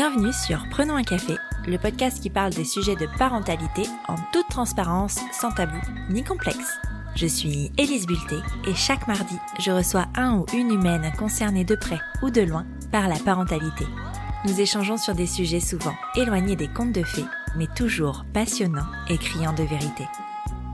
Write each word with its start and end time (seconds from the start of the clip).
Bienvenue 0.00 0.32
sur 0.32 0.64
Prenons 0.70 0.94
un 0.94 1.02
café, 1.02 1.34
le 1.66 1.76
podcast 1.76 2.22
qui 2.22 2.30
parle 2.30 2.52
des 2.52 2.64
sujets 2.64 2.94
de 2.94 3.08
parentalité 3.18 3.82
en 4.06 4.14
toute 4.32 4.46
transparence, 4.48 5.18
sans 5.32 5.50
tabou 5.50 5.80
ni 6.08 6.22
complexe. 6.22 6.78
Je 7.16 7.26
suis 7.26 7.72
Élise 7.76 8.06
Bulté 8.06 8.36
et 8.68 8.76
chaque 8.76 9.08
mardi, 9.08 9.34
je 9.58 9.72
reçois 9.72 10.06
un 10.14 10.36
ou 10.36 10.46
une 10.54 10.72
humaine 10.72 11.10
concernée 11.18 11.64
de 11.64 11.74
près 11.74 11.98
ou 12.22 12.30
de 12.30 12.42
loin 12.42 12.64
par 12.92 13.08
la 13.08 13.16
parentalité. 13.16 13.86
Nous 14.44 14.60
échangeons 14.60 14.98
sur 14.98 15.16
des 15.16 15.26
sujets 15.26 15.58
souvent 15.58 15.96
éloignés 16.14 16.54
des 16.54 16.68
contes 16.68 16.92
de 16.92 17.02
fées, 17.02 17.26
mais 17.56 17.66
toujours 17.74 18.24
passionnants 18.32 18.86
et 19.10 19.18
criants 19.18 19.52
de 19.52 19.64
vérité. 19.64 20.06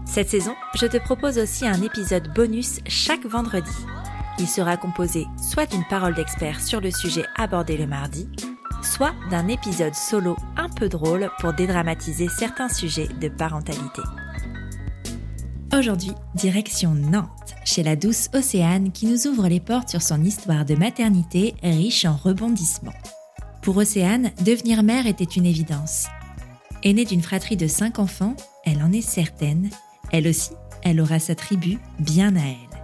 Cette 0.05 0.29
saison, 0.29 0.55
je 0.75 0.85
te 0.85 0.99
propose 0.99 1.39
aussi 1.39 1.67
un 1.67 1.81
épisode 1.81 2.31
bonus 2.35 2.81
chaque 2.87 3.25
vendredi. 3.25 3.73
Il 4.39 4.49
sera 4.49 4.77
composé 4.77 5.27
soit 5.41 5.65
d'une 5.65 5.87
parole 5.87 6.15
d'expert 6.15 6.61
sur 6.61 6.83
le 6.83 6.91
sujet 6.91 7.25
abordé 7.37 7.79
le 7.79 7.87
mardi, 7.87 8.29
soit 8.85 9.15
d'un 9.31 9.49
épisode 9.49 9.95
solo 9.95 10.37
un 10.57 10.69
peu 10.69 10.89
drôle 10.89 11.31
pour 11.41 11.53
dédramatiser 11.53 12.29
certains 12.29 12.69
sujets 12.69 13.09
de 13.21 13.29
parentalité. 13.29 14.03
Aujourd'hui, 15.77 16.13
direction 16.37 16.95
Nantes, 16.95 17.57
chez 17.65 17.83
la 17.83 17.97
douce 17.97 18.29
Océane 18.33 18.93
qui 18.93 19.07
nous 19.07 19.27
ouvre 19.27 19.49
les 19.49 19.59
portes 19.59 19.89
sur 19.89 20.03
son 20.03 20.23
histoire 20.23 20.65
de 20.65 20.77
maternité 20.77 21.55
riche 21.63 22.05
en 22.05 22.15
rebondissements. 22.15 22.93
Pour 23.63 23.79
Océane, 23.79 24.31
devenir 24.45 24.83
mère 24.83 25.07
était 25.07 25.25
une 25.25 25.47
évidence. 25.47 26.07
Aînée 26.85 27.07
d'une 27.07 27.23
fratrie 27.23 27.57
de 27.57 27.67
cinq 27.67 27.99
enfants, 27.99 28.37
elle 28.65 28.83
en 28.83 28.93
est 28.93 29.01
certaine. 29.01 29.71
Elle 30.13 30.29
aussi, 30.29 30.51
elle 30.83 31.01
aura 31.01 31.19
sa 31.19 31.35
tribu 31.35 31.79
bien 31.99 32.37
à 32.37 32.41
elle. 32.41 32.75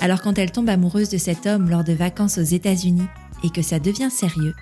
Alors 0.00 0.22
quand 0.22 0.38
elle 0.38 0.50
tombe 0.50 0.70
amoureuse 0.70 1.10
de 1.10 1.18
cet 1.18 1.46
homme 1.46 1.70
lors 1.70 1.84
de 1.84 1.92
vacances 1.92 2.38
aux 2.38 2.42
États-Unis 2.42 3.06
et 3.44 3.50
que 3.50 3.62
ça 3.62 3.78
devient 3.78 4.10
sérieux, 4.10 4.54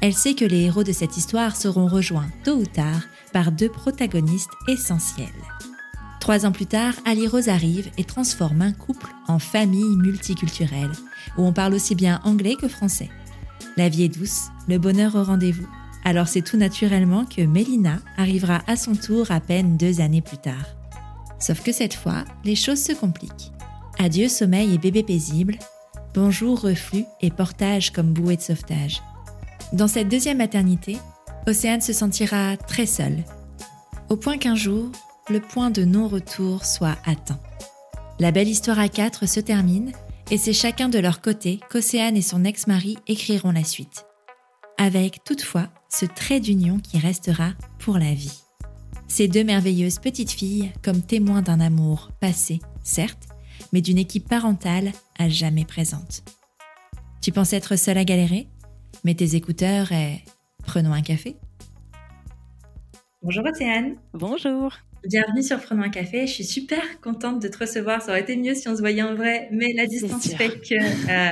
elle 0.00 0.14
sait 0.14 0.34
que 0.34 0.44
les 0.44 0.62
héros 0.62 0.84
de 0.84 0.92
cette 0.92 1.16
histoire 1.16 1.56
seront 1.56 1.86
rejoints 1.86 2.28
tôt 2.44 2.56
ou 2.56 2.66
tard 2.66 3.02
par 3.32 3.52
deux 3.52 3.68
protagonistes 3.68 4.50
essentiels. 4.68 5.28
Trois 6.20 6.44
ans 6.44 6.52
plus 6.52 6.66
tard, 6.66 6.94
Ali 7.04 7.28
Rose 7.28 7.48
arrive 7.48 7.90
et 7.98 8.04
transforme 8.04 8.62
un 8.62 8.72
couple 8.72 9.08
en 9.28 9.38
famille 9.38 9.96
multiculturelle, 9.96 10.90
où 11.38 11.44
on 11.44 11.52
parle 11.52 11.74
aussi 11.74 11.94
bien 11.94 12.20
anglais 12.24 12.56
que 12.60 12.68
français. 12.68 13.10
La 13.76 13.88
vie 13.88 14.04
est 14.04 14.08
douce, 14.08 14.48
le 14.68 14.78
bonheur 14.78 15.14
au 15.14 15.22
rendez-vous. 15.22 15.68
Alors 16.04 16.28
c'est 16.28 16.42
tout 16.42 16.56
naturellement 16.56 17.24
que 17.24 17.42
Mélina 17.42 17.98
arrivera 18.16 18.62
à 18.66 18.76
son 18.76 18.94
tour 18.94 19.30
à 19.30 19.40
peine 19.40 19.76
deux 19.76 20.00
années 20.00 20.22
plus 20.22 20.38
tard. 20.38 20.66
Sauf 21.38 21.62
que 21.62 21.72
cette 21.72 21.94
fois, 21.94 22.24
les 22.44 22.56
choses 22.56 22.82
se 22.82 22.92
compliquent. 22.92 23.52
Adieu 23.98 24.28
sommeil 24.28 24.74
et 24.74 24.78
bébé 24.78 25.02
paisible, 25.02 25.58
bonjour 26.14 26.60
reflux 26.60 27.04
et 27.20 27.30
portage 27.30 27.92
comme 27.92 28.12
bouée 28.12 28.36
de 28.36 28.42
sauvetage. 28.42 29.02
Dans 29.72 29.88
cette 29.88 30.08
deuxième 30.08 30.38
maternité, 30.38 30.96
Océane 31.46 31.80
se 31.80 31.92
sentira 31.92 32.56
très 32.56 32.86
seule, 32.86 33.24
au 34.08 34.16
point 34.16 34.38
qu'un 34.38 34.54
jour, 34.54 34.90
le 35.28 35.40
point 35.40 35.70
de 35.70 35.84
non-retour 35.84 36.64
soit 36.64 36.96
atteint. 37.04 37.40
La 38.20 38.30
belle 38.30 38.48
histoire 38.48 38.78
à 38.78 38.88
quatre 38.88 39.26
se 39.26 39.40
termine 39.40 39.92
et 40.30 40.38
c'est 40.38 40.52
chacun 40.52 40.88
de 40.88 40.98
leur 40.98 41.20
côté 41.20 41.60
qu'Océane 41.70 42.16
et 42.16 42.22
son 42.22 42.44
ex-mari 42.44 42.96
écriront 43.08 43.50
la 43.50 43.64
suite. 43.64 44.06
Avec 44.78 45.24
toutefois 45.24 45.68
ce 45.88 46.06
trait 46.06 46.40
d'union 46.40 46.78
qui 46.78 46.98
restera 46.98 47.50
pour 47.78 47.98
la 47.98 48.14
vie. 48.14 48.42
Ces 49.08 49.28
deux 49.28 49.44
merveilleuses 49.44 49.98
petites 49.98 50.30
filles 50.32 50.72
comme 50.82 51.02
témoins 51.02 51.42
d'un 51.42 51.60
amour 51.60 52.10
passé, 52.20 52.60
certes, 52.82 53.28
mais 53.72 53.80
d'une 53.80 53.98
équipe 53.98 54.28
parentale 54.28 54.92
à 55.18 55.28
jamais 55.28 55.64
présente. 55.64 56.22
Tu 57.20 57.32
penses 57.32 57.52
être 57.52 57.76
seule 57.76 57.98
à 57.98 58.04
galérer? 58.04 58.48
Mets 59.04 59.14
tes 59.14 59.36
écouteurs 59.36 59.92
et 59.92 60.24
prenons 60.64 60.92
un 60.92 61.02
café. 61.02 61.36
Bonjour 63.22 63.44
Océane. 63.44 63.96
Bonjour. 64.12 64.72
Bienvenue 65.08 65.42
sur 65.42 65.60
Prenons 65.60 65.84
un 65.84 65.88
café. 65.88 66.26
Je 66.26 66.32
suis 66.32 66.44
super 66.44 67.00
contente 67.00 67.40
de 67.40 67.46
te 67.46 67.58
recevoir. 67.58 68.02
Ça 68.02 68.10
aurait 68.10 68.22
été 68.22 68.34
mieux 68.36 68.54
si 68.54 68.68
on 68.68 68.74
se 68.74 68.80
voyait 68.80 69.02
en 69.02 69.14
vrai, 69.14 69.48
mais 69.52 69.72
la 69.76 69.86
distance 69.86 70.34
fait 70.34 70.48
que. 70.48 70.74
Euh, 71.06 71.30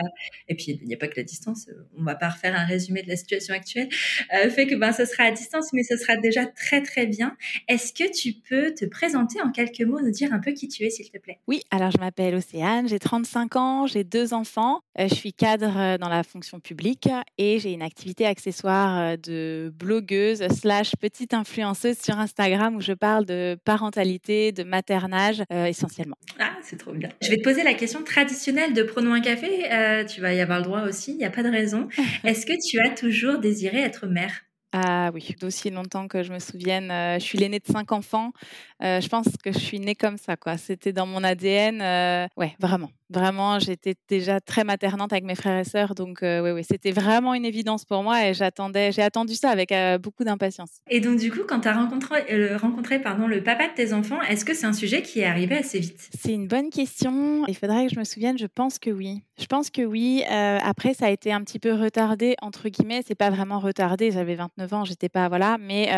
et 0.48 0.54
puis, 0.54 0.78
il 0.80 0.86
n'y 0.86 0.94
a 0.94 0.96
pas 0.96 1.08
que 1.08 1.16
la 1.16 1.24
distance. 1.24 1.68
On 1.98 2.04
va 2.04 2.14
pas 2.14 2.28
refaire 2.28 2.54
un 2.54 2.64
résumé 2.64 3.02
de 3.02 3.08
la 3.08 3.16
situation 3.16 3.52
actuelle. 3.52 3.88
Euh, 4.34 4.48
fait 4.48 4.68
que 4.68 4.76
ben, 4.76 4.92
ce 4.92 5.04
sera 5.04 5.24
à 5.24 5.32
distance, 5.32 5.72
mais 5.72 5.82
ce 5.82 5.96
sera 5.96 6.16
déjà 6.16 6.46
très 6.46 6.82
très 6.82 7.06
bien. 7.06 7.36
Est-ce 7.66 7.92
que 7.92 8.08
tu 8.12 8.34
peux 8.48 8.72
te 8.72 8.84
présenter 8.84 9.40
en 9.40 9.50
quelques 9.50 9.80
mots, 9.80 10.00
nous 10.00 10.12
dire 10.12 10.32
un 10.32 10.38
peu 10.38 10.52
qui 10.52 10.68
tu 10.68 10.84
es, 10.84 10.90
s'il 10.90 11.10
te 11.10 11.18
plaît? 11.18 11.40
Oui, 11.48 11.62
alors 11.72 11.90
je 11.90 11.98
m'appelle 11.98 12.36
Océane, 12.36 12.88
j'ai 12.88 13.00
35 13.00 13.56
ans, 13.56 13.86
j'ai 13.88 14.04
deux 14.04 14.34
enfants. 14.34 14.82
Euh, 15.00 15.08
je 15.08 15.14
suis 15.14 15.32
cadre 15.32 15.98
dans 15.98 16.08
la 16.08 16.22
fonction 16.22 16.60
publique 16.60 17.08
et 17.38 17.58
j'ai 17.58 17.72
une 17.72 17.82
activité 17.82 18.24
accessoire 18.26 19.18
de 19.18 19.72
blogueuse 19.76 20.46
slash 20.48 20.92
petite 21.00 21.34
influenceuse 21.34 21.98
sur 21.98 22.18
Instagram 22.18 22.76
où 22.76 22.80
je 22.80 22.92
parle 22.92 23.24
de 23.24 23.58
parentalité, 23.64 24.52
de 24.52 24.62
maternage 24.62 25.42
euh, 25.52 25.66
essentiellement. 25.66 26.16
Ah, 26.38 26.52
c'est 26.62 26.78
trop 26.78 26.92
bien. 26.92 27.08
Je 27.22 27.30
vais 27.30 27.38
te 27.38 27.42
poser 27.42 27.62
la 27.62 27.74
question 27.74 28.02
traditionnelle 28.02 28.72
de 28.72 28.82
prenons 28.82 29.12
un 29.12 29.20
café. 29.20 29.72
Euh, 29.72 30.04
tu 30.04 30.20
vas 30.20 30.34
y 30.34 30.40
avoir 30.40 30.58
le 30.58 30.64
droit 30.64 30.82
aussi, 30.82 31.12
il 31.12 31.18
n'y 31.18 31.24
a 31.24 31.30
pas 31.30 31.42
de 31.42 31.50
raison. 31.50 31.88
Est-ce 32.24 32.46
que 32.46 32.52
tu 32.68 32.80
as 32.80 32.90
toujours 32.90 33.38
désiré 33.38 33.80
être 33.80 34.06
mère? 34.06 34.42
Ah 34.72 35.12
oui, 35.14 35.36
d'aussi 35.40 35.70
longtemps 35.70 36.08
que 36.08 36.24
je 36.24 36.32
me 36.32 36.40
souvienne. 36.40 36.90
Euh, 36.90 37.18
je 37.20 37.24
suis 37.24 37.38
l'aînée 37.38 37.60
de 37.60 37.72
cinq 37.72 37.92
enfants. 37.92 38.32
je 38.80 39.08
pense 39.08 39.28
que 39.42 39.52
je 39.52 39.58
suis 39.58 39.78
née 39.78 39.94
comme 39.94 40.18
ça, 40.18 40.36
quoi. 40.36 40.56
C'était 40.56 40.92
dans 40.92 41.06
mon 41.06 41.22
ADN. 41.22 42.28
ouais, 42.36 42.54
vraiment. 42.58 42.90
Vraiment, 43.10 43.58
j'étais 43.58 43.94
déjà 44.08 44.40
très 44.40 44.64
maternante 44.64 45.12
avec 45.12 45.24
mes 45.24 45.34
frères 45.34 45.58
et 45.58 45.64
sœurs, 45.64 45.94
donc 45.94 46.18
oui, 46.22 46.50
oui, 46.50 46.64
c'était 46.68 46.90
vraiment 46.90 47.34
une 47.34 47.44
évidence 47.44 47.84
pour 47.84 48.02
moi 48.02 48.26
et 48.26 48.34
j'attendais, 48.34 48.92
j'ai 48.92 49.02
attendu 49.02 49.34
ça 49.34 49.50
avec 49.50 49.72
euh, 49.72 49.98
beaucoup 49.98 50.24
d'impatience. 50.24 50.70
Et 50.88 51.00
donc 51.00 51.18
du 51.18 51.30
coup, 51.30 51.40
quand 51.46 51.60
tu 51.60 51.68
as 51.68 51.74
rencontré, 51.74 52.24
euh, 52.30 52.56
rencontré 52.56 53.00
pardon, 53.00 53.26
le 53.26 53.42
papa 53.42 53.68
de 53.68 53.74
tes 53.74 53.92
enfants, 53.92 54.20
est-ce 54.22 54.44
que 54.44 54.54
c'est 54.54 54.66
un 54.66 54.72
sujet 54.72 55.02
qui 55.02 55.20
est 55.20 55.24
arrivé 55.24 55.56
assez 55.56 55.78
vite? 55.80 56.10
C'est 56.18 56.32
une 56.32 56.46
bonne 56.46 56.70
question. 56.70 57.46
Il 57.46 57.56
faudrait 57.56 57.86
que 57.86 57.94
je 57.94 57.98
me 57.98 58.04
souvienne. 58.04 58.38
Je 58.38 58.46
pense 58.46 58.78
que 58.78 58.90
oui. 58.90 59.22
Je 59.38 59.46
pense 59.46 59.70
que 59.70 59.82
oui. 59.82 60.22
après, 60.28 60.94
ça 60.94 61.06
a 61.06 61.10
été 61.10 61.32
un 61.32 61.42
petit 61.42 61.58
peu 61.58 61.72
retardé 61.72 62.36
entre 62.40 62.68
guillemets. 62.68 63.02
C'est 63.06 63.14
pas 63.14 63.30
vraiment 63.30 63.58
retardé. 63.58 64.10
J'avais 64.10 64.34
29 64.34 64.72
ans, 64.72 64.84
j'étais 64.84 65.08
pas 65.08 65.28
voilà, 65.28 65.58
mais 65.58 65.90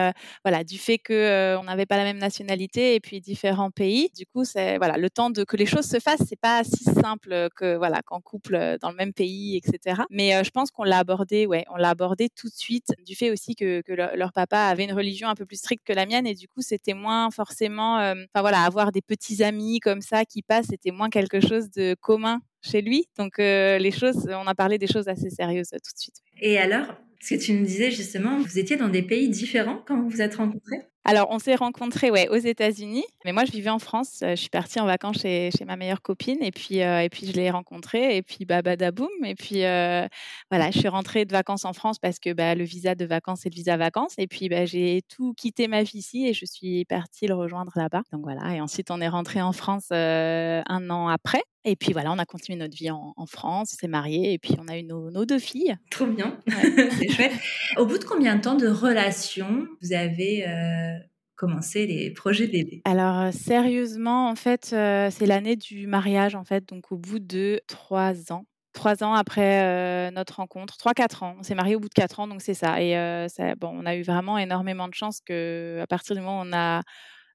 voilà, 0.44 0.64
du 0.64 0.78
fait 0.78 0.98
que 0.98 1.56
on 1.58 1.64
n'avait 1.64 1.86
pas 1.86 1.96
la 1.96 2.04
même 2.04 2.18
nationalité 2.18 2.94
et 2.94 3.00
puis 3.00 3.20
différents 3.20 3.70
pays, 3.70 4.10
du 4.16 4.24
coup, 4.26 4.44
c'est 4.44 4.78
voilà, 4.78 4.96
le 4.96 5.10
temps 5.10 5.30
de 5.30 5.44
que 5.44 5.56
les 5.56 5.66
choses 5.66 5.86
se 5.86 5.98
fassent, 5.98 6.22
c'est 6.26 6.40
pas 6.40 6.64
si 6.64 6.84
simple 7.00 7.48
que 7.56 7.76
voilà 7.76 8.02
qu'en 8.02 8.20
couple 8.20 8.76
dans 8.80 8.90
le 8.90 8.96
même 8.96 9.12
pays, 9.12 9.56
etc. 9.56 10.02
Mais 10.10 10.42
je 10.44 10.50
pense 10.50 10.70
qu'on 10.70 10.84
l'a 10.84 10.98
abordé, 10.98 11.46
ouais, 11.46 11.64
on 11.70 11.76
l'a 11.76 11.90
abordé 11.90 12.28
tout 12.28 12.48
de 12.48 12.54
suite 12.54 12.92
du 13.04 13.14
fait 13.14 13.30
aussi 13.30 13.54
que, 13.54 13.82
leur, 13.88 14.32
papa 14.32 14.58
avait 14.58 14.84
une 14.84 14.92
religion 14.92 15.28
un 15.28 15.34
peu 15.34 15.46
plus 15.46 15.56
stricte 15.56 15.86
que 15.86 15.92
la 15.92 16.06
mienne 16.06 16.26
et 16.26 16.34
du 16.34 16.48
coup 16.48 16.60
c'était 16.60 16.94
moins 16.94 17.30
forcément, 17.30 17.96
enfin 17.96 18.40
voilà, 18.40 18.62
avoir 18.62 18.92
des 18.92 19.02
petits 19.02 19.42
amis 19.42 19.80
comme 19.80 20.00
ça 20.00 20.24
qui 20.24 20.42
passent, 20.42 20.66
c'était 20.70 20.90
moins 20.90 21.10
quelque 21.10 21.40
chose 21.40 21.70
de 21.70 21.94
commun 22.00 22.40
chez 22.62 22.82
lui. 22.82 23.06
Donc 23.18 23.38
les 23.38 23.90
choses, 23.90 24.28
on 24.28 24.46
a 24.46 24.54
parlé 24.54 24.78
des 24.78 24.86
choses 24.86 25.08
assez 25.08 25.30
sérieuses 25.30 25.70
tout 25.70 25.76
de 25.76 25.98
suite. 25.98 26.16
Et 26.40 26.58
alors, 26.58 26.94
ce 27.20 27.34
que 27.34 27.40
tu 27.40 27.52
nous 27.52 27.64
disais 27.64 27.90
justement, 27.90 28.38
vous 28.38 28.58
étiez 28.58 28.76
dans 28.76 28.88
des 28.88 29.02
pays 29.02 29.28
différents 29.28 29.82
quand 29.86 30.00
vous 30.00 30.08
vous 30.08 30.22
êtes 30.22 30.36
rencontrés? 30.36 30.82
Alors, 31.08 31.28
on 31.30 31.38
s'est 31.38 31.54
rencontrés 31.54 32.10
ouais, 32.10 32.28
aux 32.30 32.36
États-Unis, 32.36 33.04
mais 33.24 33.30
moi, 33.30 33.44
je 33.44 33.52
vivais 33.52 33.70
en 33.70 33.78
France. 33.78 34.22
Euh, 34.24 34.30
je 34.30 34.40
suis 34.40 34.48
partie 34.48 34.80
en 34.80 34.86
vacances 34.86 35.18
chez, 35.20 35.50
chez 35.56 35.64
ma 35.64 35.76
meilleure 35.76 36.02
copine, 36.02 36.42
et 36.42 36.50
puis, 36.50 36.82
euh, 36.82 36.98
et 36.98 37.08
puis 37.08 37.28
je 37.28 37.32
l'ai 37.32 37.48
rencontré, 37.48 38.16
et 38.16 38.22
puis 38.22 38.44
bah, 38.44 38.60
badaboum. 38.60 39.08
Et 39.24 39.36
puis, 39.36 39.64
euh, 39.64 40.08
voilà, 40.50 40.72
je 40.72 40.80
suis 40.80 40.88
rentrée 40.88 41.24
de 41.24 41.30
vacances 41.30 41.64
en 41.64 41.72
France 41.72 42.00
parce 42.00 42.18
que 42.18 42.32
bah, 42.32 42.56
le 42.56 42.64
visa 42.64 42.96
de 42.96 43.04
vacances, 43.04 43.42
c'est 43.44 43.50
le 43.50 43.54
visa 43.54 43.76
vacances. 43.76 44.14
Et 44.18 44.26
puis, 44.26 44.48
bah, 44.48 44.66
j'ai 44.66 45.02
tout 45.08 45.32
quitté 45.34 45.68
ma 45.68 45.84
vie 45.84 45.98
ici 45.98 46.26
et 46.26 46.32
je 46.32 46.44
suis 46.44 46.84
partie 46.86 47.28
le 47.28 47.34
rejoindre 47.34 47.70
là-bas. 47.76 48.02
Donc 48.10 48.22
voilà, 48.24 48.56
et 48.56 48.60
ensuite, 48.60 48.90
on 48.90 49.00
est 49.00 49.08
rentré 49.08 49.40
en 49.40 49.52
France 49.52 49.92
un 49.92 50.90
an 50.90 51.06
après. 51.06 51.44
Et 51.68 51.74
puis 51.74 51.92
voilà, 51.92 52.12
on 52.12 52.18
a 52.18 52.24
continué 52.24 52.56
notre 52.56 52.76
vie 52.76 52.92
en, 52.92 53.12
France, 53.26 53.72
on 53.74 53.76
s'est 53.76 53.88
mariés 53.88 54.32
et 54.32 54.38
puis 54.38 54.54
on 54.60 54.68
a 54.68 54.78
eu 54.78 54.84
nos, 54.84 55.10
nos 55.10 55.26
deux 55.26 55.40
filles. 55.40 55.76
Trop 55.90 56.06
bien, 56.06 56.38
c'est 56.46 57.08
chouette. 57.08 57.32
Au 57.76 57.86
bout 57.86 57.98
de 57.98 58.04
combien 58.04 58.36
de 58.36 58.40
temps 58.40 58.54
de 58.54 58.68
relation 58.68 59.66
vous 59.82 59.92
avez 59.92 60.46
euh, 60.48 60.96
commencé 61.34 61.88
les 61.88 62.12
projets 62.12 62.46
bébés 62.46 62.82
Alors 62.84 63.18
euh, 63.18 63.30
sérieusement, 63.32 64.28
en 64.28 64.36
fait, 64.36 64.70
euh, 64.72 65.10
c'est 65.10 65.26
l'année 65.26 65.56
du 65.56 65.88
mariage 65.88 66.36
en 66.36 66.44
fait, 66.44 66.68
donc 66.68 66.92
au 66.92 66.96
bout 66.96 67.18
de 67.18 67.60
trois 67.66 68.32
ans 68.32 68.46
trois 68.72 69.02
ans 69.02 69.14
après 69.14 70.10
notre 70.10 70.36
rencontre, 70.36 70.76
trois 70.76 70.92
quatre 70.92 71.22
ans. 71.22 71.36
On 71.38 71.42
s'est 71.42 71.54
mariés 71.54 71.76
au 71.76 71.80
bout 71.80 71.88
de 71.88 71.94
quatre 71.94 72.20
ans, 72.20 72.28
donc 72.28 72.42
c'est 72.42 72.52
ça. 72.52 72.82
Et 72.82 72.92
ça, 73.30 73.54
bon, 73.54 73.70
on 73.72 73.86
a 73.86 73.96
eu 73.96 74.02
vraiment 74.02 74.36
énormément 74.36 74.86
de 74.86 74.92
chance 74.92 75.20
que 75.24 75.80
à 75.82 75.86
partir 75.86 76.14
du 76.14 76.20
moment 76.20 76.40
où 76.40 76.44
on 76.46 76.52
a 76.52 76.82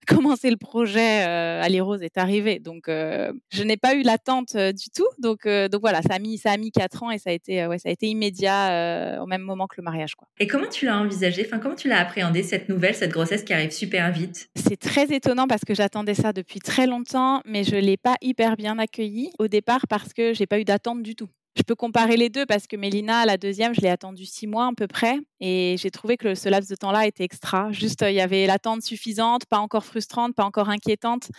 commencer 0.08 0.50
le 0.50 0.58
projet 0.58 1.26
euh, 1.28 1.62
Ali 1.62 1.80
Rose 1.82 2.02
est 2.02 2.18
arrivé. 2.18 2.60
Donc, 2.60 2.88
euh, 2.88 3.32
je 3.50 3.64
n'ai 3.64 3.78
pas 3.78 3.96
eu 3.96 4.02
l'attente 4.02 4.56
euh, 4.56 4.72
du 4.72 4.90
tout. 4.90 5.08
Donc, 5.20 5.46
euh, 5.46 5.68
donc 5.68 5.82
voilà, 5.82 6.02
ça 6.02 6.16
a 6.16 6.20
mis 6.20 6.38
ça 6.38 6.52
a 6.52 6.58
mis 6.58 6.72
quatre 6.72 7.04
ans 7.04 7.12
et 7.12 7.18
ça 7.18 7.30
a 7.30 7.34
été 7.34 7.66
ouais, 7.68 7.78
ça 7.78 7.90
a 7.90 7.92
été 7.92 8.08
immédiat 8.08 9.20
au 9.22 9.26
même 9.26 9.42
moment 9.42 9.68
que 9.68 9.76
le 9.78 9.84
mariage. 9.84 10.16
Quoi. 10.16 10.28
Et 10.40 10.48
comment 10.48 10.68
tu 10.68 10.86
l'as 10.86 10.98
envisagé? 10.98 11.44
Enfin, 11.46 11.60
comment 11.60 11.76
tu 11.76 11.88
l'as 11.88 12.00
appréhendé 12.00 12.44
cette 12.44 12.70
nouvelle, 12.70 12.96
cette 12.96 13.12
grossesse 13.12 13.44
qui 13.44 13.54
arrive 13.54 13.72
super 13.72 14.12
vite? 14.12 14.50
C'est 14.56 14.80
très 14.80 15.14
étonnant 15.14 15.48
parce 15.48 15.64
que 15.66 15.74
j'attendais 15.74 16.16
ça 16.16 16.34
depuis 16.34 16.60
très 16.60 16.88
longtemps, 16.88 17.42
mais 17.46 17.64
je 17.64 17.76
l'ai 17.76 17.98
pas 17.98 18.16
hyper 18.22 18.58
bien 18.58 18.80
accueilli 18.80 19.32
au 19.40 19.48
départ 19.48 19.88
parce 19.88 20.14
que 20.14 20.34
j'ai 20.34 20.48
pas 20.48 20.60
eu 20.60 20.64
d'attente 20.64 21.04
du 21.04 21.16
tout. 21.16 21.30
Je 21.58 21.64
peux 21.64 21.76
comparer 21.76 22.16
les 22.16 22.30
deux 22.30 22.46
parce 22.46 22.66
que 22.66 22.78
Mélina, 22.78 23.26
la 23.26 23.36
deuxième, 23.36 23.76
je 23.76 23.82
l'ai 23.82 23.90
attendue 23.90 24.26
six 24.26 24.48
mois 24.48 24.68
à 24.68 24.72
peu 24.76 24.88
près 24.88 25.20
et 25.42 25.76
j'ai 25.78 25.92
trouvé 25.92 26.16
que 26.16 26.34
ce 26.34 26.48
laps 26.48 26.70
de 26.70 26.76
temps-là 26.76 27.08
était 27.08 27.26
extra. 27.26 27.74
Juste, 27.74 28.06
il 28.08 28.14
y 28.14 28.22
avait 28.22 28.48
l'attente 28.48 28.84
suffisante, 28.84 29.46
pas 29.48 29.58
encore 29.58 29.84
frustrante, 29.84 30.34
pas 30.34 30.46
encore 30.46 30.70
inquiétante. 30.70 31.30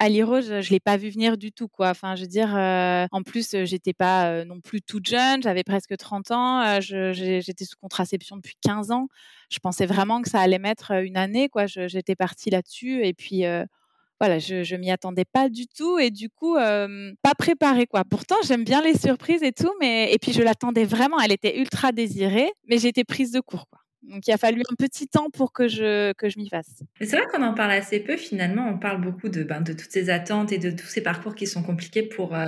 À 0.00 0.08
Liro, 0.08 0.40
je, 0.40 0.54
ne 0.54 0.70
l'ai 0.70 0.80
pas 0.80 0.96
vu 0.96 1.10
venir 1.10 1.38
du 1.38 1.52
tout, 1.52 1.68
quoi. 1.68 1.90
Enfin, 1.90 2.16
je 2.16 2.22
veux 2.22 2.26
dire, 2.26 2.56
euh, 2.56 3.06
en 3.12 3.22
plus, 3.22 3.54
j'étais 3.64 3.92
pas 3.92 4.26
euh, 4.26 4.44
non 4.44 4.60
plus 4.60 4.82
toute 4.82 5.08
jeune, 5.08 5.40
j'avais 5.40 5.62
presque 5.62 5.96
30 5.96 6.32
ans, 6.32 6.62
euh, 6.62 6.80
j'étais 6.80 7.64
sous 7.64 7.76
contraception 7.80 8.34
depuis 8.34 8.56
15 8.62 8.90
ans. 8.90 9.06
Je 9.50 9.60
pensais 9.60 9.86
vraiment 9.86 10.20
que 10.20 10.28
ça 10.28 10.40
allait 10.40 10.58
mettre 10.58 10.90
une 10.90 11.16
année, 11.16 11.48
quoi. 11.48 11.66
J'étais 11.66 12.16
partie 12.16 12.50
là-dessus 12.50 13.06
et 13.06 13.14
puis 13.14 13.44
voilà, 14.20 14.38
je, 14.38 14.62
je 14.62 14.76
m'y 14.76 14.90
attendais 14.90 15.24
pas 15.24 15.48
du 15.48 15.66
tout 15.66 15.98
et 15.98 16.10
du 16.10 16.28
coup, 16.30 16.54
pas 16.54 17.34
préparée 17.38 17.86
quoi. 17.86 18.04
Pourtant, 18.04 18.36
j'aime 18.46 18.64
bien 18.64 18.82
les 18.82 18.96
surprises 18.98 19.42
et 19.42 19.52
tout, 19.52 19.72
mais 19.80 20.12
et 20.12 20.18
puis 20.18 20.32
je 20.32 20.42
l'attendais 20.42 20.84
vraiment. 20.84 21.18
Elle 21.20 21.32
était 21.32 21.58
ultra 21.58 21.92
désirée, 21.92 22.50
mais 22.68 22.78
j'étais 22.78 23.04
prise 23.04 23.32
de 23.32 23.40
court 23.40 23.66
quoi. 23.70 23.79
Donc 24.02 24.26
il 24.26 24.32
a 24.32 24.38
fallu 24.38 24.62
un 24.70 24.74
petit 24.76 25.08
temps 25.08 25.28
pour 25.30 25.52
que 25.52 25.68
je, 25.68 26.12
que 26.14 26.30
je 26.30 26.38
m'y 26.38 26.48
fasse. 26.48 26.82
C'est 27.00 27.16
vrai 27.16 27.26
qu'on 27.30 27.42
en 27.42 27.52
parle 27.52 27.72
assez 27.72 28.00
peu 28.00 28.16
finalement. 28.16 28.66
On 28.68 28.78
parle 28.78 29.00
beaucoup 29.00 29.28
de, 29.28 29.42
ben, 29.42 29.60
de 29.60 29.72
toutes 29.72 29.90
ces 29.90 30.08
attentes 30.08 30.52
et 30.52 30.58
de 30.58 30.70
tous 30.70 30.86
ces 30.86 31.02
parcours 31.02 31.34
qui 31.34 31.46
sont 31.46 31.62
compliqués 31.62 32.02
pour, 32.02 32.34
euh, 32.34 32.46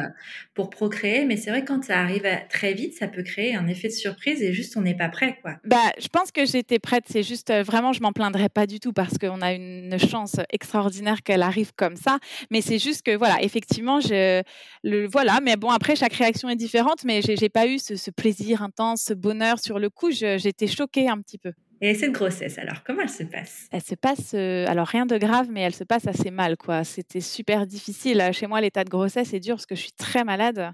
pour 0.55 0.71
procréer. 0.71 1.27
Mais 1.27 1.37
c'est 1.37 1.51
vrai 1.51 1.63
que 1.63 1.69
quand 1.69 1.85
ça 1.85 2.01
arrive 2.01 2.27
très 2.49 2.73
vite, 2.73 2.95
ça 2.95 3.07
peut 3.07 3.23
créer 3.23 3.55
un 3.55 3.67
effet 3.67 3.89
de 3.89 3.93
surprise 3.93 4.43
et 4.43 4.53
juste 4.55 4.77
on 4.79 4.81
n'est 4.81 4.97
pas 4.97 5.11
prêt. 5.11 5.39
Quoi. 5.43 5.57
Bah, 5.65 5.93
je 5.99 6.09
pense 6.09 6.33
que 6.33 6.47
j'étais 6.47 6.79
prête. 6.79 7.05
C'est 7.09 7.23
juste 7.23 7.51
euh, 7.51 7.63
vraiment, 7.63 7.93
je 7.93 8.01
m'en 8.01 8.13
plaindrais 8.13 8.49
pas 8.49 8.67
du 8.67 8.81
tout 8.81 8.95
parce 8.95 9.19
qu'on 9.19 9.43
a 9.43 9.53
une 9.53 9.99
chance 9.99 10.37
extraordinaire 10.51 11.23
qu'elle 11.23 11.43
arrive 11.43 11.73
comme 11.77 11.97
ça. 11.97 12.19
Mais 12.51 12.63
c'est 12.63 12.79
juste 12.79 13.03
que 13.03 13.15
voilà, 13.15 13.43
effectivement, 13.43 14.01
je, 14.01 14.43
le, 14.85 15.07
voilà. 15.07 15.41
Mais 15.43 15.57
bon, 15.57 15.69
après, 15.69 15.97
chaque 15.97 16.15
réaction 16.15 16.49
est 16.49 16.57
différente. 16.57 17.05
Mais 17.05 17.21
j'ai 17.21 17.49
pas 17.51 17.67
eu 17.67 17.79
ce, 17.79 17.97
ce 17.97 18.11
plaisir 18.11 18.63
intense, 18.63 19.03
ce 19.03 19.15
bonheur 19.15 19.59
sur 19.59 19.79
le 19.79 19.91
coup. 19.91 20.11
J'étais 20.11 20.67
choquée 20.67 21.09
un 21.09 21.21
petit 21.21 21.37
peu. 21.37 21.42
Et 21.85 21.95
cette 21.95 22.13
grossesse, 22.13 22.59
alors, 22.59 22.85
comment 22.85 23.03
elle 23.03 23.09
se 23.09 23.25
passe? 23.25 23.67
Elle 23.73 23.83
se 23.83 23.97
passe, 23.97 24.35
euh, 24.35 24.65
alors 24.69 24.87
rien 24.87 25.05
de 25.05 25.19
grave, 25.19 25.49
mais 25.51 25.63
elle 25.63 25.75
se 25.75 25.83
passe 25.83 26.07
assez 26.07 26.31
mal, 26.31 26.57
quoi. 26.57 26.85
C'était 26.85 27.21
super 27.21 27.67
difficile. 27.67 28.23
Chez 28.33 28.47
moi, 28.47 28.61
l'état 28.61 28.85
de 28.85 28.89
grossesse 28.89 29.35
est 29.35 29.41
dur 29.41 29.57
parce 29.57 29.67
que 29.67 29.75
je 29.75 29.81
suis 29.81 29.93
très 29.93 30.23
malade. 30.23 30.71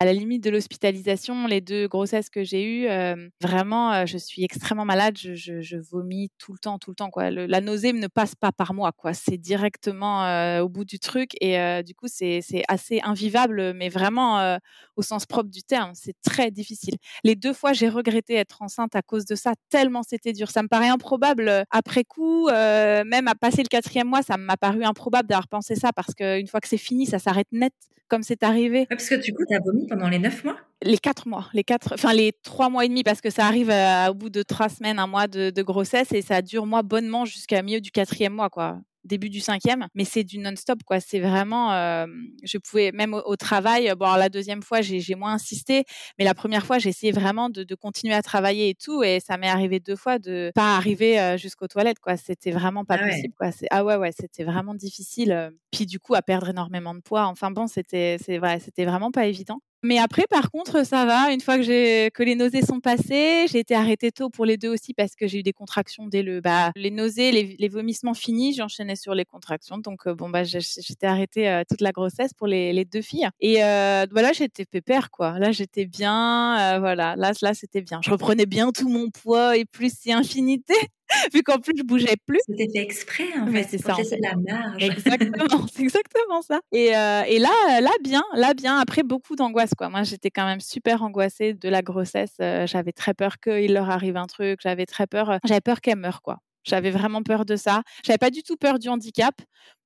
À 0.00 0.04
la 0.04 0.12
limite 0.12 0.42
de 0.42 0.50
l'hospitalisation, 0.50 1.46
les 1.46 1.60
deux 1.60 1.86
grossesses 1.86 2.30
que 2.30 2.42
j'ai 2.42 2.64
eues, 2.64 2.88
euh, 2.88 3.28
vraiment, 3.40 3.92
euh, 3.92 4.06
je 4.06 4.18
suis 4.18 4.42
extrêmement 4.42 4.84
malade. 4.84 5.16
Je, 5.16 5.76
vomis 5.88 6.32
tout 6.36 6.52
le 6.52 6.58
temps, 6.58 6.80
tout 6.80 6.90
le 6.90 6.96
temps, 6.96 7.10
quoi. 7.10 7.30
la 7.30 7.60
nausée 7.60 7.92
ne 7.92 8.08
passe 8.08 8.34
pas 8.34 8.50
par 8.50 8.74
moi, 8.74 8.90
quoi. 8.90 9.14
C'est 9.14 9.38
directement 9.38 10.58
au 10.60 10.68
bout 10.68 10.84
du 10.84 10.98
truc 10.98 11.30
et 11.40 11.82
du 11.84 11.94
coup, 11.94 12.06
c'est 12.08 12.42
assez 12.66 13.00
invivable, 13.04 13.72
mais 13.74 13.88
vraiment 13.88 14.58
au 14.96 15.02
sens 15.02 15.26
propre 15.26 15.48
du 15.48 15.62
terme. 15.62 15.92
C'est 15.94 16.20
très 16.22 16.50
difficile. 16.50 16.96
Les 17.22 17.36
deux 17.36 17.52
fois, 17.52 17.72
j'ai 17.72 17.88
regretté 17.88 18.34
être 18.34 18.62
enceinte 18.62 18.96
à 18.96 19.02
cause 19.02 19.24
de 19.24 19.36
ça, 19.36 19.52
tellement 19.70 20.02
c'était 20.02 20.32
dur 20.32 20.39
ça 20.48 20.62
me 20.62 20.68
paraît 20.68 20.88
improbable 20.88 21.48
euh, 21.48 21.64
après 21.70 22.04
coup, 22.04 22.48
euh, 22.48 23.04
même 23.04 23.28
à 23.28 23.34
passer 23.34 23.62
le 23.62 23.68
quatrième 23.68 24.08
mois, 24.08 24.22
ça 24.22 24.36
m'a 24.36 24.56
paru 24.56 24.84
improbable 24.84 25.28
d'avoir 25.28 25.48
pensé 25.48 25.74
ça 25.74 25.92
parce 25.92 26.14
qu'une 26.14 26.46
fois 26.46 26.60
que 26.60 26.68
c'est 26.68 26.78
fini, 26.78 27.04
ça 27.06 27.18
s'arrête 27.18 27.48
net 27.52 27.74
comme 28.08 28.22
c'est 28.22 28.42
arrivé. 28.42 28.86
parce 28.88 29.08
que 29.08 29.14
du 29.14 29.32
coup, 29.32 29.44
tu 29.48 29.54
as 29.54 29.60
vomi 29.60 29.86
pendant 29.86 30.08
les 30.08 30.18
neuf 30.18 30.42
mois? 30.42 30.56
Les 30.82 30.98
quatre 30.98 31.28
mois, 31.28 31.48
les 31.52 31.62
quatre, 31.62 31.94
enfin 31.94 32.12
les 32.12 32.32
trois 32.42 32.68
mois 32.68 32.84
et 32.84 32.88
demi 32.88 33.02
parce 33.04 33.20
que 33.20 33.30
ça 33.30 33.46
arrive 33.46 33.70
euh, 33.70 34.08
au 34.08 34.14
bout 34.14 34.30
de 34.30 34.42
trois 34.42 34.68
semaines, 34.68 34.98
un 34.98 35.06
mois 35.06 35.28
de, 35.28 35.50
de 35.50 35.62
grossesse 35.62 36.10
et 36.12 36.22
ça 36.22 36.42
dure 36.42 36.66
moi 36.66 36.82
bonnement 36.82 37.24
jusqu'à 37.24 37.62
milieu 37.62 37.80
du 37.80 37.90
quatrième 37.90 38.32
mois 38.32 38.50
quoi 38.50 38.78
début 39.04 39.30
du 39.30 39.40
cinquième, 39.40 39.86
mais 39.94 40.04
c'est 40.04 40.24
du 40.24 40.38
non-stop, 40.38 40.82
quoi. 40.84 41.00
C'est 41.00 41.20
vraiment, 41.20 41.72
euh, 41.72 42.06
je 42.42 42.58
pouvais 42.58 42.92
même 42.92 43.14
au, 43.14 43.36
travail. 43.36 43.92
Bon, 43.98 44.14
la 44.14 44.28
deuxième 44.28 44.62
fois, 44.62 44.80
j'ai 44.80 45.14
moins 45.14 45.34
insisté, 45.34 45.84
mais 46.18 46.24
la 46.24 46.34
première 46.34 46.66
fois, 46.66 46.78
j'ai 46.78 46.90
essayé 46.90 47.12
vraiment 47.12 47.48
de, 47.48 47.64
continuer 47.74 48.14
à 48.14 48.22
travailler 48.22 48.70
et 48.70 48.74
tout, 48.74 49.02
et 49.02 49.20
ça 49.20 49.36
m'est 49.38 49.48
arrivé 49.48 49.80
deux 49.80 49.96
fois 49.96 50.18
de 50.18 50.52
pas 50.54 50.76
arriver 50.76 51.18
euh, 51.18 51.36
jusqu'aux 51.36 51.68
toilettes, 51.68 51.98
quoi. 52.00 52.16
C'était 52.16 52.50
vraiment 52.50 52.84
pas 52.84 52.98
ah 53.00 53.08
possible, 53.08 53.34
quoi. 53.38 53.50
Ah 53.70 53.84
ouais, 53.84 53.96
ouais, 53.96 54.12
c'était 54.12 54.44
vraiment 54.44 54.74
difficile. 54.74 55.32
Euh. 55.32 55.50
Puis 55.70 55.86
du 55.86 55.98
coup, 55.98 56.14
à 56.14 56.22
perdre 56.22 56.50
énormément 56.50 56.94
de 56.94 57.00
poids. 57.00 57.26
Enfin 57.26 57.50
bon, 57.50 57.66
c'était, 57.66 58.16
c'est 58.24 58.38
vrai, 58.38 58.60
c'était 58.60 58.84
vraiment 58.84 59.10
pas 59.10 59.26
évident. 59.26 59.60
Mais 59.82 59.98
après, 59.98 60.24
par 60.28 60.50
contre, 60.50 60.84
ça 60.84 61.06
va. 61.06 61.32
Une 61.32 61.40
fois 61.40 61.58
que 61.58 62.08
que 62.10 62.22
les 62.22 62.34
nausées 62.34 62.62
sont 62.62 62.80
passées, 62.80 63.46
j'ai 63.50 63.58
été 63.58 63.74
arrêtée 63.74 64.12
tôt 64.12 64.28
pour 64.28 64.44
les 64.44 64.56
deux 64.56 64.68
aussi 64.68 64.94
parce 64.94 65.14
que 65.14 65.26
j'ai 65.26 65.38
eu 65.38 65.42
des 65.42 65.52
contractions 65.52 66.06
dès 66.06 66.22
le 66.22 66.40
bah 66.40 66.72
les 66.76 66.90
nausées, 66.90 67.32
les, 67.32 67.68
vomissements 67.68 68.14
finis, 68.14 68.52
j'enchaînais 68.54 68.96
sur 68.96 69.14
les 69.14 69.24
contractions. 69.24 69.78
Donc 69.78 70.06
euh, 70.06 70.14
bon 70.14 70.28
bah 70.28 70.44
j'étais 70.44 71.06
arrêtée 71.06 71.48
euh, 71.48 71.62
toute 71.68 71.80
la 71.80 71.92
grossesse 71.92 72.34
pour 72.34 72.46
les, 72.46 72.72
les 72.72 72.84
deux 72.84 73.02
filles. 73.02 73.28
Et 73.40 73.64
euh, 73.64 74.06
voilà, 74.10 74.32
j'étais 74.32 74.64
pépère 74.64 75.10
quoi. 75.10 75.38
Là 75.38 75.52
j'étais 75.52 75.86
bien, 75.86 76.78
voilà. 76.80 77.16
Là 77.16 77.32
là 77.40 77.54
c'était 77.54 77.82
bien. 77.82 78.00
Je 78.02 78.10
reprenais 78.10 78.46
bien 78.46 78.72
tout 78.72 78.88
mon 78.88 79.10
poids 79.10 79.56
et 79.56 79.64
plus 79.64 79.96
si 79.96 80.12
infinité. 80.12 80.74
vu 81.34 81.42
qu'en 81.42 81.58
plus 81.58 81.74
je 81.76 81.82
bougeais 81.82 82.16
plus. 82.26 82.38
C'était 82.46 82.68
fait 82.72 82.82
exprès 82.82 83.28
en 83.38 83.46
fait, 83.46 83.64
c'est 83.64 83.78
ça. 83.78 83.96
C'est 84.02 84.20
la 84.20 84.34
marge. 84.36 84.82
Exactement, 84.82 85.66
c'est 85.74 85.82
exactement 85.82 86.42
ça. 86.42 86.60
Et, 86.72 86.96
euh, 86.96 87.22
et, 87.26 87.38
là, 87.38 87.80
là 87.80 87.90
bien, 88.02 88.22
là 88.34 88.54
bien. 88.54 88.78
Après 88.78 89.02
beaucoup 89.02 89.36
d'angoisse 89.36 89.74
quoi. 89.76 89.88
Moi 89.88 90.02
j'étais 90.02 90.30
quand 90.30 90.46
même 90.46 90.60
super 90.60 91.02
angoissée 91.02 91.54
de 91.54 91.68
la 91.68 91.82
grossesse. 91.82 92.34
Euh, 92.40 92.66
j'avais 92.66 92.92
très 92.92 93.14
peur 93.14 93.38
qu'il 93.38 93.72
leur 93.72 93.90
arrive 93.90 94.16
un 94.16 94.26
truc. 94.26 94.60
J'avais 94.62 94.86
très 94.86 95.06
peur. 95.06 95.30
Euh, 95.30 95.38
j'avais 95.44 95.60
peur 95.60 95.80
qu'elle 95.80 95.98
meure 95.98 96.22
quoi. 96.22 96.38
J'avais 96.64 96.90
vraiment 96.90 97.22
peur 97.22 97.44
de 97.44 97.56
ça. 97.56 97.82
J'avais 98.04 98.18
pas 98.18 98.30
du 98.30 98.42
tout 98.42 98.56
peur 98.56 98.78
du 98.78 98.88
handicap. 98.88 99.34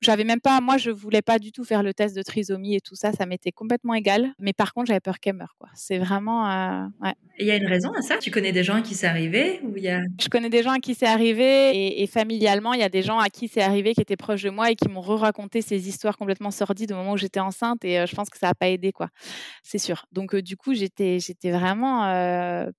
J'avais 0.00 0.24
même 0.24 0.40
pas, 0.40 0.60
moi, 0.60 0.76
je 0.76 0.90
voulais 0.90 1.22
pas 1.22 1.38
du 1.38 1.50
tout 1.50 1.64
faire 1.64 1.82
le 1.82 1.94
test 1.94 2.14
de 2.14 2.22
trisomie 2.22 2.74
et 2.76 2.80
tout 2.80 2.94
ça. 2.94 3.12
Ça 3.12 3.26
m'était 3.26 3.52
complètement 3.52 3.94
égal. 3.94 4.32
Mais 4.38 4.52
par 4.52 4.74
contre, 4.74 4.88
j'avais 4.88 5.00
peur 5.00 5.18
qu'elle 5.18 5.34
meure, 5.34 5.54
quoi. 5.58 5.70
C'est 5.74 5.98
vraiment, 5.98 6.50
euh, 6.50 6.86
ouais. 7.02 7.14
Il 7.38 7.46
y 7.46 7.50
a 7.50 7.56
une 7.56 7.66
raison 7.66 7.90
à 7.92 8.02
ça? 8.02 8.18
Tu 8.18 8.30
connais 8.30 8.52
des 8.52 8.62
gens 8.62 8.76
à 8.76 8.82
qui 8.82 8.94
c'est 8.94 9.06
arrivé 9.06 9.60
ou 9.64 9.76
il 9.76 9.82
y 9.82 9.88
a... 9.88 10.02
Je 10.20 10.28
connais 10.28 10.50
des 10.50 10.62
gens 10.62 10.70
à 10.70 10.78
qui 10.78 10.94
c'est 10.94 11.06
arrivé 11.06 12.02
et, 12.02 12.06
familialement, 12.06 12.74
il 12.74 12.80
y 12.80 12.84
a 12.84 12.88
des 12.88 13.02
gens 13.02 13.18
à 13.18 13.28
qui 13.28 13.48
c'est 13.48 13.62
arrivé 13.62 13.94
qui 13.94 14.00
étaient 14.00 14.16
proches 14.16 14.42
de 14.42 14.50
moi 14.50 14.70
et 14.70 14.76
qui 14.76 14.88
m'ont 14.88 15.00
re-raconté 15.00 15.62
ces 15.62 15.88
histoires 15.88 16.16
complètement 16.16 16.50
sordides 16.50 16.92
au 16.92 16.96
moment 16.96 17.12
où 17.12 17.16
j'étais 17.16 17.40
enceinte 17.40 17.84
et 17.84 17.98
euh, 17.98 18.06
je 18.06 18.14
pense 18.14 18.30
que 18.30 18.38
ça 18.38 18.50
a 18.50 18.54
pas 18.54 18.68
aidé, 18.68 18.92
quoi. 18.92 19.08
C'est 19.62 19.78
sûr. 19.78 20.06
Donc, 20.12 20.34
euh, 20.34 20.42
du 20.42 20.56
coup, 20.56 20.74
j'étais, 20.74 21.18
j'étais 21.18 21.50
vraiment 21.50 22.02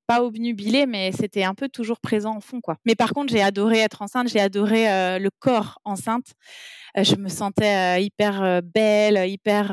pas 0.07 0.23
obnubilée, 0.23 0.85
mais 0.85 1.11
c'était 1.11 1.43
un 1.43 1.53
peu 1.53 1.67
toujours 1.67 1.99
présent 1.99 2.35
en 2.35 2.39
fond, 2.39 2.61
quoi. 2.61 2.77
Mais 2.85 2.95
par 2.95 3.13
contre, 3.13 3.33
j'ai 3.33 3.41
adoré 3.41 3.83
enceinte. 4.01 4.29
J'ai 4.29 4.39
adoré 4.39 5.19
le 5.19 5.29
corps 5.39 5.79
enceinte. 5.85 6.33
Euh, 6.97 7.03
je 7.03 7.15
me 7.15 7.27
sentais 7.27 7.97
euh, 7.97 7.99
hyper 7.99 8.41
euh, 8.41 8.61
belle, 8.61 9.29
hyper 9.29 9.67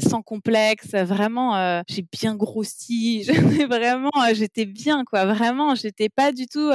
sans 0.00 0.22
complexe. 0.22 0.90
Vraiment, 0.94 1.82
j'ai 1.88 2.04
bien 2.12 2.34
grossi. 2.36 3.24
vraiment, 3.68 4.10
j'étais 4.34 4.66
bien, 4.66 5.04
quoi. 5.04 5.26
Vraiment, 5.26 5.74
j'étais 5.74 6.08
pas 6.08 6.32
du 6.32 6.46
tout 6.46 6.70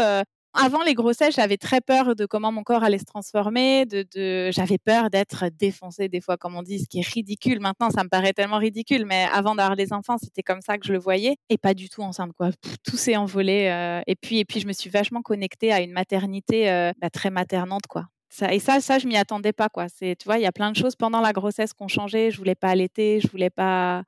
avant 0.57 0.83
les 0.83 0.93
grossesses, 0.93 1.35
j'avais 1.35 1.57
très 1.57 1.81
peur 1.81 2.15
de 2.15 2.25
comment 2.25 2.51
mon 2.51 2.63
corps 2.63 2.83
allait 2.83 2.97
se 2.97 3.05
transformer. 3.05 3.85
J'avais 4.51 4.77
peur 4.77 5.09
d'être 5.09 5.45
défoncée 5.57 6.09
des 6.09 6.21
fois, 6.21 6.37
comme 6.37 6.55
on 6.55 6.63
dit, 6.63 6.79
ce 6.79 6.87
qui 6.87 6.99
est 6.99 7.07
ridicule. 7.07 7.59
Maintenant, 7.59 7.89
ça 7.89 8.03
me 8.03 8.09
paraît 8.09 8.33
tellement 8.33 8.57
ridicule, 8.57 9.05
mais 9.05 9.27
avant 9.33 9.55
d'avoir 9.55 9.75
des 9.75 9.93
enfants, 9.93 10.17
c'était 10.17 10.43
comme 10.43 10.61
ça 10.61 10.77
que 10.77 10.87
je 10.87 10.93
le 10.93 10.99
voyais, 10.99 11.37
et 11.49 11.57
pas 11.57 11.73
du 11.73 11.89
tout 11.89 12.01
enceinte, 12.01 12.33
quoi. 12.37 12.49
tout 12.83 12.97
s'est 12.97 13.15
envolé. 13.15 14.03
et 14.07 14.15
puis, 14.15 14.39
et 14.39 14.45
puis, 14.45 14.59
je 14.59 14.67
me 14.67 14.73
suis 14.73 14.89
vachement 14.89 15.21
connectée 15.21 15.71
à 15.71 15.81
une 15.81 15.91
maternité 15.91 16.91
bah, 17.01 17.09
très 17.09 17.29
maternante, 17.29 17.87
quoi 17.87 18.05
et 18.51 18.59
ça, 18.59 18.81
ça, 18.81 18.99
je 18.99 19.07
m'y 19.07 19.17
attendais 19.17 19.53
pas, 19.53 19.69
quoi. 19.69 19.87
Tu 19.89 20.15
vois, 20.25 20.37
il 20.37 20.43
y 20.43 20.45
a 20.45 20.51
plein 20.51 20.71
de 20.71 20.75
choses 20.75 20.95
pendant 20.95 21.21
la 21.21 21.33
grossesse 21.33 21.73
qui 21.73 21.83
ont 21.83 21.87
changé. 21.87 22.31
Je 22.31 22.37
voulais 22.37 22.55
pas 22.55 22.69
allaiter, 22.69 23.19
je 23.19 23.27
voulais 23.29 23.49
pas. 23.49 24.03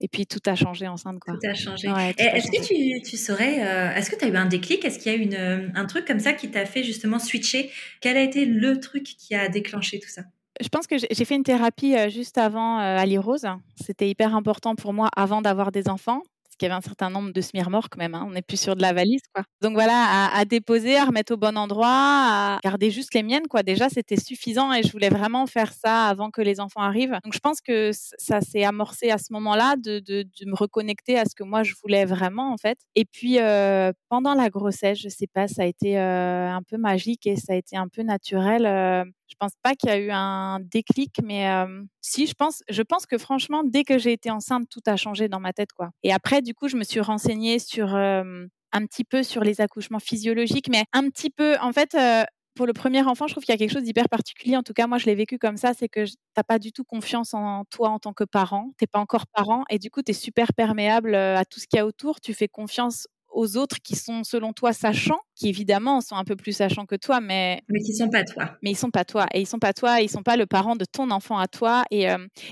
Et 0.00 0.08
puis 0.08 0.26
tout 0.26 0.40
a 0.46 0.54
changé 0.54 0.86
enceinte, 0.86 1.18
quoi. 1.18 1.34
Tout 1.34 1.48
a 1.48 1.54
changé. 1.54 1.88
est-ce 1.88 2.50
que 2.50 2.64
tu, 2.64 3.02
tu 3.02 3.16
saurais, 3.16 3.66
euh, 3.66 3.94
est-ce 3.94 4.10
que 4.10 4.16
tu 4.16 4.24
as 4.24 4.28
eu 4.28 4.36
un 4.36 4.46
déclic? 4.46 4.84
Est-ce 4.84 4.98
qu'il 4.98 5.12
y 5.12 5.14
a 5.14 5.18
une, 5.18 5.34
euh, 5.34 5.68
un 5.74 5.86
truc 5.86 6.06
comme 6.06 6.20
ça 6.20 6.32
qui 6.32 6.50
t'a 6.50 6.66
fait 6.66 6.84
justement 6.84 7.18
switcher? 7.18 7.70
Quel 8.00 8.16
a 8.16 8.22
été 8.22 8.44
le 8.44 8.78
truc 8.78 9.02
qui 9.02 9.34
a 9.34 9.48
déclenché 9.48 9.98
tout 9.98 10.08
ça? 10.08 10.22
Je 10.60 10.68
pense 10.68 10.86
que 10.86 10.96
j'ai 10.98 11.24
fait 11.24 11.34
une 11.34 11.42
thérapie 11.42 11.96
euh, 11.96 12.08
juste 12.08 12.38
avant 12.38 12.78
Ali 12.78 13.18
Rose. 13.18 13.46
C'était 13.76 14.08
hyper 14.08 14.34
important 14.34 14.74
pour 14.76 14.92
moi 14.92 15.08
avant 15.16 15.42
d'avoir 15.42 15.72
des 15.72 15.88
enfants 15.88 16.22
qu'il 16.58 16.68
y 16.68 16.70
avait 16.70 16.78
un 16.78 16.82
certain 16.82 17.10
nombre 17.10 17.32
de 17.32 17.40
smirmorques 17.40 17.96
même. 17.96 18.14
Hein. 18.14 18.24
On 18.26 18.32
n'est 18.32 18.42
plus 18.42 18.60
sur 18.60 18.76
de 18.76 18.82
la 18.82 18.92
valise, 18.92 19.22
quoi. 19.34 19.44
Donc 19.62 19.74
voilà, 19.74 20.30
à, 20.32 20.44
déposer, 20.44 20.96
à 20.96 21.04
remettre 21.04 21.32
au 21.32 21.36
bon 21.36 21.56
endroit, 21.56 21.88
à 21.88 22.58
garder 22.62 22.90
juste 22.90 23.14
les 23.14 23.22
miennes, 23.22 23.46
quoi. 23.48 23.62
Déjà, 23.62 23.88
c'était 23.88 24.16
suffisant 24.16 24.72
et 24.72 24.82
je 24.82 24.92
voulais 24.92 25.08
vraiment 25.08 25.46
faire 25.46 25.72
ça 25.72 26.06
avant 26.06 26.30
que 26.30 26.42
les 26.42 26.60
enfants 26.60 26.80
arrivent. 26.80 27.18
Donc 27.24 27.32
je 27.32 27.38
pense 27.38 27.60
que 27.60 27.90
ça 27.92 28.40
s'est 28.40 28.64
amorcé 28.64 29.10
à 29.10 29.18
ce 29.18 29.32
moment-là 29.32 29.76
de, 29.76 30.00
de, 30.00 30.24
me 30.46 30.54
reconnecter 30.54 31.18
à 31.18 31.24
ce 31.24 31.34
que 31.34 31.44
moi 31.44 31.62
je 31.62 31.74
voulais 31.82 32.04
vraiment, 32.04 32.52
en 32.52 32.56
fait. 32.56 32.78
Et 32.94 33.04
puis 33.04 33.38
euh, 33.38 33.92
pendant 34.08 34.34
la 34.34 34.48
grossesse, 34.50 34.98
je 34.98 35.08
sais 35.08 35.26
pas, 35.26 35.48
ça 35.48 35.62
a 35.62 35.66
été 35.66 35.98
euh, 35.98 36.50
un 36.50 36.62
peu 36.62 36.76
magique 36.76 37.26
et 37.26 37.36
ça 37.36 37.52
a 37.52 37.56
été 37.56 37.76
un 37.76 37.88
peu 37.88 38.02
naturel. 38.02 39.14
Je 39.28 39.34
pense 39.38 39.52
pas 39.62 39.74
qu'il 39.74 39.90
y 39.90 39.92
a 39.92 39.98
eu 39.98 40.10
un 40.10 40.58
déclic, 40.60 41.16
mais 41.22 41.48
euh, 41.50 41.82
si, 42.00 42.26
je 42.26 42.32
pense, 42.34 42.62
je 42.70 42.82
pense 42.82 43.06
que 43.06 43.18
franchement, 43.18 43.62
dès 43.64 43.84
que 43.84 43.98
j'ai 43.98 44.12
été 44.12 44.30
enceinte, 44.30 44.68
tout 44.70 44.80
a 44.86 44.96
changé 44.96 45.28
dans 45.28 45.40
ma 45.40 45.52
tête, 45.52 45.72
quoi. 45.72 45.90
Et 46.02 46.12
après, 46.12 46.40
du 46.42 46.54
coup, 46.54 46.68
je 46.68 46.76
me 46.76 46.84
suis 46.84 47.00
renseignée 47.00 47.58
sur 47.58 47.94
euh, 47.94 48.46
un 48.72 48.86
petit 48.86 49.04
peu 49.04 49.22
sur 49.22 49.44
les 49.44 49.60
accouchements 49.60 49.98
physiologiques, 49.98 50.68
mais 50.70 50.84
un 50.94 51.08
petit 51.10 51.30
peu, 51.30 51.56
en 51.60 51.72
fait, 51.72 51.94
euh, 51.94 52.24
pour 52.54 52.66
le 52.66 52.72
premier 52.72 53.02
enfant, 53.02 53.26
je 53.28 53.34
trouve 53.34 53.44
qu'il 53.44 53.52
y 53.52 53.54
a 53.54 53.58
quelque 53.58 53.72
chose 53.72 53.84
d'hyper 53.84 54.08
particulier. 54.08 54.56
En 54.56 54.62
tout 54.62 54.72
cas, 54.72 54.86
moi, 54.86 54.98
je 54.98 55.06
l'ai 55.06 55.14
vécu 55.14 55.38
comme 55.38 55.56
ça, 55.58 55.74
c'est 55.74 55.88
que 55.88 56.04
tu 56.06 56.14
n'as 56.36 56.42
pas 56.42 56.58
du 56.58 56.72
tout 56.72 56.84
confiance 56.84 57.34
en 57.34 57.64
toi 57.66 57.90
en 57.90 57.98
tant 58.00 58.12
que 58.14 58.24
parent. 58.24 58.70
Tu 58.78 58.82
n'es 58.84 58.86
pas 58.88 58.98
encore 58.98 59.26
parent 59.28 59.64
et 59.70 59.78
du 59.78 59.90
coup, 59.90 60.02
tu 60.02 60.10
es 60.10 60.14
super 60.14 60.52
perméable 60.54 61.14
à 61.14 61.44
tout 61.44 61.60
ce 61.60 61.66
qu'il 61.68 61.76
y 61.76 61.80
a 61.80 61.86
autour. 61.86 62.20
Tu 62.20 62.34
fais 62.34 62.48
confiance 62.48 63.06
aux 63.30 63.56
autres 63.56 63.78
qui 63.82 63.96
sont 63.96 64.24
selon 64.24 64.52
toi 64.52 64.72
sachants, 64.72 65.20
qui 65.34 65.48
évidemment 65.48 66.00
sont 66.00 66.16
un 66.16 66.24
peu 66.24 66.36
plus 66.36 66.52
sachants 66.52 66.86
que 66.86 66.96
toi, 66.96 67.20
mais 67.20 67.62
mais 67.68 67.80
qui 67.80 67.94
sont 67.94 68.08
pas 68.08 68.24
toi. 68.24 68.56
Mais 68.62 68.70
ils 68.70 68.76
sont 68.76 68.90
pas 68.90 69.04
toi 69.04 69.26
et 69.32 69.40
ils 69.40 69.46
sont 69.46 69.58
pas 69.58 69.72
toi, 69.72 70.00
et 70.00 70.04
ils 70.04 70.10
sont 70.10 70.22
pas 70.22 70.36
le 70.36 70.46
parent 70.46 70.76
de 70.76 70.84
ton 70.84 71.10
enfant 71.10 71.38
à 71.38 71.48
toi 71.48 71.84
et 71.90 72.06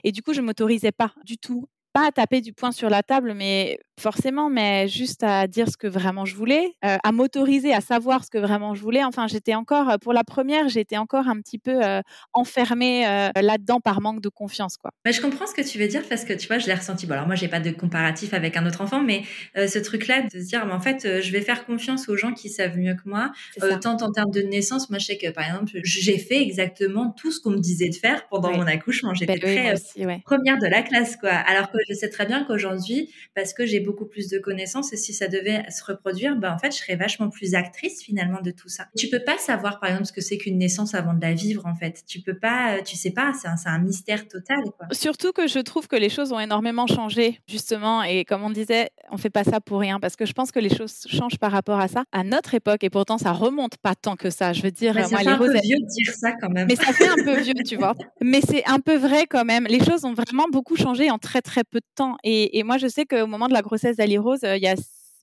et 0.05 0.13
du 0.13 0.23
coup 0.23 0.33
je 0.33 0.41
m'autorisais 0.41 0.93
pas 0.93 1.13
du 1.25 1.39
tout 1.39 1.67
pas 1.93 2.09
à 2.09 2.13
taper 2.13 2.43
du 2.43 2.53
poing 2.53 2.73
sur 2.73 2.91
la 2.91 3.03
table, 3.03 3.33
mais 3.33 3.81
forcément, 3.99 4.51
mais 4.51 4.89
juste 4.89 5.23
à 5.23 5.47
dire 5.47 5.69
ce 5.69 5.77
que 5.77 5.87
vraiment 5.87 6.25
je 6.25 6.35
voulais, 6.37 6.75
euh, 6.85 6.97
à 7.03 7.13
m'autoriser 7.13 7.73
à 7.73 7.81
savoir 7.81 8.25
ce 8.25 8.31
que 8.31 8.39
vraiment 8.39 8.75
je 8.75 8.83
voulais. 8.83 9.03
Enfin, 9.05 9.27
j'étais 9.27 9.55
encore, 9.55 9.99
pour 10.01 10.13
la 10.13 10.25
première, 10.25 10.69
j'étais 10.69 10.99
encore 10.99 11.29
un 11.29 11.41
petit 11.41 11.59
peu 11.59 11.85
euh, 11.85 12.03
enfermée 12.33 13.07
euh, 13.07 13.31
là-dedans 13.41 13.81
par 13.81 14.01
manque 14.01 14.21
de 14.21 14.29
confiance. 14.29 14.77
Quoi. 14.77 14.91
je 15.07 15.21
comprends 15.21 15.47
ce 15.47 15.55
que 15.55 15.67
tu 15.67 15.79
veux 15.79 15.89
dire 15.89 16.03
parce 16.09 16.25
que 16.25 16.35
tu 16.35 16.47
vois, 16.47 16.59
je 16.59 16.67
l'ai 16.67 16.75
ressenti. 16.75 17.07
Bon, 17.07 17.15
alors 17.15 17.27
moi, 17.27 17.37
j'ai 17.37 17.49
pas 17.49 17.61
de 17.61 17.71
comparatif 17.71 18.35
avec 18.35 18.57
un 18.57 18.67
autre 18.67 18.83
enfant, 18.83 19.03
mais 19.03 19.23
ce 19.55 19.79
truc-là 19.79 20.23
de 20.23 20.31
se 20.31 20.47
dire, 20.47 20.67
en 20.71 20.81
fait, 20.81 21.21
je 21.23 21.33
vais 21.33 21.41
faire 21.41 21.65
confiance 21.65 22.09
aux 22.09 22.17
gens 22.17 22.33
qui 22.33 22.51
savent 22.51 22.77
mieux 22.77 22.95
que 22.95 23.09
moi. 23.09 23.33
tant 23.81 23.97
en 23.97 24.13
termes 24.13 24.31
de 24.31 24.43
naissance, 24.43 24.91
moi, 24.91 24.99
je 24.99 25.07
sais 25.07 25.19
que 25.19 25.31
par 25.31 25.45
exemple, 25.45 25.71
j'ai 25.83 26.19
fait 26.19 26.43
exactement 26.43 27.11
tout 27.11 27.31
ce 27.31 27.41
qu'on 27.41 27.51
me 27.51 27.61
disait 27.61 27.89
de 27.89 27.95
faire 27.95 28.29
pendant 28.29 28.53
mon 28.53 28.67
accouchement. 28.67 29.15
J'étais 29.15 29.39
ben 29.39 29.75
très 29.75 30.21
première 30.25 30.59
de 30.59 30.67
la 30.67 30.83
classe, 30.83 31.17
quoi. 31.17 31.31
Alors 31.31 31.71
que 31.71 31.79
je 31.89 31.95
sais 31.95 32.11
très 32.11 32.27
bien 32.27 32.45
qu'aujourd'hui, 32.45 33.11
parce 33.35 33.55
que 33.55 33.65
j'ai 33.65 33.81
beaucoup 33.87 34.05
plus 34.05 34.29
de 34.29 34.39
connaissances 34.39 34.93
et 34.93 34.97
si 34.97 35.15
ça 35.15 35.29
devait 35.29 35.65
se 35.71 35.83
reproduire, 35.85 36.37
ben 36.37 36.53
en 36.53 36.59
fait, 36.59 36.73
je 36.73 36.79
serais 36.79 36.97
vachement 36.97 37.31
plus 37.31 37.55
actrice 37.55 38.03
finalement 38.03 38.43
de 38.43 38.51
tout 38.51 38.69
ça. 38.69 38.89
Tu 38.97 39.09
peux 39.09 39.23
pas 39.25 39.39
savoir 39.39 39.81
par 39.81 39.91
exemple 39.91 40.07
ce 40.07 40.13
que 40.13 40.21
c'est 40.21 40.37
qu'une 40.37 40.59
naissance 40.59 40.95
avant 40.95 41.15
de 41.15 41.23
la 41.23 41.33
vivre 41.33 41.65
en 41.67 41.75
fait. 41.75 42.03
Tu 42.07 42.21
peux 42.21 42.37
pas, 42.39 42.83
tu 42.83 42.97
sais 42.97 43.13
pas, 43.13 43.33
c'est 43.33 43.49
un, 43.49 43.57
un, 43.65 43.79
mystère 43.79 44.29
total. 44.29 44.59
Quoi. 44.77 44.89
Surtout 44.93 45.33
que 45.33 45.47
je 45.47 45.61
trouve 45.61 45.89
que 45.89 45.97
les 45.97 46.09
choses 46.09 46.33
ont 46.33 46.41
énormément 46.41 46.87
changé 46.87 47.41
justement 47.47 48.03
et 48.03 48.25
comme 48.25 48.43
on 48.43 48.51
disait, 48.51 48.91
on 49.11 49.17
fait 49.17 49.31
pas 49.31 49.45
ça 49.45 49.61
pour 49.61 49.81
rien 49.81 50.01
parce 50.01 50.17
que 50.17 50.27
je 50.27 50.33
pense 50.33 50.51
que 50.51 50.59
les 50.59 50.75
choses 50.75 51.07
changent 51.09 51.39
par 51.39 51.53
rapport 51.53 51.81
à 51.81 51.89
ça 51.89 52.05
à 52.13 52.25
notre 52.25 52.55
époque 52.55 52.83
et 52.85 52.91
pourtant 52.91 53.19
ça 53.19 53.33
remonte 53.33 53.77
pas 53.77 53.95
tant 53.95 54.17
que 54.17 54.31
ça. 54.31 54.53
Je 54.53 54.63
veux 54.63 54.73
dire, 54.73 54.95
moi, 54.95 55.23
les 55.23 55.29
un 55.29 55.39
peu 55.39 55.53
vieux 55.53 55.79
de 55.79 55.87
dire 55.87 56.15
ça 56.15 56.33
quand 56.41 56.51
même. 56.51 56.67
Mais 56.69 56.77
ça 56.77 56.93
fait 56.93 57.09
un 57.09 57.25
peu 57.25 57.41
vieux, 57.41 57.55
tu 57.67 57.77
vois. 57.77 57.95
Mais 58.21 58.41
c'est 58.41 58.67
un 58.67 58.81
peu 58.81 58.97
vrai 58.97 59.27
quand 59.27 59.45
même. 59.45 59.67
Les 59.69 59.83
choses 59.85 60.05
ont 60.05 60.15
vraiment 60.15 60.47
beaucoup 60.51 60.77
changé 60.77 61.11
en 61.11 61.19
très 61.19 61.43
très 61.43 61.63
peu 61.65 61.79
de 61.79 61.87
temps 61.95 62.17
et, 62.25 62.59
et 62.59 62.63
moi 62.63 62.79
je 62.79 62.89
sais 62.89 63.05
qu'au 63.05 63.27
moment 63.27 63.49
de 63.49 63.53
la 63.53 63.63
grossesse 63.63 63.76
d'Ali 63.97 64.19
Rose, 64.19 64.45
euh, 64.45 64.57
il 64.57 64.63
y 64.63 64.69
a 64.69 64.77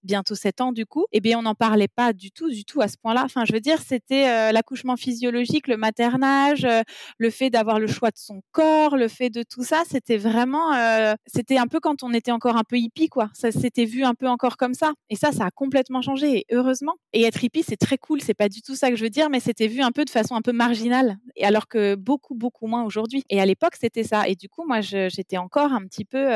bientôt 0.03 0.35
7 0.35 0.61
ans 0.61 0.71
du 0.71 0.85
coup, 0.85 1.05
eh 1.11 1.19
bien 1.19 1.39
on 1.39 1.43
n'en 1.43 1.55
parlait 1.55 1.87
pas 1.87 2.13
du 2.13 2.31
tout, 2.31 2.49
du 2.49 2.65
tout 2.65 2.81
à 2.81 2.87
ce 2.87 2.97
point-là. 2.97 3.23
Enfin, 3.25 3.45
je 3.45 3.53
veux 3.53 3.59
dire, 3.59 3.79
c'était 3.81 4.27
euh, 4.27 4.51
l'accouchement 4.51 4.95
physiologique, 4.95 5.67
le 5.67 5.77
maternage, 5.77 6.65
euh, 6.65 6.81
le 7.17 7.29
fait 7.29 7.49
d'avoir 7.49 7.79
le 7.79 7.87
choix 7.87 8.09
de 8.09 8.17
son 8.17 8.41
corps, 8.51 8.97
le 8.97 9.07
fait 9.07 9.29
de 9.29 9.43
tout 9.43 9.63
ça, 9.63 9.83
c'était 9.89 10.17
vraiment, 10.17 10.73
euh, 10.73 11.13
c'était 11.25 11.57
un 11.57 11.67
peu 11.67 11.79
quand 11.79 12.03
on 12.03 12.13
était 12.13 12.31
encore 12.31 12.57
un 12.57 12.63
peu 12.63 12.77
hippie, 12.77 13.07
quoi. 13.07 13.29
Ça 13.33 13.51
s'était 13.51 13.85
vu 13.85 14.03
un 14.03 14.13
peu 14.13 14.27
encore 14.27 14.57
comme 14.57 14.73
ça. 14.73 14.93
Et 15.09 15.15
ça, 15.15 15.31
ça 15.31 15.45
a 15.45 15.51
complètement 15.51 16.01
changé, 16.01 16.39
et 16.39 16.45
heureusement. 16.51 16.95
Et 17.13 17.23
être 17.23 17.43
hippie, 17.43 17.63
c'est 17.63 17.77
très 17.77 17.97
cool, 17.97 18.21
c'est 18.21 18.33
pas 18.33 18.49
du 18.49 18.61
tout 18.61 18.75
ça 18.75 18.89
que 18.89 18.95
je 18.95 19.03
veux 19.03 19.09
dire, 19.09 19.29
mais 19.29 19.39
c'était 19.39 19.67
vu 19.67 19.81
un 19.81 19.91
peu 19.91 20.05
de 20.05 20.09
façon 20.09 20.35
un 20.35 20.41
peu 20.41 20.51
marginale, 20.51 21.17
et 21.35 21.45
alors 21.45 21.67
que 21.67 21.95
beaucoup, 21.95 22.35
beaucoup 22.35 22.67
moins 22.67 22.83
aujourd'hui. 22.83 23.23
Et 23.29 23.39
à 23.39 23.45
l'époque, 23.45 23.75
c'était 23.79 24.03
ça. 24.03 24.27
Et 24.27 24.35
du 24.35 24.49
coup, 24.49 24.65
moi, 24.67 24.81
j'étais 24.81 25.37
encore 25.37 25.71
un 25.73 25.85
petit 25.85 26.05
peu, 26.05 26.27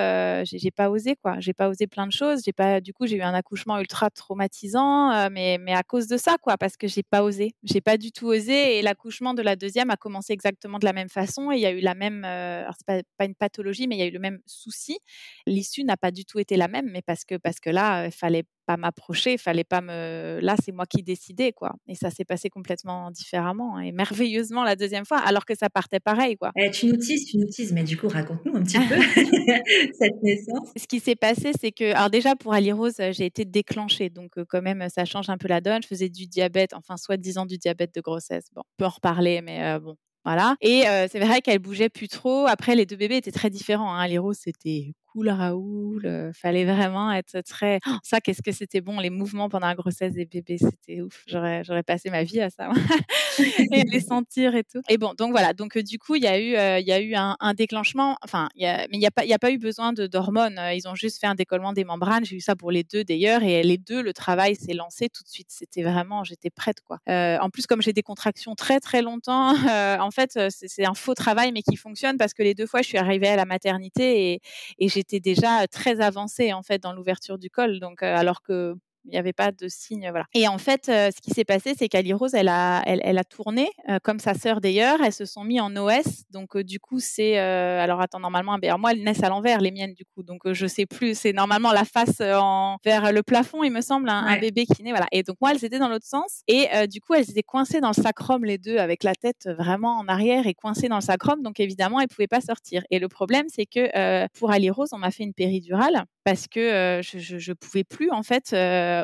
j'ai 0.46 0.72
pas 0.72 0.90
osé, 0.90 1.16
quoi. 1.16 1.40
J'ai 1.40 1.54
pas 1.54 1.70
osé 1.70 1.88
plein 1.88 2.08
de 2.08 2.12
choses. 2.12 2.42
J'ai 2.46 2.54
pas, 2.54 2.82
du 2.82 2.94
coup, 2.94 3.08
j'ai 3.08 3.18
eu 3.18 3.22
un 3.22 3.34
accouchement 3.34 3.57
ultra 3.80 4.10
traumatisant, 4.10 5.12
euh, 5.12 5.30
mais, 5.32 5.58
mais 5.58 5.74
à 5.74 5.84
cause 5.84 6.08
de 6.08 6.18
ça, 6.18 6.38
quoi, 6.42 6.58
parce 6.58 6.78
que 6.78 6.88
j'ai 6.88 7.04
pas 7.04 7.24
osé. 7.24 7.56
J'ai 7.64 7.82
pas 7.82 7.98
du 7.98 8.12
tout 8.12 8.28
osé 8.28 8.78
et 8.78 8.82
l'accouchement 8.82 9.34
de 9.34 9.42
la 9.42 9.56
deuxième 9.56 9.90
a 9.90 9.98
commencé 9.98 10.34
exactement 10.34 10.80
de 10.80 10.86
la 10.86 10.94
même 10.94 11.10
façon 11.10 11.52
et 11.52 11.56
il 11.56 11.62
y 11.62 11.66
a 11.66 11.72
eu 11.72 11.80
la 11.80 11.96
même, 11.96 12.24
euh, 12.26 12.64
c'est 12.78 12.86
pas, 12.86 13.02
pas, 13.18 13.26
une 13.26 13.36
pathologie, 13.36 13.88
mais 13.88 13.96
il 13.96 14.00
y 14.00 14.04
a 14.04 14.08
eu 14.08 14.12
le 14.12 14.20
même 14.20 14.40
souci. 14.46 15.00
L'issue 15.46 15.84
n'a 15.84 15.98
pas 15.98 16.12
du 16.12 16.26
tout 16.26 16.40
été 16.40 16.58
la 16.58 16.68
même, 16.68 16.90
mais 16.92 17.02
parce 17.02 17.26
que, 17.26 17.36
parce 17.36 17.60
que 17.60 17.70
là, 17.70 18.06
il 18.06 18.12
fallait 18.12 18.44
pas 18.68 18.78
m'approcher, 18.78 19.34
il 19.34 19.38
fallait 19.38 19.64
pas 19.64 19.82
me. 19.82 20.40
Là, 20.42 20.56
c'est 20.64 20.74
moi 20.74 20.86
qui 20.86 21.02
décidais, 21.02 21.54
quoi. 21.54 21.74
Et 21.88 21.96
ça 21.96 22.12
s'est 22.12 22.26
passé 22.26 22.50
complètement 22.50 23.10
différemment 23.12 23.80
et 23.80 23.92
merveilleusement 23.92 24.64
la 24.64 24.76
deuxième 24.76 25.06
fois, 25.06 25.20
alors 25.20 25.46
que 25.46 25.56
ça 25.56 25.70
partait 25.70 26.02
pareil, 26.02 26.36
quoi. 26.36 26.52
Eh, 26.58 26.70
tu 26.70 26.88
nous 26.88 26.98
tises, 26.98 27.26
tu 27.26 27.38
nous 27.38 27.48
tises, 27.48 27.72
mais 27.72 27.84
du 27.84 27.98
coup, 27.98 28.10
raconte-nous 28.10 28.56
un 28.56 28.64
petit 28.64 28.78
peu 28.78 28.96
cette 30.00 30.22
naissance. 30.22 30.70
Ce 30.76 30.86
qui 30.86 31.00
s'est 31.00 31.16
passé, 31.16 31.52
c'est 31.60 31.72
que, 31.72 31.96
alors 31.96 32.10
déjà 32.10 32.36
pour 32.36 32.54
Ali 32.54 32.72
Rose, 32.72 32.98
j'ai 32.98 33.26
été 33.26 33.46
déclenchée, 33.46 34.10
donc 34.10 34.32
quand 34.50 34.62
même, 34.62 34.86
ça 34.90 35.06
change 35.06 35.30
un 35.30 35.38
peu 35.38 35.48
la 35.48 35.62
donne. 35.62 35.82
Je 35.82 35.88
faisais 35.88 36.10
du 36.10 36.28
diabète, 36.28 36.74
enfin, 36.74 36.98
soit 36.98 37.18
10 37.18 37.38
ans 37.38 37.46
du 37.46 37.58
diabète 37.58 37.96
de 37.96 38.02
grossesse. 38.02 38.48
Bon, 38.54 38.62
on 38.62 38.76
peut 38.78 38.86
en 38.86 38.90
reparler, 38.90 39.42
mais 39.42 39.80
bon, 39.80 39.96
voilà. 40.26 40.58
Et 40.60 40.84
c'est 41.10 41.20
vrai 41.20 41.40
qu'elle 41.42 41.60
bougeait 41.60 41.90
plus 41.90 42.10
trop. 42.10 42.48
Après, 42.48 42.76
les 42.76 42.86
deux 42.86 42.98
bébés 42.98 43.16
étaient 43.18 43.32
très 43.32 43.50
différents. 43.50 43.94
Hein. 43.94 44.08
Les 44.08 44.18
roses, 44.18 44.40
c'était 44.44 44.94
cool 45.18 45.30
Raoul. 45.30 46.06
Euh, 46.06 46.32
fallait 46.34 46.66
vraiment 46.66 47.12
être 47.12 47.42
très. 47.42 47.80
Oh, 47.88 47.98
ça, 48.04 48.22
qu'est-ce 48.22 48.44
que 48.44 48.52
c'était 48.52 48.82
bon 48.82 49.00
les 49.00 49.10
mouvements 49.10 49.50
pendant 49.50 49.68
la 49.68 49.76
grossesse 49.76 50.14
des 50.14 50.26
bébés, 50.26 50.58
c'était 50.60 51.02
ouf. 51.02 51.24
J'aurais, 51.28 51.64
j'aurais 51.64 51.84
passé 51.84 52.12
ma 52.12 52.24
vie 52.24 52.40
à 52.40 52.50
ça 52.52 52.70
et 53.72 53.84
les 53.84 54.00
sentir 54.00 54.56
et 54.56 54.64
tout. 54.64 54.82
Et 54.90 54.98
bon, 54.98 55.14
donc 55.18 55.32
voilà. 55.32 55.54
Donc 55.54 55.78
euh, 55.78 55.84
du 55.84 55.98
coup, 55.98 56.16
il 56.16 56.24
y 56.24 56.28
a 56.28 56.40
eu, 56.40 56.56
euh, 56.56 56.80
il 56.80 56.88
y 56.88 56.92
a 56.92 57.02
eu 57.02 57.16
un, 57.16 57.36
déclenchement. 57.54 58.18
Enfin, 58.24 58.50
y 58.56 58.66
a, 58.66 58.80
mais 58.90 58.98
il 58.98 59.00
n'y 59.00 59.08
a 59.08 59.12
pas, 59.12 59.26
il 59.26 59.34
a 59.34 59.40
pas 59.40 59.52
eu 59.52 59.58
besoin 59.58 59.94
d'hormones. 59.94 60.60
Ils 60.74 60.88
ont 60.88 60.96
juste 60.96 61.20
fait 61.20 61.28
un 61.28 61.36
décollement 61.36 61.74
des 61.74 61.84
membranes. 61.84 62.26
J'ai 62.26 62.36
eu 62.36 62.42
ça 62.42 62.56
pour 62.56 62.72
les 62.72 62.84
deux 62.84 63.04
d'ailleurs, 63.04 63.44
et 63.44 63.64
les 63.64 63.78
deux, 63.78 64.02
le 64.02 64.14
travail 64.14 64.56
s'est 64.56 64.74
lancé 64.74 65.10
tout 65.10 65.24
de 65.24 65.30
suite. 65.30 65.48
C'était 65.50 65.84
vraiment, 65.84 66.24
j'étais 66.24 66.50
prête 66.50 66.82
quoi. 66.82 67.00
en 67.08 67.50
plus, 67.50 67.66
comme 67.66 67.82
j'ai 67.82 67.94
des 67.94 68.04
contractions 68.04 68.56
très 68.56 68.80
très 68.80 69.02
longtemps, 69.02 69.54
en 70.02 70.12
fait, 70.12 70.40
c'est, 70.50 70.86
un 70.86 70.94
faux 70.94 71.16
travail 71.16 71.52
mais 71.52 71.64
qui 71.64 71.76
fonctionne 71.76 72.18
parce 72.18 72.34
que 72.34 72.44
les 72.44 72.54
deux 72.54 72.68
fois, 72.68 72.82
je 72.82 72.88
suis 72.88 72.98
arrivée 72.98 73.28
à 73.28 73.36
la 73.36 73.46
maternité 73.46 74.34
et, 74.34 74.42
et 74.80 74.90
j'ai 74.90 75.04
était 75.08 75.20
déjà 75.22 75.68
très 75.68 76.02
avancée 76.02 76.52
en 76.54 76.64
fait 76.64 76.82
dans 76.82 76.92
l'ouverture 76.92 77.38
du 77.38 77.50
col. 77.50 77.80
Donc 77.80 78.04
alors 78.04 78.42
que 78.42 78.76
il 79.08 79.12
n'y 79.12 79.18
avait 79.18 79.34
pas 79.34 79.52
de 79.52 79.68
signe. 79.68 80.08
Voilà. 80.10 80.26
Et 80.34 80.48
en 80.48 80.58
fait, 80.58 80.90
euh, 80.90 81.10
ce 81.16 81.22
qui 81.22 81.32
s'est 81.32 81.46
passé, 81.46 81.74
c'est 81.78 81.88
qu'Ali 81.88 82.14
Rose, 82.14 82.34
elle 82.34 82.50
a, 82.50 82.82
elle, 82.86 83.00
elle 83.04 83.18
a 83.18 83.24
tourné, 83.24 83.70
euh, 83.90 84.00
comme 84.04 84.20
sa 84.20 84.34
sœur 84.34 84.62
d'ailleurs. 84.62 85.00
Elles 85.02 85.14
se 85.14 85.26
sont 85.26 85.44
mis 85.44 85.60
en 85.60 85.76
OS. 85.76 86.26
Donc, 86.32 86.56
euh, 86.56 86.64
du 86.64 86.80
coup, 86.80 87.00
c'est. 87.00 87.38
alors, 87.38 88.02
attends, 88.02 88.20
normalement, 88.20 88.58
ben, 88.58 88.78
moi, 88.78 88.92
elles 88.92 89.04
naissent 89.04 89.24
à 89.24 89.30
l'envers, 89.30 89.62
les 89.62 89.72
miennes, 89.72 89.94
du 89.94 90.04
coup. 90.06 90.24
Donc, 90.24 90.42
je 90.52 90.68
sais 90.68 90.86
plus. 90.86 91.18
C'est 91.18 91.34
normalement 91.34 91.72
la 91.72 91.86
face 91.86 92.22
en, 92.22 92.78
vers 92.84 93.12
le 93.12 93.24
plafond, 93.24 93.64
il 93.64 93.72
me 93.72 93.82
semble, 93.82 94.10
un, 94.10 94.38
bébé 94.40 94.66
qui 94.66 94.84
naît. 94.84 94.92
Voilà. 94.92 95.08
Et 95.12 95.24
donc, 95.24 95.38
moi, 95.42 95.52
elles 95.52 95.64
étaient 95.64 95.80
dans 95.80 95.90
l'autre 95.90 96.06
sens. 96.06 96.42
Et 96.48 96.68
du 96.88 97.00
coup, 97.00 97.14
elles 97.14 97.30
étaient 97.30 97.44
coincées 97.44 97.80
dans 97.80 97.92
le 97.96 98.02
sacrum, 98.02 98.44
les 98.44 98.58
deux, 98.58 98.78
avec 98.78 99.04
la 99.04 99.16
tête 99.16 99.50
vraiment 99.58 99.98
en 99.98 100.08
arrière 100.08 100.48
et 100.48 100.54
coincées 100.54 100.90
dans 100.90 100.96
le 100.96 101.02
sacrum. 101.02 101.42
Donc, 101.42 101.60
évidemment, 101.60 102.00
elles 102.00 102.08
ne 102.10 102.14
pouvaient 102.14 102.28
pas 102.28 102.42
sortir. 102.42 102.84
Et 102.92 103.00
le 103.00 103.08
problème, 103.08 103.46
c'est 103.48 103.66
que 103.66 104.28
pour 104.38 104.52
Ali 104.52 104.70
Rose, 104.70 104.90
on 104.92 104.98
m'a 104.98 105.12
fait 105.12 105.24
une 105.24 105.34
péridurale 105.34 106.06
parce 106.24 106.48
que 106.48 107.00
je 107.02 107.52
ne 107.52 107.54
pouvais 107.54 107.86
plus, 107.86 108.12
en 108.12 108.24
fait, 108.24 108.54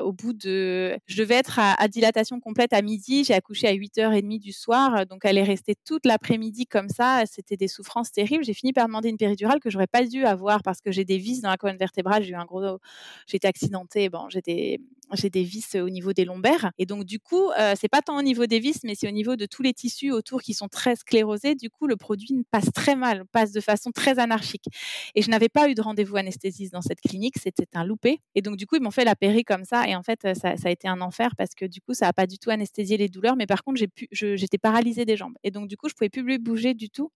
au 0.01 0.13
bout 0.13 0.33
de. 0.33 0.97
Je 1.05 1.17
devais 1.17 1.35
être 1.35 1.59
à, 1.59 1.87
dilatation 1.87 2.39
complète 2.39 2.73
à 2.73 2.81
midi. 2.81 3.23
J'ai 3.23 3.33
accouché 3.33 3.67
à 3.67 3.73
8h30 3.73 4.39
du 4.39 4.51
soir. 4.51 5.05
Donc, 5.05 5.21
elle 5.23 5.37
est 5.37 5.43
restée 5.43 5.75
toute 5.85 6.05
l'après-midi 6.05 6.65
comme 6.65 6.89
ça. 6.89 7.23
C'était 7.25 7.57
des 7.57 7.67
souffrances 7.67 8.11
terribles. 8.11 8.43
J'ai 8.43 8.53
fini 8.53 8.73
par 8.73 8.87
demander 8.87 9.09
une 9.09 9.17
péridurale 9.17 9.59
que 9.59 9.69
j'aurais 9.69 9.87
pas 9.87 10.05
dû 10.05 10.25
avoir 10.25 10.63
parce 10.63 10.81
que 10.81 10.91
j'ai 10.91 11.05
des 11.05 11.17
vis 11.17 11.41
dans 11.41 11.49
la 11.49 11.57
colonne 11.57 11.77
vertébrale. 11.77 12.23
J'ai 12.23 12.31
eu 12.31 12.35
un 12.35 12.45
gros. 12.45 12.79
J'étais 13.27 13.47
accidentée. 13.47 14.09
Bon, 14.09 14.29
j'étais 14.29 14.79
j'ai 15.13 15.29
des 15.29 15.43
vis 15.43 15.75
au 15.75 15.89
niveau 15.89 16.13
des 16.13 16.25
lombaires. 16.25 16.71
Et 16.77 16.85
donc, 16.85 17.03
du 17.05 17.19
coup, 17.19 17.49
euh, 17.51 17.73
c'est 17.79 17.87
pas 17.87 18.01
tant 18.01 18.17
au 18.17 18.21
niveau 18.21 18.45
des 18.45 18.59
vis, 18.59 18.79
mais 18.83 18.95
c'est 18.95 19.07
au 19.07 19.11
niveau 19.11 19.35
de 19.35 19.45
tous 19.45 19.61
les 19.61 19.73
tissus 19.73 20.11
autour 20.11 20.41
qui 20.41 20.53
sont 20.53 20.67
très 20.67 20.95
sclérosés. 20.95 21.55
Du 21.55 21.69
coup, 21.69 21.87
le 21.87 21.95
produit 21.95 22.45
passe 22.51 22.71
très 22.73 22.95
mal, 22.95 23.25
passe 23.31 23.51
de 23.51 23.61
façon 23.61 23.91
très 23.91 24.19
anarchique. 24.19 24.65
Et 25.15 25.21
je 25.21 25.29
n'avais 25.29 25.49
pas 25.49 25.69
eu 25.69 25.75
de 25.75 25.81
rendez-vous 25.81 26.17
anesthésiste 26.17 26.73
dans 26.73 26.81
cette 26.81 27.01
clinique. 27.01 27.35
C'était 27.41 27.67
un 27.73 27.83
loupé. 27.83 28.19
Et 28.35 28.41
donc, 28.41 28.57
du 28.57 28.65
coup, 28.65 28.75
ils 28.75 28.81
m'ont 28.81 28.91
fait 28.91 29.05
la 29.05 29.15
péri 29.15 29.43
comme 29.43 29.65
ça. 29.65 29.87
Et 29.87 29.95
en 29.95 30.03
fait, 30.03 30.27
ça, 30.35 30.53
a 30.63 30.69
été 30.69 30.87
un 30.87 31.01
enfer 31.01 31.35
parce 31.37 31.55
que 31.55 31.65
du 31.65 31.81
coup, 31.81 31.93
ça 31.93 32.05
n'a 32.05 32.13
pas 32.13 32.27
du 32.27 32.37
tout 32.37 32.49
anesthésié 32.49 32.97
les 32.97 33.09
douleurs. 33.09 33.35
Mais 33.35 33.47
par 33.47 33.63
contre, 33.63 33.81
j'étais 34.11 34.57
paralysée 34.57 35.05
des 35.05 35.17
jambes. 35.17 35.35
Et 35.43 35.51
donc, 35.51 35.67
du 35.67 35.77
coup, 35.77 35.89
je 35.89 35.93
pouvais 35.93 36.09
plus 36.09 36.39
bouger 36.39 36.73
du 36.73 36.89
tout. 36.89 37.11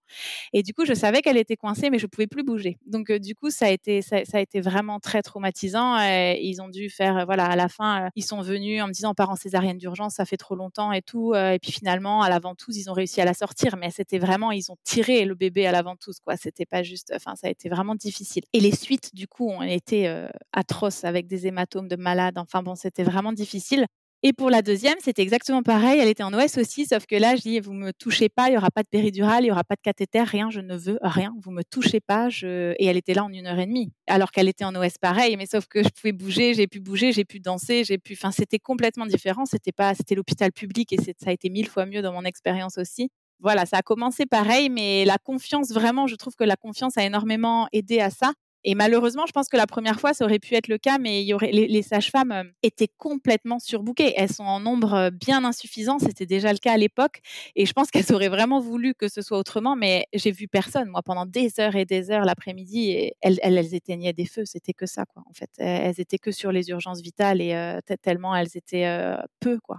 Et 0.53 0.63
du 0.63 0.74
coup, 0.74 0.86
je 0.86 0.94
savais 0.94 1.22
qu'elle 1.22 1.38
était 1.38 1.56
coincée, 1.56 1.89
mais 1.89 2.00
je 2.00 2.08
pouvais 2.08 2.27
plus 2.27 2.44
bouger. 2.44 2.77
Donc, 2.86 3.10
euh, 3.10 3.20
du 3.20 3.36
coup, 3.36 3.50
ça 3.50 3.67
a 3.67 3.70
été, 3.70 4.01
ça, 4.01 4.17
a 4.34 4.39
été 4.39 4.62
vraiment 4.62 5.00
très 5.00 5.22
traumatisant. 5.22 5.98
Ils 6.00 6.62
ont 6.62 6.70
dû 6.70 6.89
faire, 6.89 7.25
voilà, 7.25 7.46
à 7.46 7.56
la 7.56 7.70
euh, 7.79 8.10
ils 8.15 8.24
sont 8.24 8.41
venus 8.41 8.81
en 8.81 8.88
me 8.88 8.91
disant, 8.93 9.13
part 9.13 9.29
en 9.29 9.36
césarienne 9.36 9.77
d'urgence, 9.77 10.15
ça 10.15 10.25
fait 10.25 10.38
trop 10.38 10.55
longtemps 10.55 10.91
et 10.91 11.01
tout. 11.01 11.34
Euh, 11.34 11.51
et 11.51 11.60
puis 11.60 11.72
finalement, 11.72 12.22
à 12.22 12.29
la 12.29 12.39
ventouse, 12.39 12.77
ils 12.77 12.89
ont 12.89 12.93
réussi 12.93 13.22
à 13.22 13.25
la 13.25 13.34
sortir, 13.34 13.77
mais 13.77 13.91
c'était 13.91 14.19
vraiment, 14.19 14.51
ils 14.51 14.72
ont 14.72 14.77
tiré 14.84 15.25
le 15.25 15.36
bébé 15.36 15.65
à 15.67 15.72
la 15.72 15.81
ventouse, 15.81 16.19
quoi. 16.19 16.38
C'était 16.38 16.65
pas 16.65 16.84
juste, 16.84 17.12
enfin, 17.15 17.36
ça 17.36 17.48
a 17.48 17.50
été 17.50 17.69
vraiment 17.69 17.96
difficile. 17.96 18.43
Et 18.53 18.60
les 18.60 18.75
suites, 18.75 19.13
du 19.15 19.27
coup, 19.27 19.50
ont 19.50 19.62
été 19.62 20.07
euh, 20.07 20.27
atroces 20.53 21.03
avec 21.03 21.27
des 21.27 21.48
hématomes 21.48 21.88
de 21.88 21.96
malades. 21.96 22.38
Enfin 22.38 22.63
bon, 22.63 22.75
c'était 22.75 23.03
vraiment 23.03 23.34
difficile. 23.34 23.86
Et 24.27 24.34
pour 24.34 24.50
la 24.50 24.62
deuxième, 24.62 24.98
c'était 25.01 25.22
exactement 25.22 25.63
pareil. 25.63 26.01
Elle 26.01 26.10
était 26.10 26.22
en 26.22 26.34
OS 26.34 26.57
aussi, 26.57 26.86
sauf 26.86 27.05
que 27.05 27.15
là, 27.15 27.38
je 27.38 27.43
dis, 27.43 27.62
vous 27.62 27.72
me 27.72 27.93
touchez 27.93 28.27
pas, 28.27 28.50
il 28.50 28.55
y 28.55 28.57
aura 28.57 28.69
pas 28.69 28.84
de 28.84 28.89
péridurale, 28.89 29.46
il 29.46 29.48
y 29.48 29.51
aura 29.51 29.63
pas 29.63 29.75
de 29.75 29.81
cathéter, 29.81 30.22
rien, 30.22 30.50
je 30.50 30.60
ne 30.60 30.75
veux 30.75 31.00
rien. 31.01 31.34
Vous 31.41 31.51
me 31.51 31.63
touchez 31.63 32.01
pas. 32.01 32.27
Et 32.43 32.86
elle 32.86 32.98
était 32.98 33.13
là 33.13 33.24
en 33.24 33.31
une 33.31 33.48
heure 33.48 33.57
et 33.57 33.65
demie, 33.65 33.93
alors 34.05 34.31
qu'elle 34.31 34.50
était 34.50 34.65
en 34.65 34.75
OS 34.75 34.98
pareil, 34.98 35.38
mais 35.38 35.46
sauf 35.46 35.67
que 35.67 35.81
je 35.81 35.88
pouvais 35.88 36.12
bouger, 36.12 36.53
j'ai 36.55 36.67
pu 36.67 36.81
bouger, 36.81 37.13
j'ai 37.13 37.24
pu 37.24 37.39
danser, 37.39 37.86
j'ai 37.86 37.98
pu. 37.98 38.17
Enfin, 38.19 38.31
c'était 38.31 38.60
complètement 38.60 39.05
différent. 39.05 39.46
C'était 39.46 39.72
pas, 39.72 39.96
c'était 39.96 40.15
l'hôpital 40.15 40.51
public 40.51 40.91
et 40.91 40.98
ça 40.98 41.29
a 41.29 41.31
été 41.31 41.50
mille 41.50 41.69
fois 41.69 41.86
mieux 41.86 42.01
dans 42.01 42.12
mon 42.12 42.25
expérience 42.25 42.77
aussi 42.77 43.10
voilà, 43.39 43.67
ça 43.67 43.77
a 43.77 43.81
commencé 43.84 44.25
pareil, 44.25 44.69
mais 44.69 45.05
la 45.05 45.19
confiance, 45.19 45.72
vraiment, 45.72 46.07
je 46.07 46.15
trouve 46.15 46.36
que 46.36 46.43
la 46.43 46.55
confiance 46.55 46.98
a 46.98 47.05
énormément 47.05 47.67
aidé 47.72 48.00
à 48.00 48.10
ça. 48.10 48.34
Et 48.69 48.75
malheureusement, 48.75 49.25
je 49.25 49.31
pense 49.31 49.47
que 49.47 49.55
la 49.55 49.65
première 49.65 49.97
fois, 49.97 50.13
ça 50.13 50.25
aurait 50.25 50.39
pu 50.39 50.53
être 50.53 50.67
le 50.67 50.77
cas, 50.77 50.97
mais 50.97 51.25
les, 51.51 51.81
sages-femmes 51.81 52.33
euh, 52.33 52.43
étaient 52.63 52.89
complètement 52.97 53.59
surbookées. 53.59 54.13
Elles 54.17 54.29
sont 54.29 54.43
en 54.43 54.59
nombre 54.59 54.93
euh, 54.93 55.09
bien 55.09 55.45
insuffisant. 55.45 56.00
C'était 56.00 56.25
déjà 56.25 56.51
le 56.51 56.57
cas 56.57 56.74
à 56.74 56.77
l'époque. 56.77 57.21
Et 57.55 57.65
je 57.65 57.71
pense 57.71 57.91
qu'elles 57.91 58.12
auraient 58.12 58.27
vraiment 58.27 58.59
voulu 58.59 58.93
que 58.93 59.07
ce 59.07 59.21
soit 59.21 59.38
autrement, 59.38 59.77
mais 59.77 60.07
j'ai 60.13 60.31
vu 60.31 60.50
personne, 60.50 60.89
moi, 60.89 61.01
pendant 61.01 61.25
des 61.25 61.62
heures 61.62 61.77
et 61.77 61.86
des 61.86 62.12
heures 62.12 62.25
l'après-midi. 62.25 63.13
Elles, 63.21 63.74
éteignaient 63.74 64.12
des 64.12 64.25
feux. 64.25 64.43
C'était 64.43 64.74
que 64.74 64.86
ça, 64.86 65.05
quoi, 65.05 65.24
en 65.29 65.33
fait. 65.33 65.50
Elles 65.59 66.01
étaient 66.01 66.19
que 66.19 66.31
sur 66.31 66.51
les 66.51 66.67
urgences 66.67 67.00
vitales 67.00 67.39
et 67.39 67.55
euh, 67.55 67.79
tellement 68.01 68.36
elles 68.36 68.51
étaient 68.55 69.15
peu, 69.39 69.59
quoi. 69.59 69.77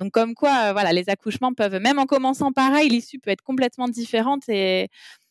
Donc, 0.00 0.10
comme 0.10 0.34
quoi, 0.34 0.72
voilà, 0.72 0.92
les 0.92 1.08
accouchements 1.08 1.54
peuvent, 1.54 1.78
même 1.80 2.00
en 2.00 2.06
commençant 2.06 2.50
pareil, 2.50 2.88
l'issue 2.88 3.20
peut 3.20 3.30
être 3.30 3.42
complètement 3.42 3.86
différente 3.86 4.48
et 4.48 4.88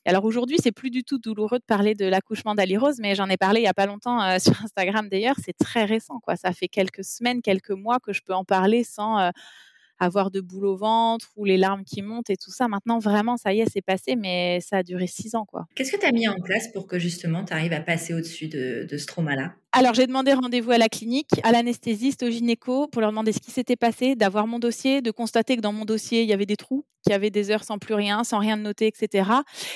alors 0.07 0.23
aujourd'hui, 0.25 0.57
c'est 0.61 0.71
plus 0.71 0.89
du 0.89 1.03
tout 1.03 1.17
douloureux 1.17 1.59
de 1.59 1.65
parler 1.65 1.93
de 1.93 2.05
l'accouchement 2.05 2.55
d'Ali 2.55 2.77
Rose, 2.77 2.97
mais 2.99 3.13
j'en 3.13 3.27
ai 3.27 3.37
parlé 3.37 3.59
il 3.59 3.65
y 3.65 3.67
a 3.67 3.73
pas 3.73 3.85
longtemps 3.85 4.21
euh, 4.21 4.39
sur 4.39 4.53
Instagram 4.63 5.09
d'ailleurs. 5.09 5.35
C'est 5.43 5.57
très 5.57 5.85
récent, 5.85 6.19
quoi. 6.19 6.35
Ça 6.35 6.53
fait 6.53 6.67
quelques 6.67 7.03
semaines, 7.03 7.41
quelques 7.41 7.71
mois 7.71 7.99
que 7.99 8.13
je 8.13 8.21
peux 8.21 8.33
en 8.33 8.45
parler 8.45 8.83
sans 8.83 9.19
euh, 9.19 9.29
avoir 9.99 10.31
de 10.31 10.39
boule 10.39 10.65
au 10.65 10.77
ventre 10.77 11.27
ou 11.35 11.45
les 11.45 11.57
larmes 11.57 11.83
qui 11.83 12.01
montent 12.01 12.29
et 12.29 12.37
tout 12.37 12.51
ça. 12.51 12.67
Maintenant, 12.67 12.99
vraiment, 12.99 13.35
ça 13.37 13.53
y 13.53 13.59
est, 13.59 13.69
c'est 13.69 13.81
passé, 13.81 14.15
mais 14.15 14.59
ça 14.61 14.77
a 14.77 14.83
duré 14.83 15.07
six 15.07 15.35
ans, 15.35 15.45
quoi. 15.45 15.65
Qu'est-ce 15.75 15.91
que 15.91 15.99
tu 15.99 16.05
as 16.05 16.11
mis 16.11 16.27
en 16.27 16.39
place 16.39 16.71
pour 16.71 16.87
que 16.87 16.99
justement 16.99 17.43
tu 17.43 17.53
arrives 17.53 17.73
à 17.73 17.81
passer 17.81 18.13
au-dessus 18.13 18.47
de, 18.47 18.87
de 18.89 18.97
ce 18.97 19.05
trauma-là? 19.07 19.55
Alors, 19.73 19.93
j'ai 19.93 20.07
demandé 20.07 20.33
rendez-vous 20.33 20.71
à 20.71 20.77
la 20.77 20.87
clinique, 20.87 21.29
à 21.43 21.51
l'anesthésiste, 21.51 22.23
au 22.23 22.29
gynéco, 22.29 22.87
pour 22.87 23.01
leur 23.01 23.11
demander 23.11 23.33
ce 23.33 23.39
qui 23.39 23.51
s'était 23.51 23.75
passé, 23.75 24.15
d'avoir 24.15 24.47
mon 24.47 24.59
dossier, 24.59 25.01
de 25.01 25.11
constater 25.11 25.57
que 25.57 25.61
dans 25.61 25.73
mon 25.73 25.83
dossier, 25.83 26.23
il 26.23 26.29
y 26.29 26.33
avait 26.33 26.45
des 26.45 26.55
trous, 26.55 26.85
qu'il 27.03 27.11
y 27.11 27.15
avait 27.15 27.29
des 27.29 27.51
heures 27.51 27.65
sans 27.65 27.77
plus 27.77 27.93
rien, 27.93 28.23
sans 28.23 28.39
rien 28.39 28.55
de 28.55 28.61
noter, 28.61 28.87
etc. 28.87 29.29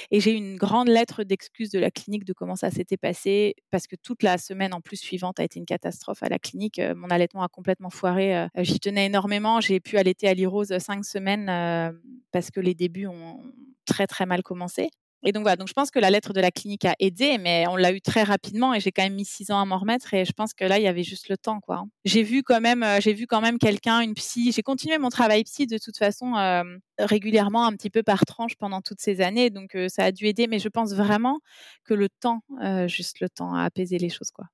Et 0.10 0.22
j'ai 0.22 0.32
eu 0.32 0.36
une 0.38 0.56
grande 0.56 0.88
lettre 0.88 1.24
d'excuse 1.24 1.70
de 1.72 1.78
la 1.78 1.92
clinique 1.92 2.24
de 2.24 2.32
comment 2.32 2.56
ça 2.56 2.72
s'était 2.72 2.98
passé, 2.98 3.54
parce 3.70 3.86
que 3.86 3.98
toute 3.98 4.24
la 4.24 4.38
semaine 4.38 4.74
en 4.74 4.80
plus 4.80 4.98
suivante 4.98 5.40
a 5.42 5.44
été 5.44 5.60
une 5.60 5.66
catastrophe 5.66 6.24
à 6.24 6.30
la 6.30 6.40
clinique. 6.40 6.80
Euh, 6.80 6.96
mon 6.96 7.10
allaitement 7.10 7.44
a 7.44 7.50
complètement 7.50 7.90
foiré. 7.90 8.36
Euh, 8.36 8.48
j'y 8.58 8.80
tenais 8.80 9.08
énormément. 9.08 9.60
J'ai 9.60 9.82
pu 9.82 9.98
allaiter 9.98 10.28
à 10.28 10.34
l'Irose 10.34 10.76
cinq 10.80 11.04
semaines 11.04 11.50
euh, 11.50 11.92
parce 12.32 12.50
que 12.50 12.62
les 12.62 12.74
débuts 12.74 13.08
ont 13.08 13.44
très 13.86 14.08
très 14.08 14.26
mal 14.26 14.42
commencé. 14.42 14.90
Et 15.24 15.32
donc 15.32 15.44
voilà, 15.44 15.56
donc 15.56 15.68
je 15.68 15.74
pense 15.74 15.92
que 15.92 16.00
la 16.00 16.10
lettre 16.10 16.34
de 16.34 16.42
la 16.42 16.52
clinique 16.52 16.86
a 16.86 16.96
aidé, 17.00 17.38
mais 17.38 17.66
on 17.70 17.76
l'a 17.76 17.92
eu 17.92 18.02
très 18.02 18.24
rapidement 18.24 18.74
et 18.74 18.80
j'ai 18.80 18.92
quand 18.92 19.04
même 19.04 19.14
mis 19.14 19.26
six 19.26 19.52
ans 19.52 19.60
à 19.60 19.66
m'en 19.66 19.78
remettre 19.78 20.14
et 20.14 20.26
je 20.26 20.32
pense 20.32 20.54
que 20.54 20.66
là 20.66 20.80
il 20.80 20.84
y 20.84 20.88
avait 20.88 21.04
juste 21.04 21.30
le 21.30 21.38
temps 21.38 21.60
quoi. 21.60 21.84
J'ai 22.06 22.24
vu 22.24 22.42
quand 22.44 22.62
même, 22.62 22.82
euh, 22.84 23.00
j'ai 23.00 23.14
vu 23.14 23.28
quand 23.28 23.42
même 23.42 23.60
quelqu'un, 23.60 24.02
une 24.02 24.16
psy. 24.16 24.52
J'ai 24.52 24.64
continué 24.64 24.98
mon 24.98 25.10
travail 25.10 25.44
psy 25.44 25.68
de 25.68 25.78
toute 25.78 25.98
façon 25.98 26.36
euh, 26.36 26.64
régulièrement, 26.98 27.66
un 27.66 27.74
petit 27.74 27.90
peu 27.90 28.04
par 28.04 28.26
tranche 28.26 28.56
pendant 28.58 28.82
toutes 28.82 29.02
ces 29.02 29.22
années, 29.22 29.50
donc 29.50 29.76
euh, 29.76 29.88
ça 29.90 30.06
a 30.06 30.12
dû 30.12 30.26
aider. 30.26 30.48
Mais 30.48 30.60
je 30.60 30.70
pense 30.70 30.94
vraiment 30.94 31.40
que 31.86 31.94
le 31.94 32.10
temps, 32.10 32.42
juste 32.88 33.20
le 33.20 33.30
temps, 33.30 33.54
a 33.54 33.64
apaisé 33.64 33.98
les 33.98 34.10
choses 34.10 34.32
quoi. 34.32 34.46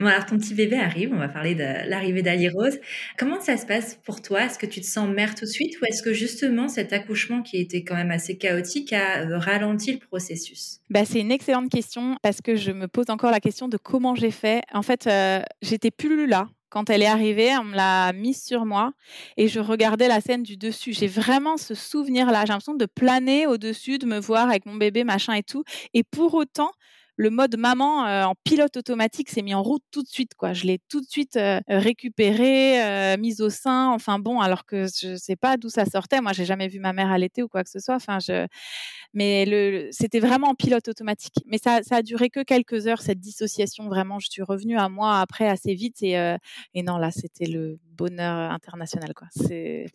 Bon, 0.00 0.06
alors 0.06 0.24
ton 0.24 0.38
petit 0.38 0.54
bébé 0.54 0.78
arrive, 0.78 1.12
on 1.12 1.18
va 1.18 1.28
parler 1.28 1.54
de 1.54 1.88
l'arrivée 1.88 2.22
d'Ali 2.22 2.48
Rose. 2.48 2.78
Comment 3.18 3.38
ça 3.38 3.58
se 3.58 3.66
passe 3.66 3.96
pour 4.02 4.22
toi? 4.22 4.44
Est-ce 4.44 4.58
que 4.58 4.64
tu 4.64 4.80
te 4.80 4.86
sens 4.86 5.06
mère 5.10 5.34
tout 5.34 5.44
de 5.44 5.50
suite 5.50 5.78
ou 5.78 5.84
est-ce 5.84 6.02
que 6.02 6.14
justement 6.14 6.68
cet 6.68 6.94
accouchement 6.94 7.42
qui 7.42 7.58
était 7.58 7.84
quand 7.84 7.96
même 7.96 8.10
assez 8.10 8.38
chaotique 8.38 8.94
a 8.94 9.20
euh, 9.20 9.38
ralenti 9.38 9.92
le 9.92 9.98
processus? 9.98 10.80
Bah, 10.88 11.04
C'est 11.04 11.20
une 11.20 11.30
excellente 11.30 11.70
question 11.70 12.16
parce 12.22 12.40
que 12.40 12.56
je 12.56 12.72
me 12.72 12.88
pose 12.88 13.10
encore 13.10 13.30
la 13.30 13.40
question 13.40 13.68
de 13.68 13.76
comment 13.76 14.14
j'ai 14.14 14.30
fait. 14.30 14.62
En 14.72 14.80
fait, 14.80 15.06
euh, 15.06 15.42
j'étais 15.60 15.90
plus 15.90 16.26
là 16.26 16.48
quand 16.70 16.88
elle 16.88 17.02
est 17.02 17.06
arrivée, 17.06 17.50
on 17.58 17.64
me 17.64 17.76
l'a 17.76 18.12
mise 18.12 18.42
sur 18.42 18.64
moi 18.64 18.92
et 19.36 19.48
je 19.48 19.60
regardais 19.60 20.08
la 20.08 20.20
scène 20.20 20.44
du 20.44 20.56
dessus. 20.56 20.92
J'ai 20.92 21.08
vraiment 21.08 21.56
ce 21.56 21.74
souvenir-là. 21.74 22.42
J'ai 22.46 22.52
l'impression 22.52 22.74
de 22.74 22.86
planer 22.86 23.46
au-dessus, 23.46 23.98
de 23.98 24.06
me 24.06 24.18
voir 24.18 24.48
avec 24.48 24.66
mon 24.66 24.76
bébé, 24.76 25.04
machin 25.04 25.34
et 25.34 25.42
tout. 25.42 25.64
Et 25.94 26.04
pour 26.04 26.34
autant, 26.34 26.70
le 27.20 27.28
mode 27.28 27.58
maman 27.58 28.06
euh, 28.06 28.24
en 28.24 28.34
pilote 28.44 28.78
automatique 28.78 29.28
s'est 29.28 29.42
mis 29.42 29.52
en 29.52 29.62
route 29.62 29.82
tout 29.90 30.02
de 30.02 30.08
suite. 30.08 30.34
Quoi. 30.34 30.54
Je 30.54 30.64
l'ai 30.64 30.78
tout 30.88 31.02
de 31.02 31.06
suite 31.06 31.36
euh, 31.36 31.60
récupéré, 31.68 32.82
euh, 32.82 33.18
mise 33.18 33.42
au 33.42 33.50
sein. 33.50 33.90
Enfin 33.90 34.18
bon, 34.18 34.40
alors 34.40 34.64
que 34.64 34.86
je 34.86 35.16
sais 35.16 35.36
pas 35.36 35.58
d'où 35.58 35.68
ça 35.68 35.84
sortait. 35.84 36.22
Moi, 36.22 36.32
j'ai 36.32 36.46
jamais 36.46 36.66
vu 36.66 36.80
ma 36.80 36.94
mère 36.94 37.10
allaiter 37.10 37.42
ou 37.42 37.48
quoi 37.48 37.62
que 37.62 37.68
ce 37.68 37.78
soit. 37.78 37.96
Enfin, 37.96 38.20
je... 38.20 38.46
Mais 39.12 39.44
le, 39.44 39.88
c'était 39.90 40.18
vraiment 40.18 40.48
en 40.48 40.54
pilote 40.54 40.88
automatique. 40.88 41.34
Mais 41.44 41.58
ça, 41.58 41.82
ça 41.82 41.96
a 41.96 42.02
duré 42.02 42.30
que 42.30 42.42
quelques 42.42 42.86
heures, 42.86 43.02
cette 43.02 43.20
dissociation. 43.20 43.86
Vraiment, 43.88 44.18
je 44.18 44.28
suis 44.30 44.42
revenue 44.42 44.78
à 44.78 44.88
moi 44.88 45.20
après 45.20 45.46
assez 45.46 45.74
vite. 45.74 46.02
Et, 46.02 46.12
et 46.72 46.82
non, 46.82 46.96
là, 46.96 47.10
c'était 47.10 47.46
le 47.46 47.78
bonheur 47.98 48.50
international. 48.50 49.12
Quoi. 49.12 49.28
C'est 49.36 49.88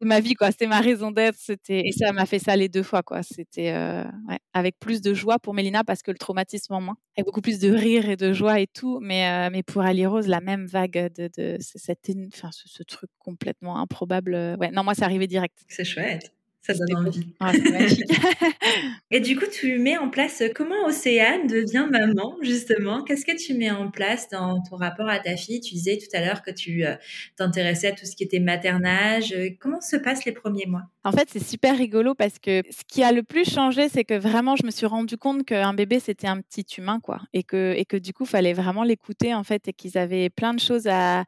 ma 0.00 0.20
vie 0.20 0.34
quoi. 0.34 0.50
C'était 0.50 0.66
ma 0.66 0.80
raison 0.80 1.10
d'être. 1.10 1.36
C'était 1.38 1.86
et 1.86 1.92
ça 1.92 2.12
m'a 2.12 2.26
fait 2.26 2.38
ça 2.38 2.56
les 2.56 2.68
deux 2.68 2.82
fois 2.82 3.02
quoi. 3.02 3.22
C'était 3.22 3.72
euh, 3.72 4.04
ouais, 4.28 4.38
avec 4.52 4.78
plus 4.78 5.00
de 5.00 5.14
joie 5.14 5.38
pour 5.38 5.54
Mélina 5.54 5.84
parce 5.84 6.02
que 6.02 6.10
le 6.10 6.18
traumatisme 6.18 6.74
en 6.74 6.80
moins. 6.80 6.96
Avec 7.16 7.26
beaucoup 7.26 7.40
plus 7.40 7.58
de 7.58 7.70
rire 7.70 8.08
et 8.08 8.16
de 8.16 8.32
joie 8.32 8.60
et 8.60 8.66
tout. 8.66 8.98
Mais 9.00 9.28
euh, 9.28 9.50
mais 9.50 9.62
pour 9.62 9.82
Ali 9.82 10.06
Rose 10.06 10.26
la 10.26 10.40
même 10.40 10.66
vague 10.66 11.12
de, 11.16 11.30
de 11.36 11.56
cette 11.60 12.10
enfin 12.34 12.50
ce, 12.52 12.68
ce, 12.68 12.82
truc 12.82 13.10
complètement 13.18 13.78
improbable 13.78 14.34
euh, 14.34 14.56
ouais. 14.56 14.70
Non 14.70 14.84
moi 14.84 14.94
c'est 14.94 15.04
arrivé 15.04 15.26
direct. 15.26 15.58
C'est 15.68 15.84
chouette 15.84 16.35
ça 16.66 16.74
donne 16.74 17.06
envie. 17.06 17.28
Ah, 17.40 17.52
et 19.10 19.20
du 19.20 19.36
coup, 19.36 19.46
tu 19.50 19.78
mets 19.78 19.96
en 19.96 20.08
place 20.08 20.42
comment 20.54 20.86
Océane 20.86 21.46
devient 21.46 21.86
maman, 21.90 22.36
justement? 22.42 23.04
Qu'est-ce 23.04 23.24
que 23.24 23.36
tu 23.36 23.54
mets 23.54 23.70
en 23.70 23.90
place 23.90 24.28
dans 24.28 24.62
ton 24.62 24.76
rapport 24.76 25.08
à 25.08 25.18
ta 25.18 25.36
fille? 25.36 25.60
Tu 25.60 25.74
disais 25.74 25.98
tout 25.98 26.14
à 26.16 26.20
l'heure 26.20 26.42
que 26.42 26.50
tu 26.50 26.84
euh, 26.84 26.94
t'intéressais 27.36 27.88
à 27.88 27.92
tout 27.92 28.06
ce 28.06 28.16
qui 28.16 28.24
était 28.24 28.40
maternage. 28.40 29.34
Comment 29.60 29.80
se 29.80 29.96
passent 29.96 30.24
les 30.24 30.32
premiers 30.32 30.66
mois? 30.66 30.82
En 31.04 31.12
fait, 31.12 31.28
c'est 31.30 31.44
super 31.44 31.78
rigolo 31.78 32.14
parce 32.14 32.38
que 32.40 32.62
ce 32.68 32.82
qui 32.88 33.04
a 33.04 33.12
le 33.12 33.22
plus 33.22 33.48
changé, 33.48 33.88
c'est 33.88 34.04
que 34.04 34.14
vraiment, 34.14 34.56
je 34.56 34.66
me 34.66 34.70
suis 34.72 34.86
rendu 34.86 35.16
compte 35.16 35.44
qu'un 35.44 35.72
bébé, 35.72 36.00
c'était 36.00 36.26
un 36.26 36.40
petit 36.40 36.66
humain, 36.78 36.98
quoi. 37.00 37.20
Et 37.32 37.44
que, 37.44 37.74
et 37.76 37.84
que 37.84 37.96
du 37.96 38.12
coup, 38.12 38.24
il 38.24 38.30
fallait 38.30 38.54
vraiment 38.54 38.82
l'écouter, 38.82 39.32
en 39.34 39.44
fait, 39.44 39.68
et 39.68 39.72
qu'ils 39.72 39.98
avaient 39.98 40.30
plein 40.30 40.52
de 40.52 40.60
choses 40.60 40.88
à 40.88 41.24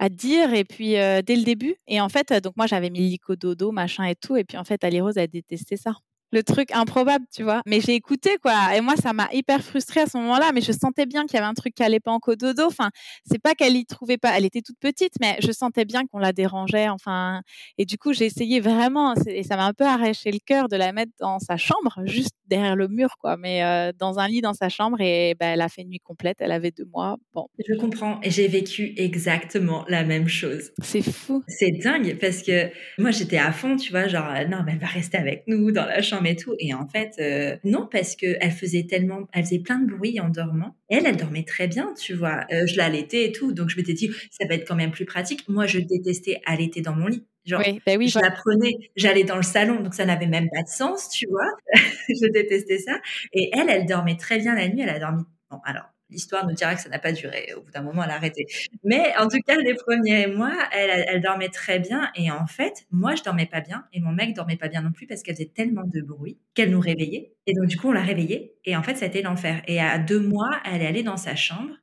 à 0.00 0.08
dire 0.10 0.54
et 0.54 0.64
puis 0.64 0.92
dès 0.94 1.36
le 1.36 1.44
début. 1.44 1.76
Et 1.88 2.00
en 2.00 2.10
fait, 2.10 2.32
donc 2.44 2.56
moi 2.58 2.66
j'avais 2.66 2.90
mis 2.90 3.00
lico 3.00 3.36
dodo, 3.36 3.72
machin 3.72 4.04
et 4.06 4.16
tout. 4.16 4.36
Et 4.36 4.44
puis 4.44 4.58
en 4.58 4.64
fait, 4.64 4.84
Ali 4.84 5.00
Rose 5.02 5.18
a 5.18 5.28
détesté 5.28 5.76
ça 5.78 5.94
le 6.32 6.42
truc 6.42 6.70
improbable, 6.72 7.24
tu 7.34 7.42
vois. 7.42 7.62
Mais 7.66 7.80
j'ai 7.80 7.94
écouté, 7.94 8.36
quoi. 8.42 8.76
Et 8.76 8.80
moi, 8.80 8.94
ça 8.96 9.12
m'a 9.12 9.28
hyper 9.32 9.62
frustrée 9.62 10.00
à 10.00 10.06
ce 10.06 10.16
moment-là. 10.18 10.52
Mais 10.54 10.60
je 10.60 10.72
sentais 10.72 11.06
bien 11.06 11.26
qu'il 11.26 11.34
y 11.34 11.38
avait 11.38 11.48
un 11.48 11.54
truc 11.54 11.74
qui 11.74 11.82
allait 11.82 12.00
pas 12.00 12.12
en 12.12 12.18
cododo. 12.18 12.66
Enfin, 12.66 12.90
c'est 13.28 13.40
pas 13.40 13.54
qu'elle 13.54 13.76
y 13.76 13.84
trouvait 13.84 14.18
pas. 14.18 14.36
Elle 14.36 14.44
était 14.44 14.62
toute 14.62 14.78
petite, 14.78 15.14
mais 15.20 15.36
je 15.40 15.50
sentais 15.52 15.84
bien 15.84 16.06
qu'on 16.06 16.18
la 16.18 16.32
dérangeait. 16.32 16.88
Enfin, 16.88 17.42
et 17.78 17.84
du 17.84 17.98
coup, 17.98 18.12
j'ai 18.12 18.26
essayé 18.26 18.60
vraiment. 18.60 19.14
Et 19.26 19.42
ça 19.42 19.56
m'a 19.56 19.66
un 19.66 19.72
peu 19.72 19.84
arraché 19.84 20.30
le 20.30 20.38
cœur 20.44 20.68
de 20.68 20.76
la 20.76 20.92
mettre 20.92 21.12
dans 21.18 21.38
sa 21.38 21.56
chambre, 21.56 22.00
juste 22.04 22.34
derrière 22.46 22.76
le 22.76 22.88
mur, 22.88 23.16
quoi. 23.18 23.36
Mais 23.36 23.64
euh, 23.64 23.92
dans 23.98 24.18
un 24.18 24.28
lit 24.28 24.40
dans 24.40 24.54
sa 24.54 24.68
chambre. 24.68 25.00
Et 25.00 25.34
ben, 25.38 25.48
elle 25.54 25.60
a 25.60 25.68
fait 25.68 25.82
une 25.82 25.88
nuit 25.88 26.00
complète. 26.00 26.38
Elle 26.40 26.52
avait 26.52 26.70
deux 26.70 26.86
mois. 26.86 27.16
Bon. 27.34 27.48
Je 27.58 27.74
comprends. 27.74 28.20
Et 28.22 28.30
j'ai 28.30 28.48
vécu 28.48 28.94
exactement 28.96 29.84
la 29.88 30.04
même 30.04 30.28
chose. 30.28 30.70
C'est 30.82 31.02
fou. 31.02 31.42
C'est 31.48 31.72
dingue 31.82 32.18
parce 32.20 32.42
que 32.42 32.70
moi, 32.98 33.10
j'étais 33.10 33.38
à 33.38 33.52
fond, 33.52 33.76
tu 33.76 33.90
vois, 33.90 34.06
genre, 34.06 34.28
non, 34.48 34.58
mais 34.64 34.72
elle 34.72 34.78
va 34.78 34.86
rester 34.86 35.16
avec 35.16 35.44
nous 35.46 35.72
dans 35.72 35.84
la 35.84 36.02
chambre 36.02 36.19
et 36.26 36.36
tout. 36.36 36.54
Et 36.58 36.74
en 36.74 36.88
fait, 36.88 37.14
euh, 37.18 37.56
non, 37.64 37.88
parce 37.90 38.16
que 38.16 38.36
elle 38.40 38.50
faisait 38.50 38.84
tellement, 38.84 39.28
elle 39.32 39.44
faisait 39.44 39.58
plein 39.58 39.78
de 39.78 39.90
bruit 39.90 40.20
en 40.20 40.28
dormant. 40.28 40.76
Elle, 40.88 41.06
elle 41.06 41.16
dormait 41.16 41.44
très 41.44 41.68
bien, 41.68 41.94
tu 41.98 42.14
vois. 42.14 42.44
Euh, 42.52 42.66
je 42.66 42.76
l'allaitais 42.76 43.26
et 43.26 43.32
tout, 43.32 43.52
donc 43.52 43.68
je 43.68 43.76
m'étais 43.76 43.94
dit, 43.94 44.10
ça 44.30 44.46
va 44.46 44.54
être 44.54 44.66
quand 44.66 44.76
même 44.76 44.90
plus 44.90 45.06
pratique. 45.06 45.48
Moi, 45.48 45.66
je 45.66 45.78
détestais 45.78 46.40
allaiter 46.46 46.80
dans 46.80 46.94
mon 46.94 47.06
lit. 47.06 47.26
Genre, 47.46 47.62
oui, 47.64 47.80
bah 47.86 47.94
oui, 47.96 48.08
je 48.08 48.18
la 48.18 48.30
prenais, 48.30 48.72
j'allais 48.96 49.24
dans 49.24 49.36
le 49.36 49.42
salon, 49.42 49.80
donc 49.80 49.94
ça 49.94 50.04
n'avait 50.04 50.26
même 50.26 50.48
pas 50.54 50.62
de 50.62 50.68
sens, 50.68 51.08
tu 51.08 51.26
vois. 51.26 51.50
je 52.08 52.30
détestais 52.30 52.78
ça. 52.78 53.00
Et 53.32 53.50
elle, 53.54 53.70
elle 53.70 53.86
dormait 53.86 54.16
très 54.16 54.38
bien 54.38 54.54
la 54.54 54.68
nuit. 54.68 54.82
Elle 54.82 54.90
a 54.90 54.98
dormi. 54.98 55.22
Bon, 55.50 55.58
alors, 55.64 55.86
l'histoire 56.10 56.46
nous 56.46 56.54
dira 56.54 56.74
que 56.74 56.80
ça 56.80 56.88
n'a 56.88 56.98
pas 56.98 57.12
duré. 57.12 57.52
Au 57.56 57.62
bout 57.62 57.70
d'un 57.70 57.82
moment, 57.82 58.02
elle 58.04 58.10
a 58.10 58.14
arrêté. 58.14 58.46
Mais 58.84 59.12
en 59.18 59.28
tout 59.28 59.38
cas, 59.46 59.56
les 59.56 59.74
premiers 59.74 60.26
mois, 60.26 60.56
elle, 60.72 61.20
dormait 61.22 61.48
très 61.48 61.78
bien. 61.78 62.10
Et 62.14 62.30
en 62.30 62.46
fait, 62.46 62.86
moi, 62.90 63.14
je 63.14 63.22
dormais 63.22 63.46
pas 63.46 63.60
bien. 63.60 63.84
Et 63.92 64.00
mon 64.00 64.12
mec 64.12 64.34
dormait 64.34 64.56
pas 64.56 64.68
bien 64.68 64.82
non 64.82 64.92
plus 64.92 65.06
parce 65.06 65.22
qu'elle 65.22 65.36
faisait 65.36 65.50
tellement 65.54 65.84
de 65.84 66.00
bruit 66.00 66.38
qu'elle 66.54 66.70
nous 66.70 66.80
réveillait. 66.80 67.34
Et 67.46 67.54
donc, 67.54 67.66
du 67.66 67.76
coup, 67.76 67.88
on 67.88 67.92
l'a 67.92 68.02
réveillée. 68.02 68.54
Et 68.64 68.76
en 68.76 68.82
fait, 68.82 68.96
ça 68.96 69.04
a 69.04 69.08
été 69.08 69.22
l'enfer. 69.22 69.62
Et 69.66 69.80
à 69.80 69.98
deux 69.98 70.20
mois, 70.20 70.60
elle 70.64 70.82
est 70.82 70.86
allée 70.86 71.02
dans 71.02 71.16
sa 71.16 71.36
chambre. 71.36 71.74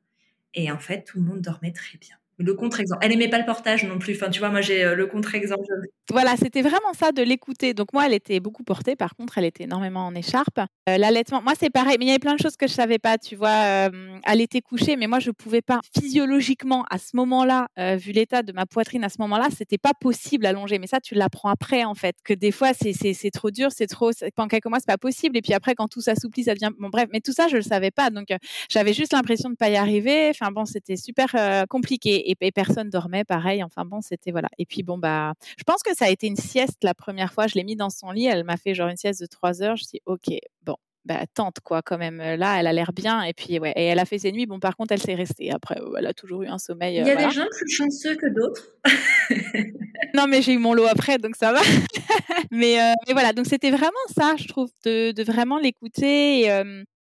Et 0.54 0.72
en 0.72 0.80
fait, 0.80 1.04
tout 1.04 1.20
le 1.20 1.26
monde 1.26 1.42
dormait 1.42 1.72
très 1.72 1.98
bien. 1.98 2.16
Le 2.40 2.54
contre-exemple. 2.54 3.00
Elle 3.04 3.14
aimait 3.14 3.30
pas 3.30 3.40
le 3.40 3.46
portage 3.46 3.84
non 3.84 3.98
plus. 3.98 4.14
Enfin, 4.16 4.30
tu 4.30 4.40
vois, 4.40 4.50
moi, 4.50 4.62
j'ai 4.62 4.84
euh, 4.84 4.94
le 4.94 5.08
contre-exemple. 5.08 5.66
Voilà, 6.12 6.38
c'était 6.38 6.62
vraiment 6.62 6.94
ça 6.94 7.12
de 7.12 7.24
l'écouter. 7.24 7.74
Donc 7.74 7.94
moi, 7.94 8.06
elle 8.06 8.14
était 8.14 8.40
beaucoup 8.40 8.64
portée. 8.64 8.96
Par 8.96 9.16
contre, 9.16 9.40
elle 9.40 9.46
était 9.46 9.64
énormément 9.64 10.06
en 10.06 10.14
écharpe. 10.14 10.60
Euh, 10.60 10.98
l'allaitement, 11.00 11.42
moi, 11.42 11.54
c'est 11.60 11.72
pareil. 11.72 11.96
Mais 11.98 12.06
il 12.06 12.08
y 12.10 12.12
avait 12.12 12.20
plein 12.20 12.36
de 12.36 12.40
choses 12.40 12.56
que 12.56 12.68
je 12.68 12.74
savais 12.74 13.00
pas. 13.00 13.18
Tu 13.18 13.36
vois, 13.36 13.90
euh, 13.90 14.20
elle 14.24 14.40
était 14.42 14.62
couchée, 14.62 14.98
mais 14.98 15.08
moi, 15.08 15.18
je 15.18 15.32
pouvais 15.32 15.64
pas 15.64 15.80
physiologiquement 15.98 16.86
à 16.92 17.00
ce 17.00 17.16
moment-là, 17.16 17.70
vu 17.98 18.12
l'état 18.12 18.44
de 18.44 18.52
ma 18.52 18.68
poitrine 18.68 19.04
à 19.04 19.10
ce 19.10 19.16
moment-là, 19.20 19.48
c'était 19.56 19.80
pas 19.80 19.94
possible 20.00 20.46
allonger. 20.46 20.78
Mais 20.78 20.88
ça, 20.88 21.00
tu 21.00 21.16
l'apprends 21.16 21.50
après, 21.50 21.86
en 21.86 21.96
fait. 21.96 22.16
Que 22.24 22.36
des 22.36 22.52
fois, 22.52 22.72
c'est 22.74 23.32
trop 23.32 23.50
dur, 23.50 23.70
c'est 23.72 23.88
trop. 23.88 24.12
Pendant 24.36 24.48
quelques 24.48 24.68
mois, 24.68 24.78
c'est 24.80 24.86
pas 24.86 25.00
possible. 25.00 25.38
Et 25.38 25.42
puis 25.42 25.54
après, 25.54 25.74
quand 25.74 25.88
tout 25.88 26.02
s'assouplit, 26.02 26.44
ça 26.44 26.54
devient. 26.54 26.70
Bon, 26.78 26.90
bref. 26.90 27.10
Mais 27.12 27.20
tout 27.20 27.34
ça, 27.34 27.48
je 27.48 27.56
le 27.56 27.64
savais 27.64 27.92
pas. 27.92 28.12
Donc 28.12 28.28
j'avais 28.70 28.94
juste 28.94 29.14
l'impression 29.14 29.50
de 29.50 29.56
pas 29.56 29.70
y 29.70 29.76
arriver. 29.76 30.30
Enfin 30.30 30.52
bon, 30.52 30.66
c'était 30.66 30.98
super 30.98 31.36
compliqué 31.68 32.27
et, 32.28 32.52
personne 32.52 32.90
dormait, 32.90 33.24
pareil. 33.24 33.64
Enfin 33.64 33.86
bon, 33.86 34.02
c'était 34.02 34.32
voilà. 34.32 34.50
Et 34.58 34.66
puis 34.66 34.84
bon 34.84 34.98
bah, 34.98 35.34
je 35.58 35.64
pense 35.64 35.84
que 35.84 35.96
ça 35.96 36.06
a 36.06 36.10
été 36.10 36.28
une 36.28 36.36
sieste 36.36 36.84
la 36.84 36.94
première 36.94 37.34
fois. 37.34 37.48
Je 37.48 37.56
l'ai 37.56 37.64
mis 37.64 37.76
dans 37.76 37.90
son 37.90 38.12
lit. 38.12 38.26
Elle 38.26 38.44
m'a 38.44 38.58
fait 38.58 38.74
genre 38.74 38.90
une 38.90 38.98
sieste 38.98 39.22
de 39.22 39.26
trois 39.26 39.62
heures. 39.62 39.76
Je 39.76 39.86
dis 39.86 40.02
ok, 40.06 40.28
bon, 40.64 40.76
bah, 41.06 41.22
tente 41.34 41.60
quoi 41.64 41.82
quand 41.82 41.98
même. 41.98 42.18
Là, 42.18 42.60
elle 42.60 42.68
a 42.68 42.74
l'air 42.74 42.94
bien 42.94 43.24
et 43.24 43.34
puis 43.34 43.60
ouais, 43.60 43.74
et 43.76 43.86
elle 43.86 44.00
a 44.00 44.06
fait 44.06 44.20
ses 44.20 44.32
nuits. 44.32 44.46
Bon, 44.46 44.60
par 44.60 44.76
contre, 44.76 44.94
elle 44.94 45.02
s'est 45.02 45.16
restée. 45.16 45.52
Après, 45.52 45.80
elle 45.98 46.08
a 46.08 46.14
toujours 46.14 46.44
eu 46.44 46.48
un 46.48 46.58
sommeil. 46.58 46.98
Il 46.98 47.08
y 47.08 47.10
a 47.10 47.16
des 47.16 47.32
gens 47.32 47.46
plus 47.52 47.70
chanceux 47.70 48.16
que 48.16 48.28
d'autres. 48.34 48.70
non, 50.16 50.28
mais 50.28 50.42
j'ai 50.42 50.54
eu 50.54 50.58
mon 50.58 50.74
lot 50.74 50.86
après, 50.86 51.18
donc 51.18 51.36
ça 51.36 51.54
va. 51.54 51.62
mais, 52.52 52.78
mais, 53.08 53.14
voilà, 53.14 53.34
donc 53.34 53.46
c'était 53.46 53.72
vraiment 53.72 53.92
ça, 54.16 54.36
je 54.38 54.48
trouve, 54.48 54.70
de, 54.86 55.12
de 55.12 55.24
vraiment 55.24 55.58
l'écouter. 55.58 56.50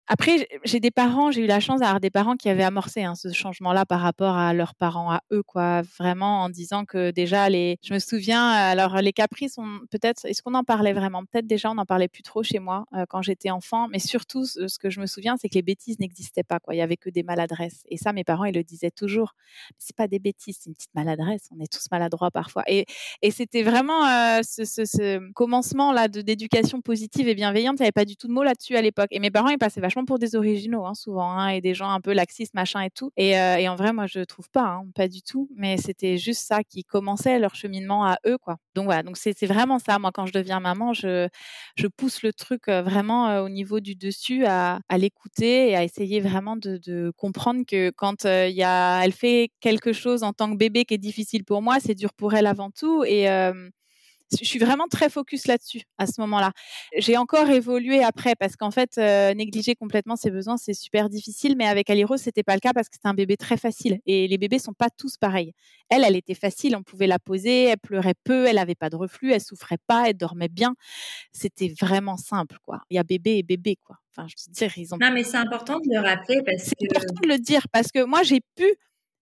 Après, 0.08 0.48
j'ai 0.64 0.80
des 0.80 0.92
parents, 0.92 1.32
j'ai 1.32 1.44
eu 1.44 1.48
la 1.48 1.60
chance 1.60 1.80
d'avoir 1.80 2.00
des 2.00 2.12
parents 2.12 2.36
qui 2.36 2.48
avaient 2.48 2.64
amorcé 2.64 3.02
hein, 3.04 3.16
ce 3.16 3.32
changement-là 3.34 3.88
par 3.88 4.02
rapport 4.02 4.36
à 4.36 4.54
leurs 4.54 4.76
parents, 4.76 5.12
à 5.12 5.22
eux, 5.32 5.42
quoi. 5.42 5.82
Vraiment 5.98 6.44
en 6.44 6.50
disant 6.50 6.86
que 6.86 7.10
déjà, 7.10 7.50
les, 7.50 7.78
je 7.82 7.92
me 7.92 7.98
souviens, 7.98 8.48
alors 8.48 8.98
les 8.98 9.14
caprices, 9.14 9.56
peut-être, 9.90 10.26
est-ce 10.26 10.44
qu'on 10.44 10.54
en 10.54 10.64
parlait 10.64 10.94
vraiment? 10.94 11.24
Peut-être 11.26 11.48
déjà, 11.48 11.72
on 11.72 11.76
n'en 11.76 11.86
parlait 11.86 12.08
plus 12.08 12.22
trop 12.22 12.44
chez 12.44 12.60
moi 12.60 12.86
euh, 12.94 13.06
quand 13.10 13.24
j'étais 13.24 13.50
enfant, 13.50 13.88
mais 13.88 13.98
surtout, 13.98 14.46
ce 14.46 14.78
que 14.78 14.92
je 14.92 15.00
me 15.00 15.08
souviens, 15.08 15.38
c'est 15.42 15.50
que 15.50 15.56
les 15.56 15.64
bêtises 15.64 16.00
n'existaient 16.00 16.44
pas, 16.44 16.60
quoi. 16.60 16.76
Il 16.76 16.78
y 16.78 16.82
avait 16.82 16.98
que 16.98 17.10
des 17.10 17.24
maladresses. 17.24 17.82
Et 17.90 17.98
ça, 17.98 18.14
mes 18.14 18.24
parents, 18.24 18.46
ils 18.46 18.54
le 18.54 18.64
disaient 18.64 18.92
toujours. 18.92 19.34
C'est 19.80 19.96
pas 19.96 20.08
des 20.08 20.20
bêtises, 20.20 20.60
c'est 20.62 20.70
une 20.70 20.76
petite 20.76 20.94
maladresse. 20.94 21.48
On 21.52 21.60
est 21.60 21.72
tous 21.72 21.90
maladroits 21.92 22.30
parfois. 22.30 22.64
Et, 22.68 22.86
et 23.24 23.32
c'était 23.32 23.64
vraiment 23.64 24.06
euh, 24.06 24.42
ce, 24.44 24.66
ce, 24.66 24.86
ce 24.86 25.32
commencement-là 25.34 26.10
d'éducation 26.10 26.82
positive 26.82 27.28
et 27.28 27.34
bienveillante. 27.34 27.78
Il 27.80 27.82
n'y 27.82 27.86
avait 27.86 27.92
pas 27.92 28.06
du 28.06 28.18
tout 28.18 28.28
de 28.28 28.34
mots 28.34 28.44
là-dessus 28.44 28.76
à 28.76 28.84
l'époque. 28.84 29.08
Et 29.10 29.20
mes 29.20 29.32
parents, 29.32 29.50
ils 29.50 29.58
passaient 29.58 29.82
vachement 29.82 29.95
pour 30.04 30.20
des 30.20 30.36
originaux, 30.36 30.86
hein, 30.86 30.94
souvent, 30.94 31.32
hein, 31.32 31.50
et 31.50 31.62
des 31.62 31.74
gens 31.74 31.90
un 31.90 32.02
peu 32.02 32.12
laxistes, 32.14 32.54
machin 32.54 32.82
et 32.82 32.90
tout. 32.90 33.12
Et, 33.16 33.40
euh, 33.40 33.56
et 33.58 33.70
en 33.70 33.76
vrai, 33.76 33.94
moi, 33.94 34.08
je 34.08 34.20
trouve 34.22 34.50
pas, 34.50 34.64
hein, 34.64 34.86
pas 34.96 35.08
du 35.08 35.22
tout. 35.22 35.50
Mais 35.56 35.78
c'était 35.78 36.18
juste 36.18 36.42
ça 36.46 36.64
qui 36.64 36.84
commençait 36.84 37.40
leur 37.40 37.56
cheminement 37.56 38.06
à 38.06 38.18
eux, 38.28 38.38
quoi. 38.38 38.58
Donc 38.74 38.86
voilà, 38.86 39.04
donc 39.04 39.16
c'est 39.18 39.46
vraiment 39.46 39.80
ça. 39.80 40.00
Moi, 40.00 40.12
quand 40.14 40.26
je 40.26 40.34
deviens 40.34 40.60
maman, 40.60 40.94
je, 40.94 41.30
je 41.78 41.88
pousse 41.88 42.24
le 42.24 42.34
truc 42.34 42.68
euh, 42.68 42.82
vraiment 42.82 43.30
euh, 43.30 43.44
au 43.44 43.50
niveau 43.50 43.80
du 43.80 43.96
dessus 43.96 44.46
à, 44.46 44.80
à 44.90 44.98
l'écouter 44.98 45.70
et 45.70 45.76
à 45.76 45.84
essayer 45.84 46.20
vraiment 46.20 46.56
de, 46.58 47.12
comprendre 47.18 47.64
que 47.68 47.92
quand 47.92 48.26
il 48.26 48.56
y 48.56 48.64
a, 48.64 49.02
elle 49.04 49.12
fait 49.14 49.52
quelque 49.60 49.94
chose 49.94 50.24
en 50.24 50.34
tant 50.34 50.52
que 50.52 50.58
bébé 50.58 50.86
qui 50.86 50.94
est 50.96 50.98
difficile 50.98 51.44
pour 51.46 51.62
moi, 51.62 51.78
c'est 51.80 51.96
dur 51.96 52.14
pour 52.14 52.34
elle 52.34 52.48
avant 52.48 52.72
tout. 52.72 53.04
Et 53.06 53.28
je 54.40 54.46
suis 54.46 54.60
vraiment 54.60 54.88
très 54.88 55.10
focus 55.10 55.48
là-dessus 55.48 55.82
à 55.98 56.08
ce 56.08 56.20
moment-là. 56.22 56.52
J'ai 56.98 57.18
encore 57.18 57.50
évolué 57.50 58.04
après 58.04 58.36
parce 58.36 58.56
qu'en 58.56 58.72
fait, 58.72 58.98
euh, 58.98 59.34
négliger 59.34 59.76
complètement 59.76 60.16
ses 60.16 60.32
besoins, 60.32 60.58
c'est 60.58 60.74
super 60.74 61.10
difficile. 61.10 61.56
Mais 61.58 61.66
avec 61.66 61.90
Aliro, 61.90 62.18
c'était 62.18 62.44
pas 62.44 62.54
le 62.54 62.60
cas 62.60 62.74
parce 62.74 62.90
que 62.90 62.96
c'était 62.96 63.08
un 63.08 63.14
bébé 63.14 63.38
très 63.38 63.58
facile. 63.58 64.00
Et 64.06 64.28
les 64.28 64.38
bébés 64.38 64.60
sont 64.60 64.74
pas 64.74 64.90
tous 64.90 65.18
pareils. 65.18 65.54
Elle, 65.90 66.04
elle 66.04 66.16
était 66.16 66.36
facile. 66.36 66.76
On 66.76 66.84
pouvait 66.84 67.08
la 67.08 67.20
poser. 67.20 67.66
Elle 67.66 67.78
pleurait 67.78 68.16
peu. 68.24 68.46
Elle 68.46 68.58
avait 68.58 68.76
pas 68.76 68.90
de 68.90 68.96
reflux. 68.96 69.32
Elle 69.32 69.42
souffrait 69.42 69.80
pas. 69.88 70.10
Elle 70.10 70.18
dormait 70.18 70.50
bien. 70.50 70.76
C'était 71.32 71.74
vraiment 71.80 72.18
simple, 72.18 72.58
quoi. 72.64 72.82
Il 72.90 72.96
y 72.96 73.00
a 73.00 73.04
bébé 73.04 73.38
et 73.38 73.44
bébé, 73.44 73.78
quoi. 73.84 73.98
Enfin, 74.12 74.28
je 74.28 74.36
veux 74.48 74.54
dire, 74.54 74.78
ils 74.78 74.94
ont. 74.94 74.98
Non, 75.00 75.12
mais 75.12 75.24
c'est 75.24 75.38
important 75.38 75.80
de 75.80 75.94
le 75.94 76.00
rappeler 76.00 76.42
parce 76.46 76.70
que. 76.70 76.76
C'est 76.80 76.98
important 76.98 77.22
de 77.22 77.28
le 77.28 77.38
dire 77.38 77.68
parce 77.72 77.92
que 77.92 78.04
moi, 78.04 78.24
j'ai 78.24 78.42
pu 78.56 78.66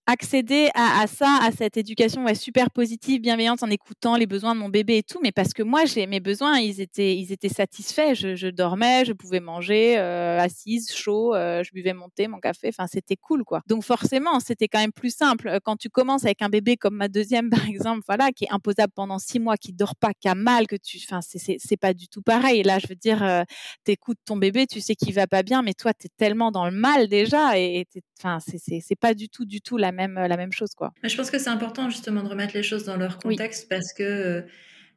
accéder 0.05 0.69
à, 0.75 1.07
ça, 1.07 1.39
à 1.41 1.51
cette 1.51 1.77
éducation 1.77 2.25
super 2.35 2.69
positive, 2.71 3.21
bienveillante, 3.21 3.63
en 3.63 3.69
écoutant 3.69 4.17
les 4.17 4.25
besoins 4.25 4.53
de 4.53 4.59
mon 4.59 4.69
bébé 4.69 4.97
et 4.97 5.03
tout, 5.03 5.19
mais 5.21 5.31
parce 5.31 5.53
que 5.53 5.63
moi, 5.63 5.85
j'ai 5.85 6.07
mes 6.07 6.19
besoins, 6.19 6.59
ils 6.59 6.81
étaient, 6.81 7.15
ils 7.15 7.31
étaient 7.31 7.49
satisfaits. 7.49 8.13
Je, 8.13 8.49
dormais, 8.49 9.05
je 9.05 9.13
pouvais 9.13 9.39
manger 9.39 9.97
euh, 9.97 10.39
assise, 10.39 10.93
chaud, 10.93 11.33
euh, 11.33 11.63
je 11.63 11.71
buvais 11.71 11.93
mon 11.93 12.09
thé, 12.09 12.27
mon 12.27 12.39
café. 12.39 12.69
Enfin, 12.69 12.87
c'était 12.87 13.15
cool, 13.15 13.43
quoi. 13.43 13.61
Donc 13.67 13.83
forcément, 13.83 14.39
c'était 14.39 14.67
quand 14.67 14.79
même 14.79 14.91
plus 14.91 15.15
simple 15.15 15.47
euh, 15.47 15.59
quand 15.63 15.77
tu 15.77 15.89
commences 15.89 16.25
avec 16.25 16.41
un 16.41 16.49
bébé 16.49 16.75
comme 16.75 16.95
ma 16.95 17.07
deuxième, 17.07 17.49
par 17.65 17.65
exemple, 17.65 18.01
voilà, 18.07 18.31
qui 18.31 18.45
est 18.45 18.51
imposable 18.51 18.91
pendant 18.95 19.19
six 19.19 19.39
mois, 19.39 19.55
qui 19.55 19.71
dort 19.71 19.95
pas, 19.95 20.13
qui 20.13 20.27
a 20.27 20.35
mal, 20.35 20.67
que 20.67 20.75
tu, 20.75 20.99
enfin, 21.09 21.19
c'est 21.21 21.77
pas 21.77 21.93
du 21.93 22.07
tout 22.07 22.21
pareil. 22.21 22.63
Là, 22.63 22.79
je 22.79 22.87
veux 22.87 22.95
dire, 22.95 23.45
t'écoutes 23.83 24.19
ton 24.25 24.35
bébé, 24.35 24.67
tu 24.67 24.81
sais 24.81 24.95
qu'il 24.95 25.13
va 25.13 25.27
pas 25.27 25.43
bien, 25.43 25.61
mais 25.61 25.73
toi, 25.73 25.93
t'es 25.93 26.09
tellement 26.17 26.51
dans 26.51 26.65
le 26.65 26.71
mal 26.71 27.07
déjà, 27.07 27.57
et, 27.57 27.85
enfin, 28.19 28.39
c'est 28.39 28.95
pas 28.95 29.13
du 29.13 29.29
tout, 29.29 29.45
du 29.45 29.61
tout 29.61 29.77
la 29.77 29.92
même, 29.93 30.15
la 30.15 30.37
même 30.37 30.51
chose. 30.51 30.71
Quoi. 30.75 30.93
Je 31.03 31.15
pense 31.15 31.31
que 31.31 31.39
c'est 31.39 31.49
important 31.49 31.89
justement 31.89 32.23
de 32.23 32.27
remettre 32.27 32.53
les 32.53 32.63
choses 32.63 32.83
dans 32.83 32.97
leur 32.97 33.17
contexte 33.17 33.69
parce 33.69 33.93
que 33.93 34.45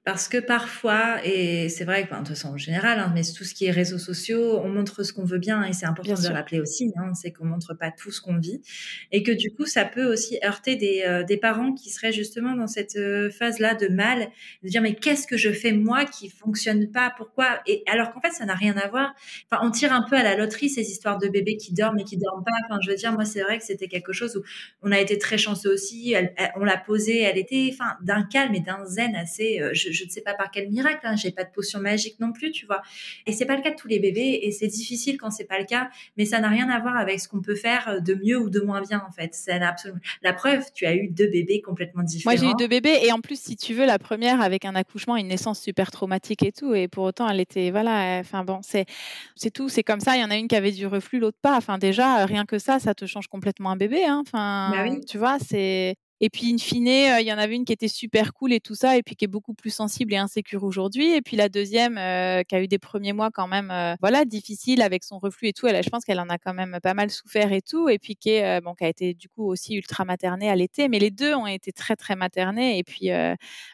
parce 0.07 0.29
que 0.29 0.39
parfois, 0.39 1.17
et 1.25 1.69
c'est 1.69 1.85
vrai 1.85 2.07
que, 2.07 2.13
de 2.13 2.19
toute 2.19 2.29
façon, 2.29 2.51
en 2.51 2.57
général, 2.57 3.01
hein, 3.01 3.11
mais 3.13 3.23
tout 3.25 3.43
ce 3.43 3.53
qui 3.53 3.65
est 3.67 3.73
réseaux 3.73 3.99
sociaux, 3.99 4.61
on 4.63 4.69
montre 4.69 5.03
ce 5.03 5.13
qu'on 5.13 5.25
veut 5.25 5.39
bien, 5.39 5.65
et 5.65 5.73
c'est 5.73 5.85
important 5.85 6.15
de 6.15 6.29
le 6.29 6.33
rappeler 6.33 6.61
aussi, 6.61 6.93
hein, 6.97 7.13
c'est 7.13 7.33
qu'on 7.33 7.45
montre 7.45 7.75
pas 7.75 7.91
tout 7.91 8.13
ce 8.13 8.21
qu'on 8.21 8.39
vit, 8.39 8.63
et 9.11 9.25
que 9.25 9.33
du 9.33 9.51
coup, 9.51 9.67
ça 9.67 9.85
peut 9.85 10.05
aussi 10.05 10.39
heurter 10.45 10.77
des, 10.77 11.03
euh, 11.05 11.25
des 11.25 11.37
parents 11.37 11.73
qui 11.73 11.91
seraient 11.91 12.13
justement 12.13 12.55
dans 12.55 12.69
cette 12.69 12.95
euh, 12.95 13.31
phase-là 13.31 13.75
de 13.75 13.89
mal, 13.89 14.29
de 14.63 14.69
dire 14.69 14.81
mais 14.81 14.95
qu'est-ce 14.95 15.27
que 15.27 15.37
je 15.37 15.51
fais 15.51 15.73
moi 15.73 16.05
qui 16.05 16.31
fonctionne 16.31 16.89
pas, 16.93 17.13
pourquoi? 17.17 17.61
Et 17.67 17.83
alors 17.91 18.13
qu'en 18.13 18.21
fait, 18.21 18.31
ça 18.31 18.45
n'a 18.45 18.55
rien 18.55 18.77
à 18.77 18.87
voir. 18.87 19.13
Enfin, 19.51 19.67
on 19.67 19.73
tire 19.73 19.93
un 19.93 20.07
peu 20.09 20.15
à 20.15 20.23
la 20.23 20.37
loterie 20.37 20.71
ces 20.71 20.89
histoires 20.89 21.19
de 21.19 21.27
bébés 21.27 21.57
qui 21.57 21.75
dorment 21.75 21.99
et 21.99 22.05
qui 22.05 22.17
dorment 22.17 22.45
pas. 22.45 22.53
Enfin, 22.71 22.79
je 22.81 22.91
veux 22.91 22.97
dire, 22.97 23.13
moi, 23.13 23.25
c'est 23.25 23.43
vrai 23.43 23.59
que 23.59 23.65
c'était 23.65 23.89
quelque 23.89 24.13
chose 24.13 24.37
où 24.37 24.43
on 24.83 24.93
a 24.93 25.01
été 25.01 25.19
très 25.19 25.37
chanceux 25.37 25.73
aussi. 25.73 26.15
on 26.55 26.63
l'a 26.63 26.77
posée, 26.77 27.23
elle 27.23 27.39
était, 27.39 27.71
enfin, 27.73 27.97
d'un 28.03 28.23
calme 28.23 28.55
et 28.55 28.61
d'un 28.61 28.85
zen 28.87 29.17
assez. 29.17 29.59
Euh, 29.61 29.71
je, 29.75 29.96
je 29.97 30.05
ne 30.05 30.11
sais 30.11 30.21
pas 30.21 30.35
par 30.35 30.51
quel 30.51 30.69
miracle, 30.71 31.01
hein, 31.05 31.17
j'ai 31.17 31.31
pas 31.31 31.45
de 31.45 31.51
potion 31.51 31.81
magique 31.81 32.21
non 32.21 32.33
plus, 32.33 32.51
tu 32.53 32.67
vois. 32.67 32.83
Et 33.27 33.33
c'est 33.33 33.47
pas 33.47 33.57
le 33.57 33.63
cas 33.63 33.71
de 33.71 33.77
tous 33.77 33.89
les 33.89 33.99
bébés 33.99 34.41
et 34.43 34.53
c'est 34.53 34.67
difficile 34.67 35.17
quand 35.19 35.31
c'est 35.31 35.45
pas 35.45 35.59
le 35.59 35.65
cas, 35.65 35.89
mais 36.17 36.25
ça 36.25 36.41
n'a 36.41 36.49
rien 36.49 36.69
à 36.69 36.79
voir 36.81 36.97
avec 36.97 37.21
ce 37.21 37.29
qu'on 37.29 37.41
peut 37.41 37.55
faire 37.55 38.01
de 38.03 38.15
mieux 38.15 38.39
ou 38.39 38.51
de 38.51 38.61
moins 38.61 38.81
bien 38.83 39.03
en 39.09 39.13
fait. 39.13 39.31
C'est 39.35 39.53
absolument 39.53 40.01
la 40.23 40.33
preuve, 40.33 40.65
tu 40.75 40.87
as 40.87 40.95
eu 40.95 41.09
deux 41.09 41.29
bébés 41.29 41.61
complètement 41.63 42.03
différents. 42.03 42.35
Moi 42.35 42.41
j'ai 42.41 42.51
eu 42.51 42.55
deux 42.59 42.69
bébés 42.69 42.99
et 43.03 43.13
en 43.13 43.21
plus 43.21 43.41
si 43.41 43.57
tu 43.57 43.75
veux 43.75 43.87
la 43.87 43.99
première 43.99 44.41
avec 44.41 44.65
un 44.65 44.75
accouchement, 44.75 45.17
une 45.17 45.29
naissance 45.29 45.61
super 45.61 45.91
traumatique 45.91 46.43
et 46.43 46.53
tout 46.53 46.75
et 46.75 46.89
pour 46.89 47.05
autant 47.05 47.29
elle 47.29 47.41
était 47.41 47.71
voilà, 47.71 48.19
enfin 48.21 48.45
bon, 48.45 48.61
c'est 48.63 48.87
c'est 49.35 49.51
tout, 49.51 49.69
c'est 49.69 49.83
comme 49.83 50.01
ça, 50.01 50.17
il 50.17 50.21
y 50.21 50.25
en 50.25 50.31
a 50.31 50.37
une 50.37 50.49
qui 50.49 50.57
avait 50.57 50.73
du 50.73 50.87
reflux, 50.87 51.19
l'autre 51.19 51.39
pas. 51.41 51.57
Enfin 51.57 51.79
déjà 51.79 52.25
rien 52.27 52.45
que 52.45 52.59
ça, 52.59 52.79
ça 52.79 52.95
te 52.95 53.07
change 53.07 53.29
complètement 53.29 53.71
un 53.71 53.77
bébé 53.77 54.05
hein. 54.05 54.23
Enfin, 54.27 54.71
bah 54.73 54.85
oui. 54.89 55.01
tu 55.07 55.19
vois, 55.19 55.39
c'est 55.39 55.97
et 56.21 56.31
puis, 56.31 56.51
in 56.53 56.57
fine, 56.57 56.89
euh, 56.89 57.21
il 57.21 57.27
y 57.27 57.33
en 57.33 57.37
avait 57.37 57.55
une 57.55 57.67
qui 57.67 57.73
était 57.75 57.89
super 57.89 58.33
cool 58.33 58.53
et 58.55 58.61
tout 58.61 58.75
ça, 58.75 58.97
et 58.97 59.03
puis 59.03 59.17
qui 59.17 59.27
est 59.27 59.29
beaucoup 59.29 59.53
plus 59.53 59.71
sensible 59.71 60.15
et 60.15 60.17
insécure 60.17 60.65
aujourd'hui. 60.65 61.13
Et 61.13 61.21
puis 61.21 61.37
la 61.37 61.51
deuxième, 61.51 61.99
euh, 61.99 62.43
qui 62.43 62.55
a 62.55 62.63
eu 62.63 62.69
des 62.69 62.79
premiers 62.79 63.13
mois 63.13 63.31
quand 63.31 63.49
même, 63.49 63.71
euh, 63.71 63.97
voilà, 64.01 64.25
difficiles 64.25 64.81
avec 64.81 65.05
son 65.05 65.19
reflux 65.19 65.49
et 65.49 65.53
tout. 65.53 65.67
Elle, 65.67 65.83
je 65.85 65.91
pense 65.91 66.05
qu'elle 66.07 66.21
en 66.21 66.31
a 66.31 66.39
quand 66.39 66.55
même 66.55 66.79
pas 66.83 66.95
mal 66.95 67.11
souffert 67.11 67.53
et 67.53 67.61
tout. 67.61 67.91
Et 67.91 67.99
puis 67.99 68.17
qui, 68.17 68.31
est, 68.31 68.61
bon, 68.63 68.75
qui 68.75 68.85
a 68.85 68.89
été 68.89 69.13
du 69.13 69.29
coup 69.29 69.45
aussi 69.47 69.75
ultra 69.75 70.07
maternée 70.07 70.49
à 70.49 70.57
l'été. 70.57 70.89
Mais 70.89 70.99
les 70.99 71.11
deux 71.11 71.35
ont 71.35 71.47
été 71.47 71.71
très 71.73 71.97
très 71.97 72.17
maternées. 72.17 72.79
Et 72.79 72.85
puis, 72.85 73.11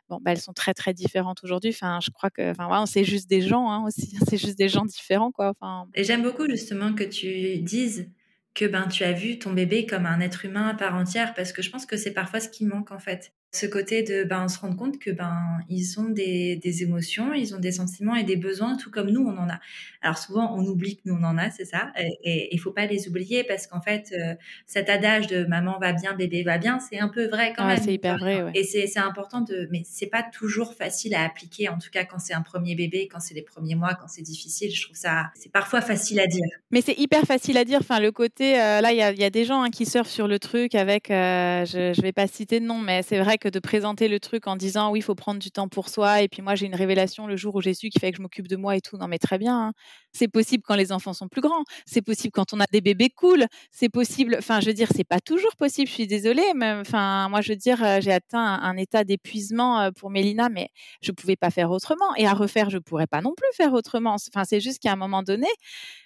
bon, 0.08 0.18
bah, 0.20 0.32
elles 0.32 0.40
sont 0.40 0.52
très 0.52 0.74
très 0.74 0.94
différentes 0.94 1.44
aujourd'hui. 1.44 1.70
Enfin, 1.70 2.00
je 2.02 2.10
crois 2.10 2.30
que, 2.30 2.50
enfin, 2.50 2.68
ouais, 2.68 2.86
c'est 2.86 3.04
juste 3.04 3.30
des 3.30 3.42
gens 3.42 3.70
hein, 3.70 3.84
aussi. 3.86 4.10
C'est 4.32 4.38
juste 4.38 4.56
des 4.56 4.68
gens 4.68 4.84
différents, 4.84 5.30
quoi. 5.30 5.50
Enfin. 5.50 5.86
Et 5.94 6.04
j'aime 6.04 6.22
beaucoup 6.22 6.48
justement 6.48 6.94
que 6.94 7.04
tu 7.04 7.58
dises 7.58 8.08
que 8.54 8.64
ben 8.64 8.88
tu 8.88 9.04
as 9.04 9.12
vu 9.12 9.38
ton 9.38 9.52
bébé 9.52 9.86
comme 9.86 10.06
un 10.06 10.20
être 10.20 10.44
humain 10.44 10.68
à 10.68 10.74
part 10.74 10.94
entière 10.94 11.34
parce 11.34 11.52
que 11.52 11.62
je 11.62 11.70
pense 11.70 11.86
que 11.86 11.96
c'est 11.96 12.12
parfois 12.12 12.40
ce 12.40 12.48
qui 12.48 12.64
manque 12.64 12.90
en 12.90 12.98
fait 12.98 13.32
ce 13.54 13.66
côté 13.66 14.02
de 14.02 14.24
ben, 14.24 14.48
se 14.48 14.58
rendre 14.58 14.76
compte 14.76 14.98
que 14.98 15.10
ben 15.10 15.58
ils 15.68 16.00
ont 16.00 16.08
des, 16.08 16.56
des, 16.56 16.82
émotions, 16.82 17.34
ils 17.34 17.54
ont 17.54 17.58
des 17.58 17.72
sentiments 17.72 18.16
et 18.16 18.24
des 18.24 18.36
besoins, 18.36 18.78
tout 18.78 18.90
comme 18.90 19.10
nous 19.10 19.20
on 19.20 19.36
en 19.36 19.48
a. 19.50 19.60
Alors 20.00 20.16
souvent 20.16 20.56
on 20.56 20.64
oublie 20.64 20.96
que 20.96 21.02
nous 21.04 21.18
on 21.20 21.22
en 21.22 21.36
a, 21.36 21.50
c'est 21.50 21.66
ça, 21.66 21.92
et 22.24 22.48
il 22.54 22.58
faut 22.58 22.72
pas 22.72 22.86
les 22.86 23.08
oublier 23.08 23.44
parce 23.44 23.66
qu'en 23.66 23.82
fait 23.82 24.14
euh, 24.18 24.34
cet 24.66 24.88
adage 24.88 25.26
de 25.26 25.44
maman 25.44 25.78
va 25.78 25.92
bien, 25.92 26.14
bébé 26.14 26.42
va 26.42 26.56
bien, 26.56 26.78
c'est 26.80 26.98
un 26.98 27.08
peu 27.08 27.28
vrai 27.28 27.52
quand 27.54 27.66
même. 27.66 27.78
C'est 27.82 27.92
hyper 27.92 28.16
vrai. 28.16 28.42
Ouais. 28.42 28.52
Et 28.54 28.64
c'est 28.64 28.98
important 28.98 29.42
de, 29.42 29.68
mais 29.70 29.82
c'est 29.84 30.06
pas 30.06 30.22
toujours 30.22 30.72
facile 30.72 31.14
à 31.14 31.22
appliquer, 31.22 31.68
en 31.68 31.76
tout 31.76 31.90
cas 31.92 32.04
quand 32.06 32.18
c'est 32.20 32.34
un 32.34 32.42
premier 32.42 32.74
bébé, 32.74 33.06
quand 33.06 33.20
c'est 33.20 33.34
les 33.34 33.42
premiers 33.42 33.74
mois, 33.74 33.94
quand 33.94 34.08
c'est 34.08 34.22
difficile. 34.22 34.74
Je 34.74 34.82
trouve 34.82 34.96
ça, 34.96 35.30
c'est 35.34 35.52
parfois 35.52 35.82
facile 35.82 36.20
à 36.20 36.26
dire. 36.26 36.46
Mais 36.70 36.80
c'est 36.80 36.98
hyper 36.98 37.24
facile 37.24 37.58
à 37.58 37.66
dire. 37.66 37.80
Enfin 37.82 38.00
le 38.00 38.12
côté, 38.12 38.58
euh, 38.58 38.80
là 38.80 38.92
il 38.92 38.98
y 38.98 39.02
a, 39.02 39.12
y 39.12 39.24
a, 39.24 39.30
des 39.30 39.44
gens 39.44 39.62
hein, 39.62 39.70
qui 39.70 39.84
surfent 39.84 40.08
sur 40.08 40.26
le 40.26 40.38
truc 40.38 40.74
avec, 40.74 41.10
euh, 41.10 41.66
je, 41.66 41.92
je 41.92 42.00
vais 42.00 42.12
pas 42.12 42.26
citer 42.26 42.58
de 42.58 42.64
nom, 42.64 42.78
mais 42.78 43.02
c'est 43.02 43.18
vrai 43.18 43.36
que 43.41 43.41
de 43.48 43.58
présenter 43.58 44.08
le 44.08 44.20
truc 44.20 44.46
en 44.46 44.56
disant 44.56 44.90
oui, 44.90 45.00
il 45.00 45.02
faut 45.02 45.14
prendre 45.14 45.40
du 45.40 45.50
temps 45.50 45.68
pour 45.68 45.88
soi. 45.88 46.22
Et 46.22 46.28
puis 46.28 46.42
moi, 46.42 46.54
j'ai 46.54 46.66
une 46.66 46.74
révélation 46.74 47.26
le 47.26 47.36
jour 47.36 47.54
où 47.54 47.60
j'ai 47.60 47.74
su 47.74 47.88
qu'il 47.88 48.00
fallait 48.00 48.12
que 48.12 48.18
je 48.18 48.22
m'occupe 48.22 48.48
de 48.48 48.56
moi 48.56 48.76
et 48.76 48.80
tout. 48.80 48.96
Non, 48.96 49.08
mais 49.08 49.18
très 49.18 49.38
bien. 49.38 49.68
Hein. 49.68 49.72
C'est 50.12 50.28
possible 50.28 50.62
quand 50.66 50.74
les 50.74 50.92
enfants 50.92 51.12
sont 51.12 51.28
plus 51.28 51.40
grands. 51.40 51.64
C'est 51.86 52.02
possible 52.02 52.32
quand 52.32 52.52
on 52.52 52.60
a 52.60 52.66
des 52.72 52.80
bébés 52.80 53.10
cool. 53.10 53.46
C'est 53.70 53.88
possible. 53.88 54.36
Enfin, 54.38 54.60
je 54.60 54.66
veux 54.66 54.74
dire, 54.74 54.88
c'est 54.94 55.04
pas 55.04 55.20
toujours 55.20 55.56
possible. 55.56 55.88
Je 55.88 55.94
suis 55.94 56.06
désolée. 56.06 56.52
Mais 56.54 56.72
enfin, 56.72 57.28
moi, 57.28 57.40
je 57.40 57.52
veux 57.52 57.56
dire, 57.56 57.82
euh, 57.84 58.00
j'ai 58.00 58.12
atteint 58.12 58.60
un, 58.62 58.76
état 58.76 59.04
d'épuisement 59.04 59.80
euh, 59.80 59.90
pour 59.90 60.10
Mélina, 60.10 60.48
mais 60.48 60.68
je 61.02 61.12
pouvais 61.12 61.36
pas 61.36 61.50
faire 61.50 61.70
autrement. 61.70 62.14
Et 62.16 62.26
à 62.26 62.34
refaire, 62.34 62.70
je 62.70 62.78
pourrais 62.78 63.06
pas 63.06 63.20
non 63.20 63.32
plus 63.36 63.48
faire 63.56 63.72
autrement. 63.72 64.14
Enfin, 64.14 64.44
c'est 64.44 64.60
juste 64.60 64.80
qu'à 64.80 64.92
un 64.92 64.96
moment 64.96 65.22
donné, 65.22 65.48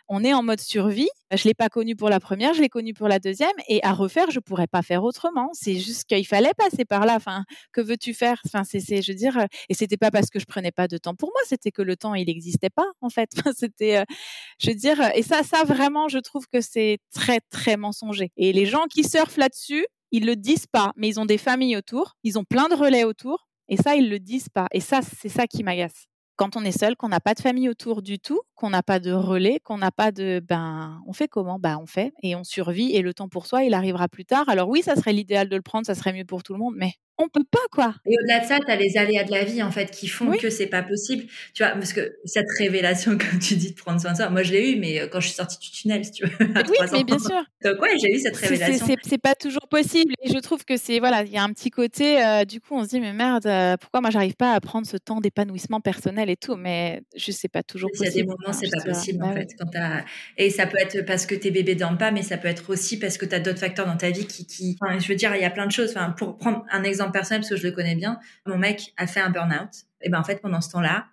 on 0.09 0.23
est 0.25 0.33
en 0.33 0.43
mode 0.43 0.61
survie. 0.61 1.09
Je 1.33 1.45
l'ai 1.45 1.55
pas 1.55 1.69
connu 1.69 1.97
pour 1.97 2.09
la 2.09 2.21
première, 2.21 2.55
je 2.55 2.61
l'ai 2.61 2.69
connu 2.69 2.95
pour 2.95 3.09
la 3.09 3.19
deuxième, 3.19 3.51
et 3.69 3.83
à 3.83 3.93
refaire, 3.93 4.31
je 4.31 4.39
pourrais 4.39 4.69
pas 4.69 4.83
faire 4.83 5.03
autrement. 5.03 5.51
C'est 5.53 5.75
juste 5.75 6.05
qu'il 6.05 6.27
fallait 6.27 6.55
passer 6.57 6.85
par 6.85 7.05
là. 7.05 7.19
Que 7.73 7.81
veux-tu 7.81 8.15
faire? 8.15 8.41
Enfin, 8.47 8.65
c'est, 8.65 8.81
je 9.03 9.13
veux 9.13 9.17
dire, 9.17 9.47
et 9.69 9.75
c'était 9.75 9.97
pas 9.97 10.11
parce 10.11 10.31
que 10.31 10.39
je 10.39 10.45
prenais 10.45 10.73
pas 10.73 10.89
de 10.89 10.99
temps 10.99 11.15
pour 11.15 11.31
moi, 11.31 11.41
c'était 11.47 11.71
que 11.71 11.83
le 11.83 11.97
temps 11.97 12.15
il 12.15 12.27
n'existait 12.27 12.71
pas 12.71 12.87
en 13.01 13.11
fait. 13.11 13.31
c'était, 13.57 14.05
je 14.59 14.71
veux 14.71 14.77
dire, 14.77 15.01
et 15.15 15.23
ça, 15.23 15.43
ça 15.43 15.65
vraiment, 15.65 16.09
je 16.09 16.19
trouve 16.19 16.47
que 16.53 16.61
c'est 16.61 16.99
très 17.15 17.41
très 17.51 17.77
mensonger. 17.77 18.33
Et 18.37 18.53
les 18.53 18.67
gens 18.67 18.87
qui 18.91 19.05
surfent 19.05 19.37
là-dessus, 19.37 19.87
ils 20.13 20.27
le 20.27 20.37
disent 20.37 20.67
pas, 20.67 20.93
mais 20.97 21.09
ils 21.09 21.21
ont 21.21 21.27
des 21.27 21.39
familles 21.39 21.77
autour, 21.77 22.17
ils 22.23 22.39
ont 22.39 22.45
plein 22.45 22.69
de 22.69 22.75
relais 22.75 23.05
autour, 23.05 23.49
et 23.69 23.77
ça 23.77 23.97
ils 23.97 24.09
le 24.09 24.19
disent 24.19 24.49
pas. 24.49 24.67
Et 24.73 24.81
ça, 24.81 25.01
c'est 25.03 25.29
ça 25.29 25.47
qui 25.47 25.63
m'agace 25.63 26.07
quand 26.37 26.57
on 26.57 26.65
est 26.65 26.79
seul, 26.79 26.97
qu'on 26.97 27.09
n'a 27.09 27.21
pas 27.21 27.35
de 27.35 27.41
famille 27.41 27.69
autour 27.69 28.03
du 28.03 28.19
tout, 28.19 28.41
qu'on 28.55 28.71
n'a 28.71 28.83
pas 28.83 29.01
de 29.01 29.11
relais, 29.11 29.59
qu'on 29.65 29.79
n'a 29.79 29.91
pas 29.91 30.13
de 30.13 30.41
ben 30.47 31.01
on 31.07 31.13
fait 31.13 31.29
comment? 31.29 31.59
Ben 31.59 31.79
on 31.81 31.87
fait 31.87 32.13
et 32.23 32.37
on 32.37 32.45
survit 32.45 32.95
et 32.95 33.03
le 33.03 33.15
temps 33.15 33.29
pour 33.29 33.47
soi, 33.47 33.65
il 33.65 33.75
arrivera 33.75 34.09
plus 34.09 34.25
tard. 34.27 34.49
Alors 34.49 34.69
oui, 34.69 34.83
ça 34.83 34.95
serait 34.97 35.13
l'idéal 35.13 35.49
de 35.49 35.57
le 35.57 35.63
prendre, 35.63 35.87
ça 35.87 35.95
serait 35.95 36.13
mieux 36.13 36.25
pour 36.25 36.43
tout 36.43 36.53
le 36.53 36.59
monde, 36.59 36.75
mais 36.77 36.93
on 37.19 37.29
peut 37.29 37.45
pas 37.51 37.59
quoi. 37.73 37.95
Et 38.07 38.15
au-delà 38.19 38.41
de 38.41 38.47
ça, 38.47 38.59
tu 38.59 38.71
as 38.71 38.77
les 38.77 38.97
aléas 38.97 39.25
de 39.25 39.31
la 39.31 39.45
vie 39.45 39.63
en 39.63 39.71
fait 39.71 39.91
qui 39.91 40.09
font 40.09 40.33
que 40.33 40.51
c'est 40.51 40.67
pas 40.67 40.83
possible. 40.83 41.25
Tu 41.55 41.63
vois, 41.63 41.73
parce 41.73 41.93
que 41.93 42.17
cette 42.25 42.47
révélation 42.59 43.13
comme 43.19 43.39
tu 43.39 43.57
dis 43.57 43.73
de 43.73 43.77
prendre 43.77 44.01
soin 44.01 44.13
de 44.13 44.17
soi, 44.17 44.29
moi 44.31 44.43
je 44.43 44.53
l'ai 44.53 44.73
eu 44.73 44.77
mais 44.79 45.01
euh, 45.01 45.09
quand 45.09 45.21
je 45.21 45.29
suis 45.29 45.37
sortie 45.37 45.59
du 45.59 45.71
tunnel, 45.71 46.05
si 46.05 46.13
tu 46.13 46.25
veux. 46.25 46.31
oui, 46.41 46.77
mais 46.93 47.05
bien 47.05 47.19
sûr. 47.19 47.43
Donc 47.65 47.81
ouais, 47.81 47.97
j'ai 47.99 48.15
eu 48.15 48.19
cette 48.19 48.37
révélation. 48.37 48.87
C'est 49.03 49.19
pas 49.19 49.35
toujours 49.35 49.69
possible 49.69 50.15
et 50.23 50.33
je 50.33 50.39
trouve 50.39 50.65
que 50.65 50.77
c'est 50.77 50.99
voilà, 50.99 51.23
il 51.23 51.33
y 51.33 51.39
a 51.39 51.43
un 51.43 51.53
petit 51.53 51.71
côté 51.71 52.23
euh, 52.23 52.45
du 52.45 52.61
coup 52.61 52.75
on 52.75 52.85
se 52.85 52.89
dit 52.89 53.01
mais 53.01 53.13
merde, 53.13 53.47
euh, 53.47 53.77
pourquoi 53.77 54.01
moi 54.01 54.11
j'arrive 54.11 54.37
pas 54.37 54.53
à 54.53 54.61
prendre 54.61 54.87
ce 54.87 54.97
temps 54.97 55.21
d'épanouissement 55.21 55.81
personnel 55.81 56.31
et 56.31 56.37
tout? 56.37 56.57
Mais 56.57 57.03
je 57.17 57.33
sais 57.33 57.49
pas 57.49 57.63
toujours 57.63 57.91
possible. 57.91 58.11
Il 58.13 58.17
y 58.17 58.21
a 58.21 58.23
des 58.23 58.29
moments 58.29 58.53
c'est 58.53 58.71
pas 58.71 58.83
possible 58.83 59.23
en 59.23 59.29
bah 59.29 59.35
fait 59.37 59.49
quand 59.59 59.67
et 60.37 60.51
ça 60.51 60.67
peut 60.67 60.79
être 60.79 61.03
parce 61.03 61.27
que 61.27 61.35
tes 61.35 61.51
bébés 61.51 61.75
dorment 61.75 61.99
pas 61.99 62.11
mais 62.11 62.23
ça 62.23 62.37
peut 62.37 62.49
être 62.49 62.71
aussi 62.71 62.99
parce 62.99 63.19
que 63.19 63.27
tu 63.27 63.35
as 63.35 63.41
d'autres 63.41 63.59
facteurs 63.59 63.87
dans 63.87 63.97
ta 63.97 64.11
vie 64.11 64.27
qui 64.27 64.47
qui 64.47 64.77
enfin, 64.81 64.99
je 64.99 65.09
veux 65.09 65.15
dire, 65.15 65.35
il 65.35 65.43
y 65.43 65.45
a 65.45 65.51
plein 65.51 65.67
de 65.67 65.73
choses 65.73 65.91
enfin 65.91 66.11
pour 66.11 66.37
prendre 66.39 66.65
un 66.71 66.83
exemple 66.83 67.06
personnel 67.13 67.41
parce 67.41 67.51
que 67.51 67.57
je 67.57 67.67
le 67.67 67.73
connais 67.73 67.95
bien, 67.95 68.19
mon 68.47 68.59
mec 68.59 68.93
a 68.97 69.07
fait 69.07 69.21
un 69.21 69.31
burn-out. 69.31 69.71
Et 70.01 70.09
ben 70.09 70.19
en 70.21 70.25
fait, 70.25 70.41
pendant 70.41 70.61
ce 70.61 70.71
temps-là, 70.71 71.07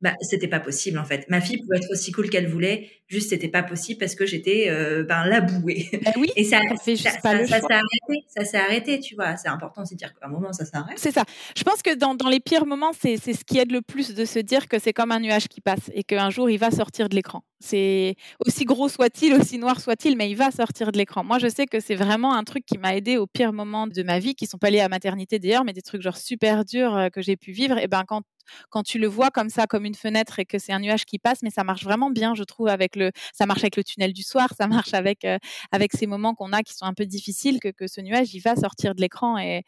bah, 0.00 0.14
c'était 0.22 0.48
pas 0.48 0.60
possible 0.60 0.98
en 0.98 1.04
fait. 1.04 1.28
Ma 1.28 1.40
fille 1.40 1.58
pouvait 1.58 1.78
être 1.78 1.90
aussi 1.90 2.12
cool 2.12 2.30
qu'elle 2.30 2.48
voulait, 2.48 2.90
juste 3.10 3.30
c'était 3.30 3.48
pas 3.48 3.64
possible 3.64 3.98
parce 3.98 4.14
que 4.14 4.24
j'étais 4.24 4.68
euh, 4.70 5.02
ben 5.02 5.24
la 5.24 5.40
bouée. 5.40 5.90
Bah 6.04 6.12
oui, 6.16 6.30
et 6.36 6.44
ça, 6.44 6.60
ça, 6.76 6.96
ça, 6.96 7.44
s'est 7.44 7.56
arrêté, 7.56 8.24
ça 8.28 8.44
s'est 8.44 8.56
arrêté, 8.56 9.00
tu 9.00 9.16
vois. 9.16 9.36
C'est 9.36 9.48
important 9.48 9.82
de 9.82 9.96
dire 9.96 10.14
qu'à 10.14 10.26
un 10.26 10.30
moment 10.30 10.52
ça 10.52 10.64
s'arrête. 10.64 10.96
C'est 10.98 11.10
ça. 11.10 11.24
Je 11.56 11.64
pense 11.64 11.82
que 11.82 11.94
dans, 11.94 12.14
dans 12.14 12.28
les 12.28 12.40
pires 12.40 12.66
moments, 12.66 12.92
c'est 12.98 13.16
ce 13.16 13.44
qui 13.44 13.58
aide 13.58 13.72
le 13.72 13.82
plus 13.82 14.14
de 14.14 14.24
se 14.24 14.38
dire 14.38 14.68
que 14.68 14.78
c'est 14.78 14.92
comme 14.92 15.10
un 15.10 15.20
nuage 15.20 15.48
qui 15.48 15.60
passe 15.60 15.90
et 15.92 16.04
qu'un 16.04 16.30
jour 16.30 16.48
il 16.48 16.58
va 16.58 16.70
sortir 16.70 17.08
de 17.08 17.16
l'écran. 17.16 17.42
C'est 17.58 18.14
aussi 18.46 18.64
gros 18.64 18.88
soit-il, 18.88 19.34
aussi 19.34 19.58
noir 19.58 19.80
soit-il, 19.80 20.16
mais 20.16 20.30
il 20.30 20.36
va 20.36 20.50
sortir 20.50 20.92
de 20.92 20.96
l'écran. 20.96 21.24
Moi, 21.24 21.38
je 21.38 21.48
sais 21.48 21.66
que 21.66 21.78
c'est 21.78 21.94
vraiment 21.94 22.34
un 22.34 22.44
truc 22.44 22.64
qui 22.64 22.78
m'a 22.78 22.96
aidé 22.96 23.18
au 23.18 23.26
pire 23.26 23.52
moment 23.52 23.86
de 23.86 24.02
ma 24.02 24.18
vie, 24.18 24.34
qui 24.34 24.46
sont 24.46 24.56
pas 24.56 24.70
liés 24.70 24.80
à 24.80 24.88
maternité 24.88 25.38
d'ailleurs, 25.38 25.64
mais 25.64 25.74
des 25.74 25.82
trucs 25.82 26.00
genre 26.00 26.16
super 26.16 26.64
durs 26.64 26.96
euh, 26.96 27.08
que 27.08 27.20
j'ai 27.20 27.36
pu 27.36 27.52
vivre. 27.52 27.76
Et 27.76 27.86
ben 27.86 28.04
quand 28.06 28.22
quand 28.68 28.82
tu 28.82 28.98
le 28.98 29.06
vois 29.06 29.30
comme 29.30 29.48
ça, 29.48 29.66
comme 29.66 29.84
une 29.84 29.94
fenêtre 29.94 30.38
et 30.38 30.44
que 30.44 30.58
c'est 30.58 30.72
un 30.72 30.80
nuage 30.80 31.04
qui 31.04 31.18
passe, 31.18 31.42
mais 31.42 31.50
ça 31.50 31.64
marche 31.64 31.84
vraiment 31.84 32.10
bien, 32.10 32.34
je 32.34 32.44
trouve, 32.44 32.68
avec 32.68 32.96
le, 33.00 33.10
ça 33.32 33.46
marche 33.46 33.60
avec 33.60 33.76
le 33.76 33.84
tunnel 33.84 34.12
du 34.12 34.22
soir, 34.22 34.48
ça 34.56 34.66
marche 34.66 34.94
avec, 34.94 35.24
euh, 35.24 35.38
avec 35.72 35.92
ces 35.92 36.06
moments 36.06 36.34
qu'on 36.34 36.52
a 36.52 36.62
qui 36.62 36.74
sont 36.74 36.86
un 36.86 36.94
peu 36.94 37.06
difficiles, 37.06 37.58
que, 37.60 37.68
que 37.68 37.86
ce 37.86 38.00
nuage, 38.00 38.34
il 38.34 38.40
va 38.40 38.56
sortir 38.56 38.94
de 38.94 39.00
l'écran 39.00 39.38
et, 39.38 39.62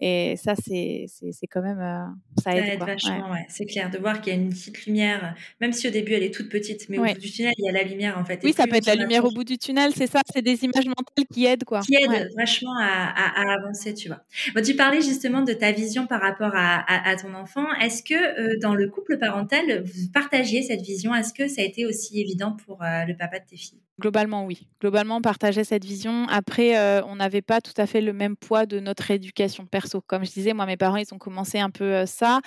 et 0.00 0.36
ça, 0.36 0.54
c'est, 0.56 1.06
c'est, 1.08 1.46
quand 1.46 1.62
même, 1.62 1.80
euh, 1.80 2.42
ça 2.42 2.56
aide. 2.56 2.80
vachement, 2.80 3.30
ouais. 3.30 3.46
C'est 3.48 3.66
clair 3.66 3.90
de 3.90 3.98
voir 3.98 4.20
qu'il 4.20 4.32
y 4.34 4.36
a 4.36 4.38
une 4.38 4.50
petite 4.50 4.84
lumière, 4.86 5.34
même 5.60 5.72
si 5.72 5.86
au 5.86 5.90
début 5.90 6.12
elle 6.12 6.24
est 6.24 6.34
toute 6.34 6.48
petite, 6.48 6.88
mais 6.88 6.98
au 6.98 7.04
bout 7.04 7.20
du 7.20 7.30
tunnel, 7.30 7.54
il 7.58 7.64
y 7.64 7.68
a 7.68 7.72
la 7.72 7.84
lumière 7.84 8.18
en 8.18 8.24
fait. 8.24 8.40
Oui, 8.42 8.52
ça 8.52 8.66
peut 8.66 8.76
être 8.76 8.86
la 8.86 8.96
lumière 8.96 9.24
au 9.24 9.30
bout 9.30 9.44
du 9.44 9.56
tunnel, 9.56 9.92
c'est 9.96 10.08
ça, 10.08 10.20
c'est 10.32 10.42
des 10.42 10.64
images 10.64 10.86
mentales 10.86 11.24
qui 11.32 11.46
aident, 11.46 11.64
quoi. 11.64 11.80
Qui 11.80 11.94
aident 11.96 12.28
vachement 12.36 12.76
à, 12.80 13.12
à, 13.14 13.54
avancer, 13.54 13.94
tu 13.94 14.08
vois. 14.08 14.24
Bon, 14.54 14.62
tu 14.62 14.74
parlais 14.74 15.00
justement 15.00 15.42
de 15.42 15.52
ta 15.52 15.72
vision 15.72 16.06
par 16.06 16.20
rapport 16.20 16.52
à, 16.54 16.84
à 17.08 17.16
ton 17.16 17.34
enfant. 17.34 17.66
Est-ce 17.80 18.02
que 18.02 18.14
euh, 18.14 18.58
dans 18.60 18.74
le 18.74 18.88
couple 18.88 19.18
parental, 19.18 19.84
vous 19.84 20.10
partagiez 20.12 20.62
cette 20.62 20.82
vision? 20.82 21.14
Est-ce 21.14 21.32
que 21.32 21.48
ça 21.48 21.62
a 21.62 21.64
été 21.64 21.86
aussi 21.86 22.20
évident 22.20 22.56
euh, 22.70 23.04
le 23.04 23.16
papa 23.16 23.38
de 23.38 23.44
tes 23.44 23.56
filles 23.56 23.80
Globalement, 24.00 24.44
oui. 24.44 24.66
Globalement, 24.80 25.16
on 25.18 25.22
partageait 25.22 25.62
cette 25.62 25.84
vision. 25.84 26.26
Après, 26.28 26.76
euh, 26.76 27.00
on 27.04 27.16
n'avait 27.16 27.42
pas 27.42 27.60
tout 27.60 27.72
à 27.76 27.86
fait 27.86 28.00
le 28.00 28.12
même 28.12 28.36
poids 28.36 28.66
de 28.66 28.80
notre 28.80 29.10
éducation 29.10 29.66
perso. 29.66 30.00
Comme 30.00 30.24
je 30.24 30.32
disais, 30.32 30.52
moi, 30.52 30.66
mes 30.66 30.76
parents, 30.76 30.96
ils 30.96 31.14
ont 31.14 31.18
commencé 31.18 31.60
un 31.60 31.70
peu 31.70 32.04
ça. 32.04 32.40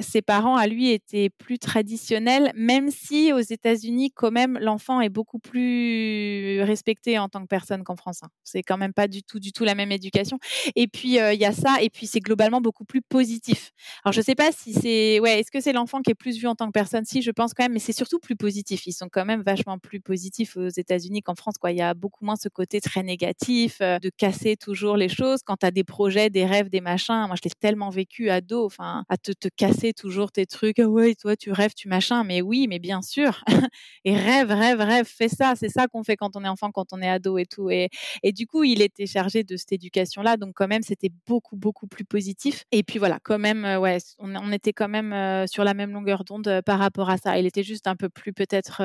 Ses 0.00 0.22
parents, 0.22 0.56
à 0.56 0.66
lui, 0.66 0.90
étaient 0.90 1.28
plus 1.28 1.58
traditionnels, 1.58 2.52
même 2.54 2.90
si 2.90 3.32
aux 3.34 3.40
États-Unis, 3.40 4.12
quand 4.14 4.30
même, 4.30 4.58
l'enfant 4.62 5.00
est 5.02 5.10
beaucoup 5.10 5.38
plus 5.38 6.62
respecté 6.62 7.18
en 7.18 7.28
tant 7.28 7.42
que 7.42 7.48
personne 7.48 7.84
qu'en 7.84 7.96
France. 7.96 8.20
Hein. 8.22 8.28
C'est 8.44 8.62
quand 8.62 8.78
même 8.78 8.94
pas 8.94 9.08
du 9.08 9.22
tout, 9.22 9.40
du 9.40 9.52
tout 9.52 9.64
la 9.64 9.74
même 9.74 9.92
éducation. 9.92 10.38
Et 10.74 10.88
puis, 10.88 11.16
il 11.16 11.40
y 11.40 11.44
a 11.44 11.52
ça. 11.52 11.82
Et 11.82 11.90
puis, 11.90 12.06
c'est 12.06 12.20
globalement 12.20 12.62
beaucoup 12.62 12.84
plus 12.84 13.02
positif. 13.02 13.72
Alors, 14.04 14.12
je 14.12 14.22
sais 14.22 14.34
pas 14.34 14.52
si 14.52 14.72
c'est, 14.72 15.20
ouais, 15.20 15.40
est-ce 15.40 15.50
que 15.50 15.60
c'est 15.60 15.72
l'enfant 15.72 16.00
qui 16.00 16.12
est 16.12 16.14
plus 16.14 16.38
vu 16.38 16.46
en 16.46 16.54
tant 16.54 16.66
que 16.66 16.72
personne? 16.72 17.04
Si, 17.04 17.20
je 17.20 17.30
pense 17.30 17.52
quand 17.52 17.64
même, 17.64 17.72
mais 17.72 17.78
c'est 17.78 17.92
surtout 17.92 18.18
plus 18.18 18.36
positif. 18.36 18.86
Ils 18.86 18.92
sont 18.92 19.08
quand 19.10 19.24
même 19.24 19.42
vachement 19.48 19.78
plus 19.78 20.00
positifs 20.00 20.56
aux 20.56 20.68
États-Unis 20.68 21.22
qu'en 21.22 21.34
France. 21.34 21.56
Quoi. 21.58 21.72
Il 21.72 21.78
y 21.78 21.82
a 21.82 21.94
beaucoup 21.94 22.24
moins 22.24 22.36
ce 22.36 22.48
côté 22.48 22.80
très 22.80 23.02
négatif 23.02 23.78
euh, 23.80 23.98
de 23.98 24.10
casser 24.10 24.56
toujours 24.56 24.96
les 24.96 25.08
choses. 25.08 25.40
Quand 25.42 25.56
tu 25.56 25.66
as 25.66 25.70
des 25.70 25.84
projets, 25.84 26.28
des 26.28 26.44
rêves, 26.44 26.68
des 26.68 26.82
machins, 26.82 27.24
moi 27.26 27.36
je 27.36 27.42
l'ai 27.44 27.50
tellement 27.58 27.88
vécu 27.88 28.28
ado, 28.28 28.66
enfin, 28.66 29.04
à 29.08 29.16
te, 29.16 29.32
te 29.32 29.48
casser 29.48 29.92
toujours 29.94 30.32
tes 30.32 30.44
trucs. 30.44 30.78
Ah 30.78 30.88
ouais, 30.88 31.14
toi 31.14 31.34
tu 31.36 31.50
rêves, 31.50 31.72
tu 31.74 31.88
machin. 31.88 32.24
Mais 32.24 32.42
oui, 32.42 32.66
mais 32.68 32.78
bien 32.78 33.00
sûr. 33.00 33.42
et 34.04 34.14
rêve, 34.14 34.50
rêve, 34.50 34.80
rêve, 34.80 35.06
fais 35.06 35.28
ça. 35.28 35.54
C'est 35.56 35.70
ça 35.70 35.86
qu'on 35.88 36.04
fait 36.04 36.16
quand 36.16 36.36
on 36.36 36.44
est 36.44 36.48
enfant, 36.48 36.70
quand 36.70 36.92
on 36.92 37.00
est 37.00 37.08
ado 37.08 37.38
et 37.38 37.46
tout. 37.46 37.70
Et, 37.70 37.88
et 38.22 38.32
du 38.32 38.46
coup, 38.46 38.64
il 38.64 38.82
était 38.82 39.06
chargé 39.06 39.44
de 39.44 39.56
cette 39.56 39.72
éducation-là. 39.72 40.36
Donc 40.36 40.52
quand 40.54 40.68
même, 40.68 40.82
c'était 40.82 41.10
beaucoup, 41.26 41.56
beaucoup 41.56 41.86
plus 41.86 42.04
positif. 42.04 42.64
Et 42.72 42.82
puis 42.82 42.98
voilà, 42.98 43.18
quand 43.22 43.38
même, 43.38 43.64
euh, 43.64 43.78
ouais, 43.78 43.98
on, 44.18 44.34
on 44.36 44.52
était 44.52 44.74
quand 44.74 44.88
même 44.88 45.12
euh, 45.14 45.46
sur 45.46 45.64
la 45.64 45.72
même 45.72 45.92
longueur 45.92 46.24
d'onde 46.24 46.60
par 46.66 46.78
rapport 46.78 47.08
à 47.08 47.16
ça. 47.16 47.38
Il 47.38 47.46
était 47.46 47.62
juste 47.62 47.86
un 47.86 47.96
peu 47.96 48.10
plus 48.10 48.32
peut-être 48.34 48.82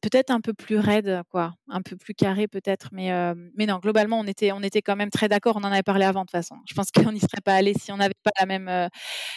peut-être 0.00 0.30
un 0.30 0.40
peu 0.40 0.54
plus 0.54 0.78
raide, 0.78 1.22
quoi, 1.30 1.54
un 1.68 1.82
peu 1.82 1.96
plus 1.96 2.14
carré 2.14 2.48
peut-être, 2.48 2.88
mais 2.92 3.10
mais 3.56 3.66
non, 3.66 3.78
globalement 3.78 4.20
on 4.20 4.26
était 4.26 4.52
on 4.52 4.62
était 4.62 4.82
quand 4.82 4.96
même 4.96 5.10
très 5.10 5.28
d'accord. 5.28 5.56
On 5.56 5.64
en 5.64 5.72
avait 5.72 5.82
parlé 5.82 6.04
avant 6.04 6.20
de 6.20 6.26
toute 6.26 6.32
façon. 6.32 6.56
Je 6.66 6.74
pense 6.74 6.90
qu'on 7.10 7.12
n'y 7.12 7.20
serait 7.20 7.40
pas 7.44 7.54
allé 7.54 7.74
si 7.74 7.92
on 7.92 7.96
n'avait 7.96 8.14
pas 8.22 8.30
la 8.38 8.46
même. 8.46 8.88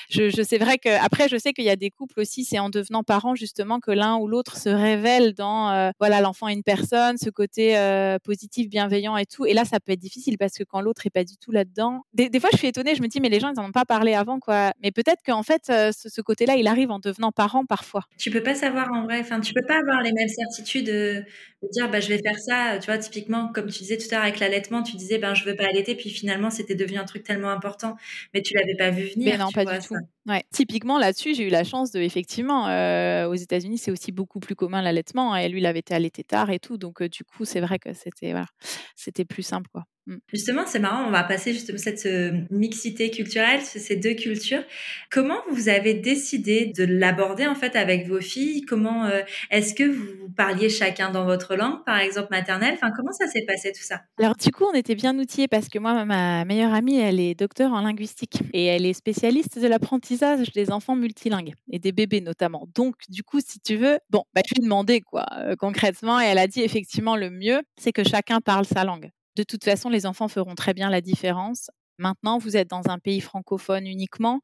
je, 0.10 0.30
je 0.30 0.42
c'est 0.44 0.58
vrai 0.58 0.78
que 0.78 0.90
après 1.04 1.28
je 1.30 1.38
sais 1.38 1.54
qu'il 1.54 1.66
y 1.66 1.70
a 1.70 1.76
des 1.76 1.92
couples 1.92 2.20
aussi, 2.20 2.46
c'est 2.46 2.60
en 2.60 2.70
devenant 2.70 3.04
parents 3.04 3.36
justement 3.36 3.80
que 3.80 3.92
l'un 3.92 4.18
ou 4.18 4.28
l'autre 4.28 4.58
se 4.58 4.70
révèle 4.70 5.34
dans 5.34 5.92
voilà 6.00 6.22
l'enfant 6.22 6.48
est 6.48 6.54
une 6.54 6.64
personne, 6.64 7.18
ce 7.18 7.30
côté 7.30 7.76
positif, 8.24 8.70
bienveillant 8.70 9.18
et 9.18 9.26
tout. 9.26 9.46
Et 9.46 9.54
là 9.54 9.66
ça 9.66 9.80
peut 9.80 9.92
être 9.92 10.00
difficile 10.00 10.38
parce 10.38 10.54
que 10.54 10.64
quand 10.64 10.82
l'autre 10.82 11.06
est 11.06 11.12
pas 11.12 11.24
du 11.24 11.38
tout 11.38 11.52
là-dedans, 11.52 12.04
des, 12.14 12.40
fois 12.40 12.50
je 12.54 12.58
suis 12.58 12.68
étonnée, 12.68 12.96
je 12.96 13.02
me 13.02 13.08
dis 13.08 13.20
mais 13.20 13.30
les 13.30 13.40
gens 13.40 13.52
ils 13.56 13.60
en 13.60 13.66
ont 13.66 13.72
pas 13.72 13.86
parlé 13.86 14.14
avant 14.14 14.40
quoi. 14.40 14.72
Mais 14.82 14.92
peut-être 14.92 15.22
qu'en 15.26 15.44
fait 15.44 15.64
ce, 15.66 16.10
ce 16.10 16.22
côté-là 16.22 16.56
il 16.56 16.68
arrive 16.68 16.92
en 16.92 17.00
devenant 17.00 17.32
parent 17.32 17.66
parfois. 17.66 18.04
Tu 18.18 18.32
peux 18.32 18.44
pas 18.44 18.56
savoir 18.56 18.92
en 18.92 19.04
vrai, 19.04 19.20
enfin 19.20 19.40
tu 19.40 19.54
peux 19.54 19.66
pas 19.68 19.80
avoir 19.80 20.02
les 20.02 20.12
mêmes 20.12 20.30
certitude 20.36 20.86
de, 20.86 21.24
dire 21.72 21.90
bah 21.90 22.00
je 22.00 22.10
vais 22.10 22.20
faire 22.20 22.38
ça 22.38 22.78
tu 22.80 22.86
vois 22.86 23.00
typiquement 23.00 23.52
comme 23.52 23.72
tu 23.72 23.80
disais 23.80 23.98
tout 23.98 24.06
à 24.12 24.16
l'heure 24.16 24.24
avec 24.24 24.40
l'allaitement 24.40 24.84
tu 24.84 24.96
disais 24.98 25.18
ben 25.18 25.34
je 25.34 25.46
veux 25.46 25.56
pas 25.56 25.66
allaiter 25.66 25.96
puis 25.96 26.12
finalement 26.12 26.52
c'était 26.52 26.76
devenu 26.76 27.00
un 27.00 27.06
truc 27.06 27.24
tellement 27.24 27.50
important 27.50 27.96
mais 28.34 28.44
tu 28.44 28.54
l'avais 28.54 28.76
pas 28.76 28.92
vu 28.92 29.08
venir 29.08 29.32
mais 29.32 29.38
non 29.38 29.50
pas 29.52 29.66
du 29.66 29.88
tout 29.88 29.96
ouais. 30.28 30.44
typiquement 30.52 31.00
là-dessus 31.00 31.34
j'ai 31.34 31.48
eu 31.48 31.50
la 31.50 31.64
chance 31.64 31.92
de 31.92 32.02
effectivement 32.02 32.68
euh, 32.68 33.28
aux 33.28 33.34
États-Unis 33.34 33.80
c'est 33.80 33.90
aussi 33.90 34.12
beaucoup 34.12 34.40
plus 34.40 34.54
commun 34.54 34.84
l'allaitement 34.84 35.36
et 35.36 35.50
lui 35.50 35.60
il 35.60 35.66
avait 35.66 35.80
été 35.80 35.96
allaité 35.96 36.24
tard 36.24 36.52
et 36.52 36.60
tout 36.60 36.78
donc 36.78 37.02
euh, 37.02 37.10
du 37.10 37.24
coup 37.24 37.46
c'est 37.46 37.62
vrai 37.62 37.80
que 37.80 37.94
c'était 37.94 38.32
voilà, 38.32 38.48
c'était 38.96 39.26
plus 39.26 39.44
simple 39.44 39.70
quoi. 39.72 39.86
Justement, 40.32 40.66
c'est 40.68 40.80
marrant, 40.80 41.08
on 41.08 41.12
va 41.12 41.24
passer 41.24 41.52
justement 41.52 41.80
cette 41.80 42.06
euh, 42.06 42.32
mixité 42.52 43.10
culturelle, 43.10 43.62
ces 43.62 43.96
deux 43.96 44.14
cultures. 44.14 44.64
Comment 45.10 45.40
vous 45.50 45.68
avez 45.68 45.96
décidé 45.96 46.72
de 46.76 46.84
l'aborder 46.84 47.48
en 47.48 47.56
fait 47.56 47.76
avec 47.76 48.08
vos 48.08 48.22
filles? 48.22 48.62
Comment 48.62 49.06
euh, 49.06 49.22
est-ce 49.50 49.74
que 49.74 49.84
vous 49.84 50.30
parliez 50.36 50.70
chacun 50.70 51.12
dans 51.12 51.26
votre 51.26 51.56
langue, 51.56 51.84
par 51.86 51.98
exemple 51.98 52.28
maternelle? 52.30 52.76
Enfin, 52.76 52.92
comment 52.96 53.12
ça 53.14 53.28
s'est 53.28 53.46
passé 53.48 53.72
tout 53.72 53.84
ça? 53.84 54.02
Alors 54.20 54.36
du 54.36 54.52
coup, 54.52 54.66
on 54.66 54.74
était 54.74 54.96
bien 54.96 55.18
outillés 55.18 55.48
parce 55.48 55.70
que 55.70 55.80
moi, 55.80 56.06
ma 56.06 56.46
meilleure 56.46 56.74
amie, 56.74 57.00
elle 57.00 57.20
est 57.20 57.34
docteure 57.34 57.74
en 57.74 57.82
linguistique 57.82 58.40
et 58.54 58.66
elle 58.66 58.86
est 58.86 58.94
spécialiste 58.94 59.58
de 59.60 59.68
l'apprentissage 59.68 60.52
des 60.52 60.70
enfants 60.70 60.96
multilingues 60.96 61.54
et 61.72 61.80
des 61.80 61.92
bébés 61.92 62.22
notamment. 62.22 62.68
Donc 62.76 62.96
du 63.10 63.24
coup, 63.24 63.40
si 63.40 63.60
tu 63.60 63.76
veux, 63.76 63.98
bon, 64.12 64.24
bah, 64.36 64.42
je 64.48 64.54
lui 64.54 64.62
ai 64.62 64.64
demandé 64.64 65.02
quoi 65.02 65.26
euh, 65.38 65.56
concrètement 65.56 66.22
et 66.22 66.26
elle 66.26 66.38
a 66.38 66.48
dit 66.48 66.62
effectivement 66.62 67.16
le 67.16 67.32
mieux, 67.32 67.62
c'est 67.80 67.92
que 67.92 68.04
chacun 68.04 68.40
parle 68.40 68.66
sa 68.66 68.84
langue. 68.84 69.10
De 69.36 69.44
toute 69.44 69.64
façon, 69.64 69.90
les 69.90 70.06
enfants 70.06 70.28
feront 70.28 70.56
très 70.56 70.74
bien 70.74 70.90
la 70.90 71.02
différence. 71.02 71.70
Maintenant, 71.98 72.38
vous 72.38 72.58
êtes 72.58 72.70
dans 72.70 72.90
un 72.90 73.00
pays 73.00 73.22
francophone 73.22 73.88
uniquement, 73.88 74.42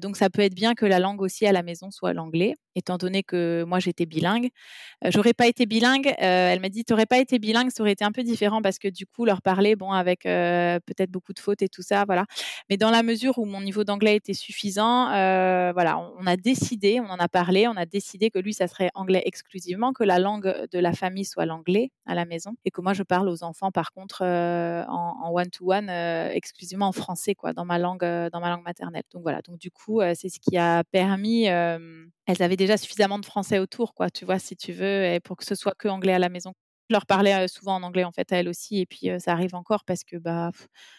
donc 0.00 0.16
ça 0.16 0.30
peut 0.30 0.40
être 0.42 0.54
bien 0.54 0.74
que 0.74 0.86
la 0.86 0.98
langue 0.98 1.20
aussi 1.20 1.46
à 1.46 1.52
la 1.52 1.62
maison 1.62 1.90
soit 1.90 2.14
l'anglais, 2.14 2.54
étant 2.76 2.96
donné 2.96 3.22
que 3.22 3.64
moi 3.66 3.80
j'étais 3.80 4.06
bilingue. 4.06 4.50
J'aurais 5.06 5.34
pas 5.34 5.46
été 5.46 5.66
bilingue. 5.66 6.14
elle 6.18 6.60
m'a 6.60 6.68
dit, 6.68 6.84
tu 6.84 6.92
n'aurais 6.92 7.06
pas 7.06 7.18
été 7.18 7.38
bilingue, 7.38 7.70
ça 7.70 7.82
aurait 7.82 7.92
été 7.92 8.04
un 8.04 8.12
peu 8.12 8.22
différent 8.22 8.62
parce 8.62 8.78
que 8.78 8.88
du 8.88 9.06
coup 9.06 9.24
leur 9.24 9.42
parler, 9.42 9.74
bon, 9.76 9.90
avec 9.90 10.22
peut-être 10.22 11.10
beaucoup 11.10 11.32
de 11.32 11.38
fautes 11.38 11.62
et 11.62 11.68
tout 11.68 11.82
ça, 11.82 12.04
voilà. 12.06 12.26
Mais 12.70 12.76
dans 12.76 12.90
la 12.90 13.02
mesure 13.02 13.38
où 13.38 13.44
mon 13.44 13.60
niveau 13.60 13.84
d'anglais 13.84 14.16
était 14.16 14.34
suffisant, 14.34 15.06
voilà, 15.72 15.98
on, 16.18 16.26
a 16.26 16.36
décidé, 16.36 17.00
on 17.00 17.10
en 17.10 17.18
a 17.18 17.28
parlé, 17.28 17.66
on 17.66 17.76
a 17.76 17.86
décidé 17.86 18.30
que 18.30 18.38
lui, 18.38 18.54
ça 18.54 18.68
serait 18.68 18.90
anglais 18.94 19.22
exclusivement, 19.24 19.92
que 19.92 20.04
la 20.04 20.18
langue 20.18 20.66
de 20.70 20.78
la 20.78 20.92
famille 20.92 21.24
soit 21.24 21.46
l'anglais 21.46 21.90
à 22.06 22.14
la 22.14 22.24
maison 22.24 22.56
et 22.64 22.70
que 22.70 22.80
moi 22.80 22.92
je 22.92 23.02
parle 23.02 23.28
aux 23.28 23.42
enfants 23.42 23.72
par 23.72 23.92
contre 23.92 24.22
en 24.22 25.30
one-to-one 25.32 25.90
exclusivement 26.36 26.88
en 26.88 26.92
français, 26.92 27.34
quoi, 27.34 27.52
dans 27.52 27.64
ma 27.64 27.78
langue, 27.78 28.04
euh, 28.04 28.30
dans 28.30 28.40
ma 28.40 28.50
langue 28.50 28.64
maternelle. 28.64 29.02
Donc 29.12 29.22
voilà. 29.22 29.40
Donc 29.42 29.58
du 29.58 29.70
coup, 29.70 30.00
euh, 30.00 30.12
c'est 30.14 30.28
ce 30.28 30.38
qui 30.40 30.56
a 30.56 30.84
permis. 30.84 31.48
Euh, 31.48 32.06
elles 32.26 32.42
avaient 32.42 32.56
déjà 32.66 32.76
suffisamment 32.76 33.18
de 33.18 33.26
français 33.26 33.58
autour, 33.58 33.94
quoi. 33.94 34.10
Tu 34.10 34.24
vois, 34.24 34.38
si 34.38 34.56
tu 34.56 34.72
veux, 34.72 35.04
et 35.04 35.20
pour 35.20 35.36
que 35.36 35.44
ce 35.44 35.54
soit 35.54 35.74
que 35.78 35.88
anglais 35.88 36.12
à 36.12 36.18
la 36.18 36.28
maison. 36.28 36.52
Je 36.88 36.94
leur 36.94 37.06
parlais 37.06 37.48
souvent 37.48 37.74
en 37.74 37.82
anglais 37.82 38.04
en 38.04 38.12
fait 38.12 38.32
à 38.32 38.36
elles 38.36 38.48
aussi, 38.48 38.78
et 38.78 38.86
puis 38.86 39.08
ça 39.18 39.32
arrive 39.32 39.56
encore 39.56 39.84
parce 39.84 40.04
que 40.04 40.16
bah 40.16 40.52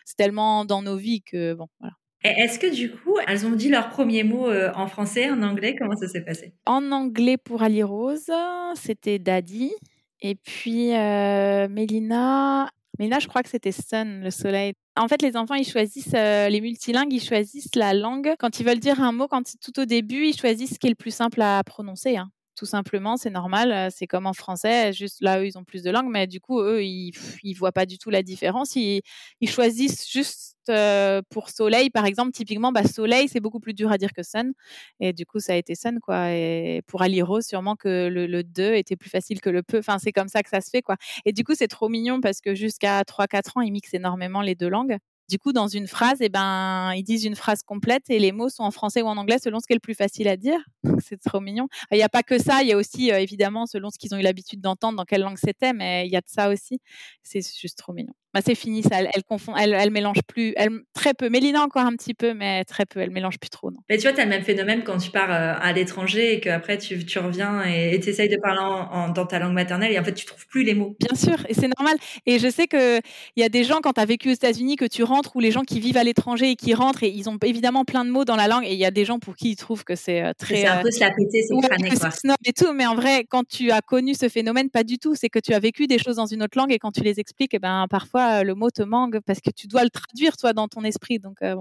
c'est 0.03 0.17
tellement 0.17 0.65
dans 0.65 0.81
nos 0.81 0.97
vies 0.97 1.21
que 1.21 1.53
bon 1.53 1.67
voilà. 1.79 1.93
Est-ce 2.23 2.59
que 2.59 2.73
du 2.73 2.91
coup, 2.91 3.17
elles 3.25 3.45
ont 3.45 3.51
dit 3.51 3.69
leurs 3.69 3.87
premiers 3.87 4.23
mots 4.23 4.51
en 4.51 4.87
français, 4.87 5.29
en 5.29 5.41
anglais? 5.43 5.77
Comment 5.79 5.95
ça 5.95 6.09
s'est 6.09 6.25
passé? 6.25 6.53
En 6.65 6.91
anglais 6.91 7.37
pour 7.37 7.63
Ali 7.63 7.83
Rose, 7.83 8.29
c'était 8.75 9.17
Daddy. 9.17 9.71
Et 10.19 10.35
puis 10.35 10.89
Mélina, 10.89 12.69
Mélina, 12.99 13.19
je 13.19 13.27
crois 13.27 13.43
que 13.43 13.49
c'était 13.49 13.71
Sun, 13.71 14.21
le 14.23 14.31
soleil. 14.31 14.73
En 14.95 15.07
fait, 15.07 15.21
les 15.21 15.37
enfants, 15.37 15.53
ils 15.53 15.67
choisissent, 15.67 16.15
euh, 16.15 16.49
les 16.49 16.61
multilingues, 16.61 17.13
ils 17.13 17.21
choisissent 17.21 17.75
la 17.75 17.93
langue. 17.93 18.33
Quand 18.39 18.59
ils 18.59 18.65
veulent 18.65 18.79
dire 18.79 19.01
un 19.01 19.11
mot, 19.11 19.27
quand 19.27 19.43
tout 19.61 19.79
au 19.79 19.85
début, 19.85 20.25
ils 20.25 20.37
choisissent 20.37 20.73
ce 20.73 20.79
qui 20.79 20.87
est 20.87 20.91
le 20.91 20.95
plus 20.95 21.13
simple 21.13 21.41
à 21.41 21.63
prononcer. 21.63 22.17
Hein. 22.17 22.31
Tout 22.57 22.65
simplement, 22.65 23.17
c'est 23.17 23.29
normal. 23.29 23.71
Euh, 23.71 23.89
c'est 23.95 24.07
comme 24.07 24.25
en 24.25 24.33
français, 24.33 24.91
juste 24.91 25.21
là, 25.21 25.39
eux, 25.39 25.45
ils 25.45 25.59
ont 25.59 25.63
plus 25.63 25.83
de 25.83 25.91
langues, 25.91 26.09
mais 26.09 26.25
du 26.25 26.39
coup, 26.41 26.59
eux, 26.59 26.83
ils 26.83 27.11
ne 27.43 27.55
voient 27.55 27.71
pas 27.71 27.85
du 27.85 27.99
tout 27.99 28.09
la 28.09 28.23
différence. 28.23 28.75
Ils, 28.75 29.01
ils 29.41 29.49
choisissent 29.49 30.09
juste 30.11 30.55
euh, 30.69 31.21
pour 31.29 31.51
soleil, 31.51 31.91
par 31.91 32.05
exemple, 32.07 32.31
typiquement, 32.31 32.71
bah, 32.71 32.83
soleil, 32.83 33.27
c'est 33.29 33.39
beaucoup 33.41 33.59
plus 33.59 33.75
dur 33.75 33.91
à 33.91 33.99
dire 33.99 34.11
que 34.11 34.23
sun. 34.23 34.53
Et 34.99 35.13
du 35.13 35.23
coup, 35.27 35.39
ça 35.39 35.53
a 35.53 35.55
été 35.55 35.75
sun, 35.75 35.99
quoi. 35.99 36.31
Et 36.31 36.81
pour 36.87 37.03
Aliro, 37.03 37.41
sûrement 37.41 37.75
que 37.75 38.07
le, 38.07 38.25
le 38.25 38.43
2 38.43 38.73
était 38.73 38.95
plus 38.95 39.11
facile 39.11 39.39
que 39.39 39.51
le 39.51 39.61
peu. 39.61 39.77
Enfin, 39.77 39.99
c'est 39.99 40.11
comme 40.11 40.27
ça 40.27 40.41
que 40.41 40.49
ça 40.49 40.59
se 40.61 40.71
fait, 40.71 40.81
quoi. 40.81 40.95
Et 41.25 41.33
du 41.33 41.43
coup, 41.43 41.53
c'est 41.53 41.67
trop 41.67 41.89
mignon 41.89 42.21
parce 42.21 42.41
que 42.41 42.55
jusqu'à 42.55 43.03
3-4 43.03 43.57
ans, 43.57 43.61
ils 43.61 43.71
mixent 43.71 43.93
énormément 43.93 44.41
les 44.41 44.55
deux 44.55 44.69
langues. 44.69 44.97
Du 45.29 45.39
coup, 45.39 45.51
dans 45.51 45.67
une 45.67 45.87
phrase, 45.87 46.19
eh 46.21 46.29
ben, 46.29 46.93
ils 46.95 47.03
disent 47.03 47.25
une 47.25 47.35
phrase 47.35 47.61
complète 47.61 48.09
et 48.09 48.17
les 48.17 48.31
mots 48.31 48.47
sont 48.47 48.63
en 48.63 48.71
français 48.71 49.01
ou 49.01 49.07
en 49.07 49.17
anglais 49.17 49.39
selon 49.39 49.59
ce 49.59 49.67
qui 49.67 49.73
est 49.73 49.75
le 49.75 49.81
plus 49.81 49.93
facile 49.95 50.27
à 50.29 50.37
dire. 50.37 50.59
C'est 51.03 51.21
trop 51.21 51.41
mignon. 51.41 51.67
Il 51.91 51.97
n'y 51.97 52.03
a 52.03 52.09
pas 52.09 52.23
que 52.23 52.39
ça, 52.39 52.61
il 52.61 52.69
y 52.69 52.71
a 52.73 52.77
aussi 52.77 53.11
euh, 53.11 53.19
évidemment 53.19 53.65
selon 53.65 53.89
ce 53.89 53.97
qu'ils 53.97 54.15
ont 54.15 54.17
eu 54.17 54.21
l'habitude 54.21 54.61
d'entendre, 54.61 54.97
dans 54.97 55.05
quelle 55.05 55.21
langue 55.21 55.37
c'était, 55.37 55.73
mais 55.73 56.07
il 56.07 56.11
y 56.11 56.15
a 56.15 56.21
de 56.21 56.29
ça 56.29 56.49
aussi. 56.49 56.79
C'est 57.23 57.41
juste 57.59 57.77
trop 57.77 57.93
mignon. 57.93 58.13
Bah, 58.37 58.43
c'est 58.45 58.53
fini, 58.53 58.83
ça. 58.83 58.99
Elle, 59.01 59.23
confond, 59.23 59.55
elle, 59.55 59.73
elle, 59.73 59.89
mélange 59.89 60.19
plus, 60.27 60.53
elle, 60.57 60.69
très 60.93 61.15
peu. 61.15 61.27
Mélina 61.27 61.63
encore 61.63 61.81
un 61.81 61.95
petit 61.95 62.13
peu, 62.13 62.35
mais 62.35 62.63
très 62.65 62.85
peu. 62.85 62.99
Elle 62.99 63.09
mélange 63.09 63.39
plus 63.39 63.49
trop, 63.49 63.71
non. 63.71 63.79
Mais 63.89 63.97
tu 63.97 64.03
vois, 64.03 64.13
tu 64.13 64.21
as 64.21 64.25
le 64.25 64.29
même 64.29 64.43
phénomène 64.43 64.83
quand 64.83 64.99
tu 64.99 65.09
pars 65.09 65.31
euh, 65.31 65.55
à 65.59 65.73
l'étranger 65.73 66.33
et 66.33 66.39
qu'après 66.39 66.77
tu, 66.77 67.03
tu 67.03 67.17
reviens 67.17 67.63
et 67.63 67.99
tu 67.99 68.09
essayes 68.09 68.29
de 68.29 68.37
parler 68.37 68.59
en, 68.61 69.09
dans 69.09 69.25
ta 69.25 69.39
langue 69.39 69.53
maternelle 69.53 69.91
et 69.91 69.97
en 69.97 70.03
fait 70.03 70.13
tu 70.13 70.27
trouves 70.27 70.45
plus 70.45 70.63
les 70.63 70.75
mots. 70.75 70.95
Bien 70.99 71.17
sûr, 71.17 71.43
et 71.49 71.55
c'est 71.55 71.67
normal. 71.79 71.97
Et 72.27 72.37
je 72.37 72.47
sais 72.47 72.67
qu'il 72.67 73.01
y 73.37 73.43
a 73.43 73.49
des 73.49 73.63
gens, 73.63 73.79
quand 73.81 73.93
tu 73.93 74.01
as 74.01 74.05
vécu 74.05 74.29
aux 74.29 74.33
États-Unis, 74.33 74.75
que 74.75 74.85
tu 74.85 75.01
rentres 75.01 75.35
ou 75.35 75.39
les 75.39 75.49
gens 75.49 75.63
qui 75.63 75.79
vivent 75.79 75.97
à 75.97 76.03
l'étranger 76.03 76.51
et 76.51 76.55
qui 76.55 76.75
rentrent 76.75 77.01
et 77.01 77.09
ils 77.09 77.29
ont 77.29 77.39
évidemment 77.43 77.85
plein 77.85 78.05
de 78.05 78.11
mots 78.11 78.23
dans 78.23 78.35
la 78.35 78.47
langue 78.47 78.65
et 78.65 78.73
il 78.73 78.79
y 78.79 78.85
a 78.85 78.91
des 78.91 79.03
gens 79.03 79.17
pour 79.17 79.35
qui 79.35 79.49
ils 79.49 79.55
trouvent 79.55 79.83
que 79.83 79.95
c'est 79.95 80.21
euh, 80.21 80.33
très. 80.37 80.57
C'est 80.57 80.67
un 80.67 80.83
peu 80.83 80.91
se 80.91 80.99
la 80.99 81.09
péter, 81.09 81.41
c'est. 81.41 82.11
Snob 82.11 82.37
et 82.45 82.53
tout, 82.53 82.71
mais 82.73 82.85
en 82.85 82.93
vrai, 82.93 83.25
quand 83.27 83.47
tu 83.47 83.71
as 83.71 83.81
connu 83.81 84.13
ce 84.13 84.29
phénomène, 84.29 84.69
pas 84.69 84.83
du 84.83 84.99
tout. 84.99 85.15
C'est 85.15 85.29
que 85.29 85.39
tu 85.39 85.55
as 85.55 85.59
vécu 85.59 85.87
des 85.87 85.97
choses 85.97 86.17
dans 86.17 86.27
une 86.27 86.43
autre 86.43 86.55
langue 86.55 86.71
et 86.71 86.77
quand 86.77 86.91
tu 86.91 87.01
les 87.01 87.19
expliques, 87.19 87.55
et 87.55 87.57
eh 87.57 87.59
ben, 87.59 87.87
parfois 87.89 88.26
le 88.43 88.53
mot 88.55 88.69
te 88.69 88.83
manque 88.83 89.19
parce 89.25 89.39
que 89.41 89.49
tu 89.49 89.67
dois 89.67 89.83
le 89.83 89.89
traduire 89.89 90.37
toi 90.37 90.53
dans 90.53 90.67
ton 90.67 90.83
esprit. 90.83 91.19
Donc 91.19 91.37
euh. 91.41 91.55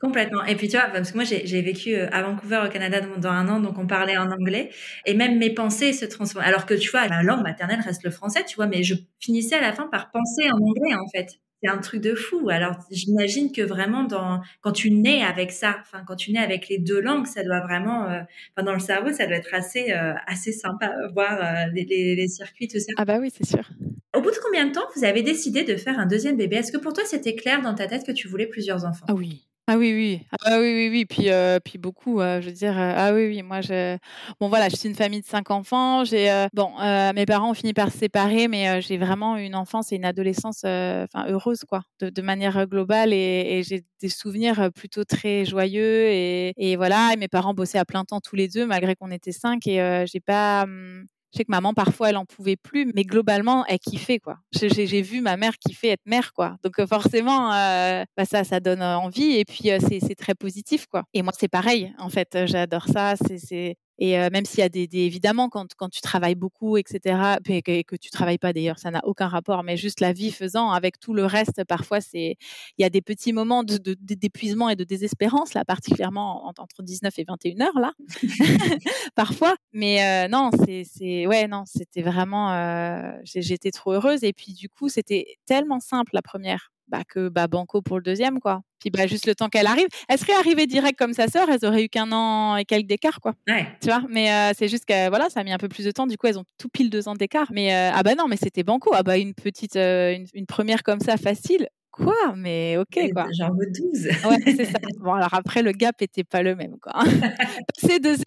Complètement. 0.00 0.44
Et 0.44 0.54
puis 0.54 0.68
tu 0.68 0.76
vois, 0.76 0.88
parce 0.88 1.10
que 1.10 1.16
moi 1.16 1.24
j'ai 1.24 1.62
vécu 1.62 1.94
euh, 1.94 2.08
à 2.12 2.22
Vancouver 2.22 2.62
au 2.66 2.70
Canada 2.70 3.00
dans 3.00 3.28
un 3.28 3.48
an, 3.48 3.60
donc 3.60 3.78
on 3.78 3.86
parlait 3.86 4.16
en 4.16 4.30
anglais, 4.30 4.70
et 5.06 5.14
même 5.14 5.38
mes 5.38 5.50
pensées 5.50 5.92
se 5.92 6.04
transforment. 6.04 6.46
Alors 6.46 6.66
que 6.66 6.74
tu 6.74 6.90
vois, 6.90 7.08
ma 7.08 7.22
langue 7.22 7.42
maternelle 7.42 7.80
reste 7.80 8.04
le 8.04 8.10
français, 8.10 8.44
tu 8.46 8.56
vois, 8.56 8.66
mais 8.66 8.84
je 8.84 8.94
finissais 9.18 9.56
à 9.56 9.60
la 9.60 9.72
fin 9.72 9.88
par 9.88 10.10
penser 10.10 10.50
en 10.50 10.56
anglais 10.56 10.94
en 10.94 11.08
fait. 11.08 11.41
C'est 11.62 11.70
un 11.70 11.78
truc 11.78 12.00
de 12.00 12.14
fou. 12.14 12.48
Alors 12.50 12.76
j'imagine 12.90 13.52
que 13.52 13.62
vraiment 13.62 14.04
dans 14.04 14.40
quand 14.60 14.72
tu 14.72 14.90
nais 14.90 15.22
avec 15.22 15.52
ça, 15.52 15.76
enfin 15.80 16.02
quand 16.06 16.16
tu 16.16 16.32
nais 16.32 16.40
avec 16.40 16.68
les 16.68 16.78
deux 16.78 17.00
langues, 17.00 17.26
ça 17.26 17.44
doit 17.44 17.60
vraiment, 17.60 18.08
euh, 18.08 18.20
enfin 18.56 18.64
dans 18.64 18.72
le 18.72 18.80
cerveau, 18.80 19.12
ça 19.12 19.26
doit 19.26 19.36
être 19.36 19.54
assez 19.54 19.92
assez 20.26 20.52
sympa 20.52 20.90
voir 21.14 21.68
les, 21.72 21.84
les, 21.84 22.16
les 22.16 22.28
circuits 22.28 22.68
tout 22.68 22.78
ça. 22.78 22.92
Ah 22.96 23.04
bah 23.04 23.18
oui, 23.20 23.30
c'est 23.32 23.46
sûr. 23.46 23.68
Au 24.14 24.20
bout 24.20 24.30
de 24.30 24.36
combien 24.42 24.66
de 24.66 24.72
temps 24.72 24.84
vous 24.96 25.04
avez 25.04 25.22
décidé 25.22 25.64
de 25.64 25.76
faire 25.76 25.98
un 25.98 26.06
deuxième 26.06 26.36
bébé? 26.36 26.56
Est-ce 26.56 26.72
que 26.72 26.78
pour 26.78 26.92
toi 26.92 27.04
c'était 27.06 27.34
clair 27.34 27.62
dans 27.62 27.74
ta 27.74 27.86
tête 27.86 28.04
que 28.04 28.12
tu 28.12 28.28
voulais 28.28 28.46
plusieurs 28.46 28.84
enfants? 28.84 29.06
Ah 29.08 29.14
oui. 29.14 29.46
Ah 29.72 29.78
oui, 29.78 29.94
oui. 29.94 30.26
Ah 30.44 30.58
oui, 30.60 30.74
oui, 30.74 30.88
oui. 30.90 31.04
Puis, 31.06 31.30
euh, 31.30 31.58
puis 31.58 31.78
beaucoup, 31.78 32.20
euh, 32.20 32.42
je 32.42 32.48
veux 32.48 32.52
dire, 32.52 32.78
euh, 32.78 32.92
ah 32.94 33.14
oui, 33.14 33.26
oui. 33.28 33.42
Moi, 33.42 33.62
je... 33.62 33.96
bon, 34.38 34.48
voilà, 34.48 34.68
je 34.68 34.76
suis 34.76 34.86
une 34.86 34.94
famille 34.94 35.22
de 35.22 35.26
cinq 35.26 35.50
enfants. 35.50 36.04
J'ai, 36.04 36.46
bon, 36.52 36.72
mes 37.14 37.24
parents 37.24 37.50
ont 37.50 37.54
fini 37.54 37.72
par 37.72 37.90
se 37.90 37.96
séparer, 37.96 38.48
mais 38.48 38.82
j'ai 38.82 38.98
vraiment 38.98 39.38
une 39.38 39.54
enfance 39.54 39.90
et 39.90 39.96
une 39.96 40.04
adolescence, 40.04 40.58
enfin, 40.58 41.24
heureuse, 41.28 41.64
quoi, 41.66 41.84
de, 42.02 42.22
manière 42.22 42.66
globale. 42.66 43.14
Et, 43.14 43.62
j'ai 43.66 43.82
des 44.02 44.10
souvenirs 44.10 44.70
plutôt 44.74 45.04
très 45.04 45.46
joyeux. 45.46 46.08
Et, 46.10 46.52
et, 46.58 46.76
voilà, 46.76 47.14
et 47.14 47.16
mes 47.16 47.28
parents 47.28 47.54
bossaient 47.54 47.78
à 47.78 47.86
plein 47.86 48.04
temps 48.04 48.20
tous 48.20 48.36
les 48.36 48.48
deux, 48.48 48.66
malgré 48.66 48.94
qu'on 48.94 49.10
était 49.10 49.32
cinq. 49.32 49.66
Et 49.66 50.04
j'ai 50.06 50.20
pas, 50.20 50.64
hum, 50.64 51.06
je 51.32 51.38
sais 51.38 51.44
que 51.44 51.50
maman, 51.50 51.72
parfois, 51.72 52.10
elle 52.10 52.18
en 52.18 52.26
pouvait 52.26 52.56
plus, 52.56 52.90
mais 52.94 53.04
globalement, 53.04 53.64
elle 53.66 53.78
kiffait, 53.78 54.18
quoi. 54.18 54.38
J'ai 54.52 55.00
vu 55.02 55.20
ma 55.22 55.36
mère 55.38 55.56
kiffer 55.58 55.88
être 55.88 56.04
mère, 56.04 56.32
quoi. 56.34 56.56
Donc, 56.62 56.78
euh, 56.78 56.86
forcément, 56.86 57.52
euh, 57.52 58.04
bah, 58.16 58.24
ça, 58.26 58.44
ça 58.44 58.60
donne 58.60 58.82
envie 58.82 59.36
et 59.38 59.44
puis 59.44 59.70
euh, 59.70 59.78
c'est 59.80 60.14
très 60.14 60.34
positif, 60.34 60.86
quoi. 60.86 61.04
Et 61.14 61.22
moi, 61.22 61.32
c'est 61.38 61.48
pareil, 61.48 61.94
en 61.98 62.10
fait. 62.10 62.46
J'adore 62.46 62.86
ça. 62.86 63.14
C'est 63.16 63.76
et 64.04 64.30
même 64.30 64.44
s'il 64.44 64.58
y 64.58 64.62
a 64.62 64.68
des, 64.68 64.88
évidemment, 64.94 65.48
quand, 65.48 65.74
quand, 65.76 65.88
tu 65.88 66.00
travailles 66.00 66.34
beaucoup, 66.34 66.76
etc., 66.76 67.36
et 67.48 67.62
que, 67.62 67.82
que 67.82 67.94
tu 67.94 68.10
travailles 68.10 68.36
pas 68.36 68.52
d'ailleurs, 68.52 68.80
ça 68.80 68.90
n'a 68.90 69.00
aucun 69.04 69.28
rapport, 69.28 69.62
mais 69.62 69.76
juste 69.76 70.00
la 70.00 70.12
vie 70.12 70.32
faisant, 70.32 70.72
avec 70.72 70.98
tout 70.98 71.14
le 71.14 71.24
reste, 71.24 71.62
parfois, 71.68 72.00
c'est 72.00 72.34
il 72.78 72.82
y 72.82 72.84
a 72.84 72.90
des 72.90 73.00
petits 73.00 73.32
moments 73.32 73.62
d'épuisement 73.62 74.66
de, 74.66 74.72
et 74.72 74.74
de 74.74 74.82
désespérance, 74.82 75.54
là, 75.54 75.64
particulièrement 75.64 76.48
entre 76.48 76.82
19 76.82 77.16
et 77.16 77.24
21 77.24 77.60
heures, 77.60 77.78
là, 77.78 77.92
parfois. 79.14 79.54
Mais 79.72 80.26
non, 80.26 80.50
c'est, 80.66 81.28
ouais, 81.28 81.46
non, 81.46 81.62
c'était 81.64 82.02
vraiment, 82.02 83.14
j'étais 83.22 83.70
trop 83.70 83.92
heureuse. 83.92 84.24
Et 84.24 84.32
puis, 84.32 84.52
du 84.52 84.68
coup, 84.68 84.88
c'était 84.88 85.36
tellement 85.46 85.78
simple, 85.78 86.10
la 86.12 86.22
première 86.22 86.72
bah, 86.88 87.02
que 87.08 87.28
bah, 87.28 87.46
Banco 87.46 87.82
pour 87.82 87.98
le 87.98 88.02
deuxième, 88.02 88.40
quoi. 88.40 88.62
Puis 88.78 88.90
bah, 88.90 89.06
juste 89.06 89.26
le 89.26 89.34
temps 89.34 89.48
qu'elle 89.48 89.66
arrive. 89.66 89.86
Elle 90.08 90.18
serait 90.18 90.34
arrivée 90.34 90.66
direct 90.66 90.98
comme 90.98 91.12
sa 91.12 91.28
sœur, 91.28 91.48
elles 91.48 91.64
auraient 91.64 91.84
eu 91.84 91.88
qu'un 91.88 92.10
an 92.12 92.56
et 92.56 92.64
quelques 92.64 92.86
d'écart, 92.86 93.20
quoi. 93.20 93.34
Ouais. 93.48 93.66
Tu 93.80 93.88
vois, 93.88 94.02
mais 94.08 94.30
euh, 94.32 94.52
c'est 94.56 94.68
juste 94.68 94.84
que 94.84 95.08
voilà, 95.08 95.30
ça 95.30 95.40
a 95.40 95.44
mis 95.44 95.52
un 95.52 95.58
peu 95.58 95.68
plus 95.68 95.84
de 95.84 95.90
temps. 95.90 96.06
Du 96.06 96.16
coup, 96.16 96.26
elles 96.26 96.38
ont 96.38 96.44
tout 96.58 96.68
pile 96.68 96.90
deux 96.90 97.08
ans 97.08 97.14
d'écart. 97.14 97.46
Mais 97.52 97.74
euh, 97.74 97.90
ah 97.94 98.02
bah 98.02 98.14
non, 98.14 98.26
mais 98.28 98.36
c'était 98.36 98.64
Banco. 98.64 98.90
Ah 98.94 99.02
bah 99.02 99.18
une 99.18 99.34
petite, 99.34 99.76
euh, 99.76 100.16
une, 100.34 100.46
première 100.46 100.82
comme 100.82 101.00
ça 101.00 101.16
facile. 101.16 101.68
Quoi? 101.92 102.34
Mais 102.36 102.76
ok, 102.78 103.12
quoi. 103.12 103.26
J'en 103.38 103.50
veux 103.50 103.66
12. 103.70 104.06
ouais, 104.24 104.38
c'est 104.56 104.64
ça. 104.64 104.78
Bon, 104.98 105.12
alors 105.12 105.34
après, 105.34 105.62
le 105.62 105.72
gap 105.72 106.00
était 106.00 106.24
pas 106.24 106.42
le 106.42 106.56
même, 106.56 106.78
quoi. 106.80 106.92
C'est 107.78 108.00
de 108.00 108.14
0 108.14 108.20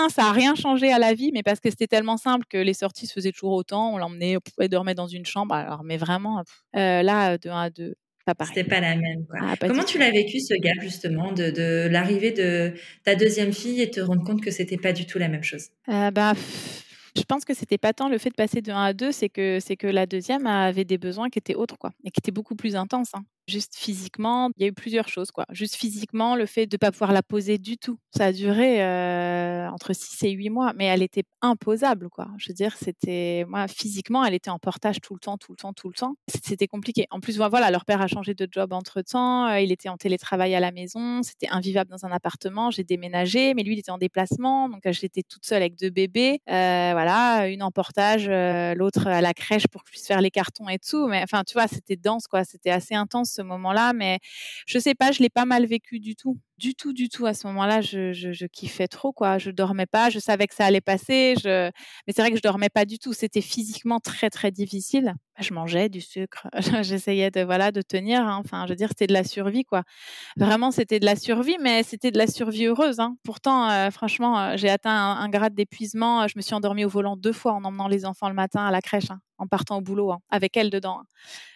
à 0.00 0.04
1, 0.04 0.08
ça 0.08 0.24
a 0.26 0.32
rien 0.32 0.54
changé 0.54 0.90
à 0.90 0.98
la 0.98 1.12
vie, 1.12 1.30
mais 1.32 1.42
parce 1.42 1.60
que 1.60 1.68
c'était 1.68 1.86
tellement 1.86 2.16
simple 2.16 2.46
que 2.48 2.56
les 2.56 2.74
sorties 2.74 3.06
se 3.06 3.12
faisaient 3.12 3.32
toujours 3.32 3.52
autant. 3.52 3.92
On 3.92 3.98
l'emmenait, 3.98 4.36
on 4.36 4.40
pouvait 4.40 4.68
dormir 4.68 4.94
dans 4.94 5.06
une 5.06 5.26
chambre. 5.26 5.54
Alors, 5.54 5.84
mais 5.84 5.98
vraiment, 5.98 6.42
là, 6.72 7.36
de 7.36 7.50
1 7.50 7.60
à 7.60 7.70
2, 7.70 7.94
c'était 8.46 8.64
pas 8.64 8.80
la 8.80 8.96
même. 8.96 9.26
Ah, 9.38 9.54
Comment 9.60 9.84
tu 9.84 9.98
l'as 9.98 10.10
vécu 10.10 10.40
ce 10.40 10.54
gap 10.54 10.76
justement 10.80 11.32
de, 11.32 11.50
de 11.50 11.88
l'arrivée 11.90 12.30
de 12.32 12.72
ta 13.04 13.14
deuxième 13.14 13.52
fille 13.52 13.82
et 13.82 13.90
te 13.90 14.00
rendre 14.00 14.24
compte 14.24 14.40
que 14.42 14.50
c'était 14.50 14.78
pas 14.78 14.92
du 14.92 15.06
tout 15.06 15.18
la 15.18 15.28
même 15.28 15.42
chose? 15.42 15.68
Euh, 15.90 16.10
bah, 16.10 16.32
je 17.16 17.22
pense 17.22 17.44
que 17.44 17.54
c'était 17.54 17.78
pas 17.78 17.92
tant 17.92 18.08
le 18.08 18.18
fait 18.18 18.30
de 18.30 18.34
passer 18.34 18.60
de 18.62 18.72
1 18.72 18.82
à 18.82 18.92
2, 18.92 19.12
c'est 19.12 19.28
que 19.28 19.60
c'est 19.60 19.76
que 19.76 19.86
la 19.86 20.06
deuxième 20.06 20.46
avait 20.46 20.84
des 20.84 20.98
besoins 20.98 21.30
qui 21.30 21.38
étaient 21.38 21.54
autres 21.54 21.78
quoi 21.78 21.92
et 22.04 22.10
qui 22.10 22.20
étaient 22.20 22.32
beaucoup 22.32 22.56
plus 22.56 22.76
intenses. 22.76 23.12
Hein. 23.14 23.24
Juste 23.46 23.74
physiquement, 23.76 24.50
il 24.56 24.62
y 24.62 24.64
a 24.64 24.68
eu 24.68 24.72
plusieurs 24.72 25.08
choses 25.08 25.30
quoi. 25.30 25.44
Juste 25.50 25.74
physiquement, 25.74 26.34
le 26.34 26.46
fait 26.46 26.66
de 26.66 26.78
pas 26.78 26.90
pouvoir 26.90 27.12
la 27.12 27.22
poser 27.22 27.58
du 27.58 27.76
tout, 27.76 27.98
ça 28.16 28.26
a 28.26 28.32
duré 28.32 28.82
euh, 28.82 29.68
entre 29.68 29.92
6 29.92 30.22
et 30.22 30.30
8 30.30 30.48
mois, 30.48 30.72
mais 30.74 30.86
elle 30.86 31.02
était 31.02 31.24
imposable 31.42 32.08
quoi. 32.08 32.28
Je 32.38 32.48
veux 32.48 32.54
dire, 32.54 32.74
c'était 32.78 33.44
moi 33.46 33.68
physiquement, 33.68 34.24
elle 34.24 34.32
était 34.32 34.48
en 34.48 34.58
portage 34.58 35.00
tout 35.02 35.12
le 35.12 35.20
temps, 35.20 35.36
tout 35.36 35.52
le 35.52 35.56
temps, 35.56 35.74
tout 35.74 35.88
le 35.88 35.94
temps. 35.94 36.14
C'était 36.42 36.66
compliqué. 36.66 37.06
En 37.10 37.20
plus, 37.20 37.36
voilà, 37.36 37.70
leur 37.70 37.84
père 37.84 38.00
a 38.00 38.06
changé 38.06 38.32
de 38.32 38.48
job 38.50 38.72
entre 38.72 39.02
temps, 39.02 39.46
euh, 39.48 39.60
il 39.60 39.72
était 39.72 39.90
en 39.90 39.98
télétravail 39.98 40.54
à 40.54 40.60
la 40.60 40.72
maison, 40.72 41.22
c'était 41.22 41.48
invivable 41.50 41.90
dans 41.90 42.06
un 42.06 42.12
appartement. 42.12 42.70
J'ai 42.70 42.84
déménagé, 42.84 43.52
mais 43.52 43.62
lui 43.62 43.74
il 43.74 43.78
était 43.78 43.92
en 43.92 43.98
déplacement, 43.98 44.70
donc 44.70 44.80
j'étais 44.90 45.22
toute 45.22 45.44
seule 45.44 45.60
avec 45.60 45.78
deux 45.78 45.90
bébés. 45.90 46.40
Euh, 46.48 46.90
voilà, 46.92 47.46
une 47.48 47.62
en 47.62 47.70
portage, 47.70 48.26
l'autre 48.74 49.06
à 49.06 49.20
la 49.20 49.34
crèche 49.34 49.66
pour 49.68 49.82
que 49.82 49.88
je 49.88 49.92
puisse 49.92 50.06
faire 50.06 50.22
les 50.22 50.30
cartons 50.30 50.70
et 50.70 50.78
tout. 50.78 51.08
Mais 51.08 51.22
enfin, 51.22 51.42
tu 51.46 51.52
vois, 51.52 51.68
c'était 51.68 51.96
dense 51.96 52.26
quoi, 52.26 52.44
c'était 52.44 52.70
assez 52.70 52.94
intense 52.94 53.33
ce 53.34 53.42
moment-là, 53.42 53.92
mais 53.92 54.18
je 54.66 54.78
sais 54.78 54.94
pas, 54.94 55.12
je 55.12 55.20
l'ai 55.22 55.30
pas 55.30 55.44
mal 55.44 55.66
vécu 55.66 56.00
du 56.00 56.16
tout 56.16 56.38
du 56.58 56.74
tout, 56.74 56.92
du 56.92 57.08
tout. 57.08 57.26
À 57.26 57.34
ce 57.34 57.46
moment-là, 57.48 57.80
je, 57.80 58.46
kiffais 58.46 58.88
trop, 58.88 59.12
quoi. 59.12 59.38
Je 59.38 59.50
dormais 59.50 59.86
pas. 59.86 60.10
Je 60.10 60.18
savais 60.18 60.46
que 60.46 60.54
ça 60.54 60.66
allait 60.66 60.80
passer. 60.80 61.34
Mais 61.44 61.72
c'est 62.08 62.22
vrai 62.22 62.30
que 62.30 62.36
je 62.36 62.42
dormais 62.42 62.68
pas 62.68 62.84
du 62.84 62.98
tout. 62.98 63.12
C'était 63.12 63.40
physiquement 63.40 64.00
très, 64.00 64.30
très 64.30 64.50
difficile. 64.50 65.14
Je 65.40 65.52
mangeais 65.52 65.88
du 65.88 66.00
sucre. 66.00 66.46
J'essayais 66.82 67.30
de, 67.30 67.42
voilà, 67.42 67.72
de 67.72 67.82
tenir. 67.82 68.20
Hein. 68.20 68.40
Enfin, 68.44 68.66
je 68.66 68.72
veux 68.72 68.76
dire, 68.76 68.88
c'était 68.88 69.08
de 69.08 69.12
la 69.12 69.24
survie, 69.24 69.64
quoi. 69.64 69.82
Vraiment, 70.36 70.70
c'était 70.70 71.00
de 71.00 71.06
la 71.06 71.16
survie, 71.16 71.56
mais 71.60 71.82
c'était 71.82 72.12
de 72.12 72.18
la 72.18 72.26
survie 72.26 72.66
heureuse. 72.66 73.00
Hein. 73.00 73.16
Pourtant, 73.24 73.68
euh, 73.68 73.90
franchement, 73.90 74.38
euh, 74.38 74.56
j'ai 74.56 74.70
atteint 74.70 74.92
un, 74.92 75.28
grade 75.28 75.54
d'épuisement. 75.54 76.28
Je 76.28 76.34
me 76.36 76.42
suis 76.42 76.54
endormie 76.54 76.84
au 76.84 76.88
volant 76.88 77.16
deux 77.16 77.32
fois 77.32 77.52
en 77.52 77.64
emmenant 77.64 77.88
les 77.88 78.04
enfants 78.04 78.28
le 78.28 78.34
matin 78.34 78.64
à 78.64 78.70
la 78.70 78.80
crèche, 78.80 79.10
hein, 79.10 79.18
en 79.38 79.48
partant 79.48 79.78
au 79.78 79.80
boulot, 79.80 80.14
avec 80.30 80.56
elle 80.56 80.70
dedans 80.70 81.02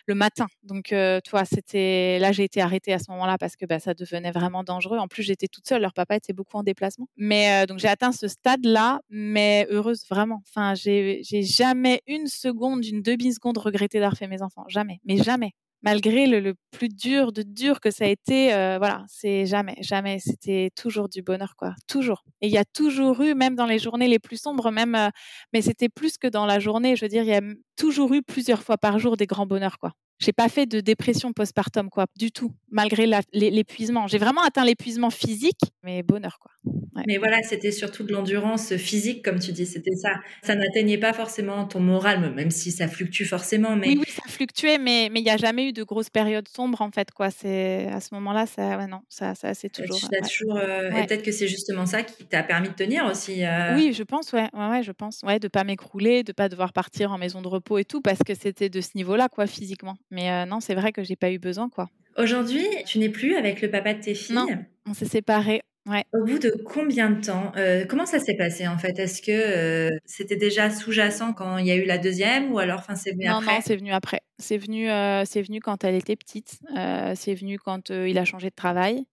le 0.08 0.14
matin. 0.14 0.46
Donc, 0.62 0.92
euh, 0.92 1.20
toi, 1.20 1.44
c'était 1.44 2.18
là, 2.18 2.32
j'ai 2.32 2.42
été 2.42 2.60
arrêtée 2.62 2.92
à 2.94 2.98
ce 2.98 3.10
moment-là 3.10 3.36
parce 3.38 3.56
que 3.56 3.66
bah, 3.66 3.78
ça 3.78 3.94
devenait 3.94 4.32
vraiment 4.32 4.64
dangereux. 4.64 4.87
En 4.96 5.08
plus, 5.08 5.22
j'étais 5.22 5.48
toute 5.48 5.66
seule. 5.66 5.82
Leur 5.82 5.92
papa 5.92 6.16
était 6.16 6.32
beaucoup 6.32 6.56
en 6.56 6.62
déplacement. 6.62 7.08
Mais 7.16 7.62
euh, 7.62 7.66
donc, 7.66 7.78
j'ai 7.78 7.88
atteint 7.88 8.12
ce 8.12 8.28
stade-là, 8.28 9.00
mais 9.10 9.66
heureuse 9.70 10.04
vraiment. 10.08 10.42
Enfin, 10.48 10.74
j'ai 10.74 11.22
jamais 11.42 12.00
une 12.06 12.26
seconde, 12.26 12.84
une 12.84 13.02
demi-seconde 13.02 13.58
regretté 13.58 13.98
d'avoir 13.98 14.16
fait 14.16 14.28
mes 14.28 14.42
enfants. 14.42 14.64
Jamais. 14.68 15.00
Mais 15.04 15.18
jamais 15.18 15.52
malgré 15.82 16.26
le, 16.26 16.54
plus 16.70 16.88
dur 16.88 17.32
de 17.32 17.42
dur 17.42 17.80
que 17.80 17.90
ça 17.90 18.04
a 18.04 18.08
été, 18.08 18.52
euh, 18.52 18.78
voilà, 18.78 19.04
c'est 19.08 19.46
jamais, 19.46 19.76
jamais, 19.80 20.18
c'était 20.18 20.70
toujours 20.74 21.08
du 21.08 21.22
bonheur, 21.22 21.54
quoi, 21.56 21.74
toujours. 21.86 22.24
Et 22.40 22.48
il 22.48 22.52
y 22.52 22.58
a 22.58 22.64
toujours 22.64 23.20
eu, 23.22 23.34
même 23.34 23.54
dans 23.54 23.66
les 23.66 23.78
journées 23.78 24.08
les 24.08 24.18
plus 24.18 24.40
sombres, 24.40 24.70
même, 24.70 24.94
euh, 24.94 25.10
mais 25.52 25.62
c'était 25.62 25.88
plus 25.88 26.18
que 26.18 26.26
dans 26.26 26.46
la 26.46 26.58
journée, 26.58 26.96
je 26.96 27.04
veux 27.04 27.08
dire, 27.08 27.22
il 27.22 27.28
y 27.28 27.34
a 27.34 27.40
toujours 27.76 28.12
eu 28.14 28.22
plusieurs 28.22 28.62
fois 28.62 28.76
par 28.78 28.98
jour 28.98 29.16
des 29.16 29.26
grands 29.26 29.46
bonheurs, 29.46 29.78
quoi 29.78 29.92
j'ai 30.18 30.32
pas 30.32 30.48
fait 30.48 30.66
de 30.66 30.80
dépression 30.80 31.32
postpartum, 31.32 31.90
quoi, 31.90 32.06
du 32.16 32.32
tout, 32.32 32.52
malgré 32.70 33.06
l'épuisement. 33.32 34.06
J'ai 34.06 34.18
vraiment 34.18 34.42
atteint 34.42 34.64
l'épuisement 34.64 35.10
physique, 35.10 35.60
mais 35.82 36.02
bonheur, 36.02 36.38
quoi. 36.40 36.50
Mais 37.06 37.18
voilà, 37.18 37.42
c'était 37.42 37.70
surtout 37.70 38.02
de 38.02 38.12
l'endurance 38.12 38.76
physique, 38.76 39.24
comme 39.24 39.38
tu 39.38 39.52
dis, 39.52 39.66
c'était 39.66 39.94
ça. 39.94 40.10
Ça 40.42 40.56
n'atteignait 40.56 40.98
pas 40.98 41.12
forcément 41.12 41.64
ton 41.66 41.80
moral, 41.80 42.34
même 42.34 42.50
si 42.50 42.72
ça 42.72 42.88
fluctue 42.88 43.24
forcément. 43.24 43.76
Mais... 43.76 43.88
Oui, 43.88 43.98
oui, 44.00 44.10
ça 44.10 44.28
fluctuait, 44.28 44.78
mais 44.78 45.06
il 45.06 45.22
n'y 45.22 45.30
a 45.30 45.36
jamais 45.36 45.68
eu 45.68 45.72
de 45.72 45.84
grosses 45.84 46.10
périodes 46.10 46.48
sombres, 46.48 46.82
en 46.82 46.90
fait, 46.90 47.12
quoi. 47.12 47.30
C'est 47.30 47.86
à 47.86 48.00
ce 48.00 48.12
moment-là, 48.14 48.46
ça, 48.46 48.76
ouais, 48.78 48.86
non, 48.86 49.00
ça, 49.08 49.34
ça 49.34 49.54
c'est 49.54 49.70
toujours. 49.70 50.00
toujours 50.00 50.56
euh, 50.56 50.90
Et 50.90 51.06
peut-être 51.06 51.22
que 51.22 51.32
c'est 51.32 51.48
justement 51.48 51.86
ça 51.86 52.02
qui 52.02 52.24
t'a 52.26 52.42
permis 52.42 52.68
de 52.68 52.74
tenir 52.74 53.06
aussi. 53.06 53.44
Euh. 53.44 53.76
Oui, 53.76 53.92
je 53.92 54.02
pense, 54.02 54.32
ouais, 54.32 54.48
ouais, 54.52 54.68
ouais, 54.68 54.82
je 54.82 54.92
pense, 54.92 55.20
ouais, 55.22 55.38
de 55.38 55.48
pas 55.48 55.62
m'écrouler, 55.62 56.24
de 56.24 56.32
pas 56.32 56.48
devoir 56.48 56.72
partir 56.72 57.12
en 57.12 57.18
maison 57.18 57.42
de 57.42 57.48
repos 57.48 57.78
et 57.78 57.84
tout, 57.84 58.00
parce 58.00 58.20
que 58.24 58.34
c'était 58.34 58.68
de 58.68 58.80
ce 58.80 58.90
niveau-là, 58.96 59.28
quoi, 59.28 59.46
physiquement. 59.46 59.96
Mais 60.10 60.30
euh, 60.30 60.46
non, 60.46 60.60
c'est 60.60 60.74
vrai 60.74 60.92
que 60.92 61.02
j'ai 61.02 61.16
pas 61.16 61.30
eu 61.30 61.38
besoin, 61.38 61.68
quoi. 61.68 61.88
Aujourd'hui, 62.16 62.66
tu 62.86 62.98
n'es 62.98 63.08
plus 63.08 63.36
avec 63.36 63.60
le 63.60 63.70
papa 63.70 63.94
de 63.94 64.00
tes 64.00 64.14
filles? 64.14 64.34
Non, 64.36 64.46
on 64.86 64.94
s'est 64.94 65.06
séparés. 65.06 65.62
Ouais. 65.86 66.04
Au 66.12 66.24
bout 66.24 66.38
de 66.38 66.50
combien 66.66 67.10
de 67.10 67.24
temps? 67.24 67.52
Euh, 67.56 67.86
Comment 67.88 68.04
ça 68.04 68.18
s'est 68.18 68.36
passé 68.36 68.68
en 68.68 68.76
fait? 68.76 68.98
Est-ce 68.98 69.22
que 69.22 69.30
euh, 69.32 69.96
c'était 70.04 70.36
déjà 70.36 70.68
sous-jacent 70.68 71.32
quand 71.32 71.56
il 71.56 71.66
y 71.66 71.70
a 71.70 71.76
eu 71.76 71.84
la 71.84 71.96
deuxième 71.96 72.52
ou 72.52 72.58
alors 72.58 72.82
c'est 72.94 73.12
venu 73.12 73.26
après? 73.26 73.54
Non, 73.54 73.60
c'est 73.64 73.76
venu 73.76 73.92
après. 73.92 74.20
C'est 74.38 74.58
venu, 74.58 74.88
c'est 75.24 75.40
venu 75.42 75.60
quand 75.60 75.84
elle 75.84 75.94
était 75.94 76.16
petite. 76.16 76.58
c'est 77.14 77.34
venu 77.34 77.58
quand 77.58 77.88
il 77.90 78.18
a 78.18 78.24
changé 78.26 78.50
de 78.50 78.54
travail, 78.54 79.06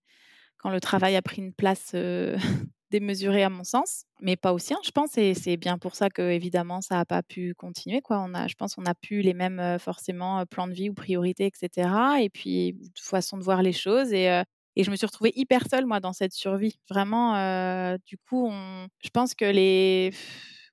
quand 0.57 0.69
le 0.69 0.81
travail 0.81 1.15
a 1.15 1.21
pris 1.21 1.41
une 1.41 1.53
place 1.53 1.93
démesuré 2.91 3.43
à 3.43 3.49
mon 3.49 3.63
sens, 3.63 4.05
mais 4.21 4.35
pas 4.35 4.53
aussi. 4.53 4.73
je 4.83 4.91
pense, 4.91 5.17
et 5.17 5.33
c'est 5.33 5.57
bien 5.57 5.77
pour 5.77 5.95
ça 5.95 6.09
que 6.09 6.21
évidemment 6.21 6.81
ça 6.81 6.95
n'a 6.95 7.05
pas 7.05 7.23
pu 7.23 7.53
continuer. 7.55 8.01
Quoi. 8.01 8.19
On 8.19 8.33
a, 8.33 8.47
je 8.47 8.55
pense, 8.55 8.77
on 8.77 8.83
n'a 8.83 8.95
plus 8.95 9.21
les 9.21 9.33
mêmes 9.33 9.77
forcément 9.79 10.45
plans 10.45 10.67
de 10.67 10.73
vie 10.73 10.89
ou 10.89 10.93
priorités, 10.93 11.45
etc. 11.45 11.89
Et 12.21 12.29
puis 12.29 12.77
façon 12.95 13.37
de 13.37 13.43
voir 13.43 13.61
les 13.63 13.73
choses. 13.73 14.13
Et, 14.13 14.43
je 14.77 14.91
me 14.91 14.97
suis 14.97 15.05
retrouvée 15.05 15.31
hyper 15.35 15.67
seule 15.69 15.85
moi 15.85 16.01
dans 16.01 16.13
cette 16.13 16.33
survie. 16.33 16.79
Vraiment, 16.89 17.33
du 18.05 18.17
coup, 18.17 18.51
je 19.03 19.09
pense 19.09 19.33
que 19.33 19.45
les 19.45 20.11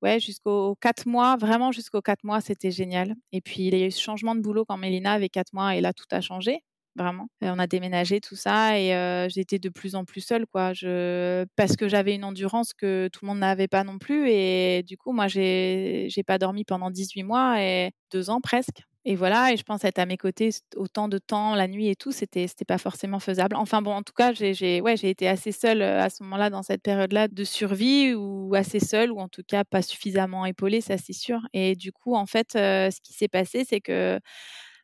ouais, 0.02 0.20
jusqu'aux 0.20 0.74
quatre 0.80 1.06
mois, 1.06 1.36
vraiment 1.36 1.72
jusqu'aux 1.72 2.02
quatre 2.02 2.24
mois, 2.24 2.40
c'était 2.40 2.70
génial. 2.70 3.14
Et 3.32 3.40
puis, 3.40 3.68
il 3.68 3.78
y 3.78 3.82
a 3.82 3.86
eu 3.86 3.90
ce 3.90 4.00
changement 4.00 4.34
de 4.34 4.40
boulot 4.40 4.64
quand 4.64 4.76
Mélina 4.76 5.12
avait 5.12 5.28
quatre 5.28 5.52
mois 5.52 5.76
et 5.76 5.80
là, 5.80 5.92
tout 5.92 6.06
a 6.10 6.20
changé 6.20 6.62
vraiment. 6.96 7.28
on 7.42 7.58
a 7.58 7.66
déménagé 7.66 8.20
tout 8.20 8.36
ça 8.36 8.78
et 8.78 9.28
j'étais 9.30 9.58
de 9.58 9.68
plus 9.68 9.94
en 9.94 10.04
plus 10.04 10.20
seule, 10.20 10.46
quoi. 10.46 10.72
Je... 10.72 11.44
Parce 11.56 11.76
que 11.76 11.88
j'avais 11.88 12.14
une 12.14 12.24
endurance 12.24 12.72
que 12.74 13.08
tout 13.12 13.20
le 13.24 13.28
monde 13.28 13.38
n'avait 13.40 13.68
pas 13.68 13.84
non 13.84 13.98
plus. 13.98 14.28
Et 14.30 14.82
du 14.84 14.96
coup, 14.96 15.12
moi, 15.12 15.28
j'ai 15.28 16.08
pas 16.26 16.38
dormi 16.38 16.64
pendant 16.64 16.90
18 16.90 17.22
mois 17.24 17.60
et 17.62 17.92
deux 18.12 18.30
ans 18.30 18.40
presque. 18.40 18.82
Et 19.04 19.16
voilà, 19.16 19.52
et 19.52 19.56
je 19.56 19.64
pense 19.64 19.82
être 19.82 19.98
à 19.98 20.06
mes 20.06 20.16
côtés 20.16 20.50
autant 20.76 21.08
de 21.08 21.18
temps, 21.18 21.56
la 21.56 21.66
nuit 21.66 21.88
et 21.88 21.96
tout, 21.96 22.12
c'était 22.12 22.46
c'était 22.46 22.64
pas 22.64 22.78
forcément 22.78 23.18
faisable. 23.18 23.56
Enfin 23.56 23.82
bon, 23.82 23.90
en 23.92 24.02
tout 24.04 24.12
cas, 24.12 24.32
j'ai 24.32 24.80
ouais, 24.80 24.96
j'ai 24.96 25.10
été 25.10 25.26
assez 25.26 25.50
seule 25.50 25.82
à 25.82 26.08
ce 26.08 26.22
moment-là, 26.22 26.50
dans 26.50 26.62
cette 26.62 26.82
période-là 26.82 27.26
de 27.26 27.42
survie, 27.42 28.14
ou 28.14 28.54
assez 28.54 28.78
seule, 28.78 29.10
ou 29.10 29.18
en 29.18 29.26
tout 29.26 29.42
cas 29.46 29.64
pas 29.64 29.82
suffisamment 29.82 30.46
épaulée, 30.46 30.80
ça 30.80 30.98
c'est 30.98 31.12
sûr. 31.14 31.40
Et 31.52 31.74
du 31.74 31.90
coup, 31.90 32.14
en 32.14 32.26
fait, 32.26 32.52
ce 32.52 33.00
qui 33.00 33.12
s'est 33.12 33.26
passé, 33.26 33.64
c'est 33.68 33.80
que 33.80 34.20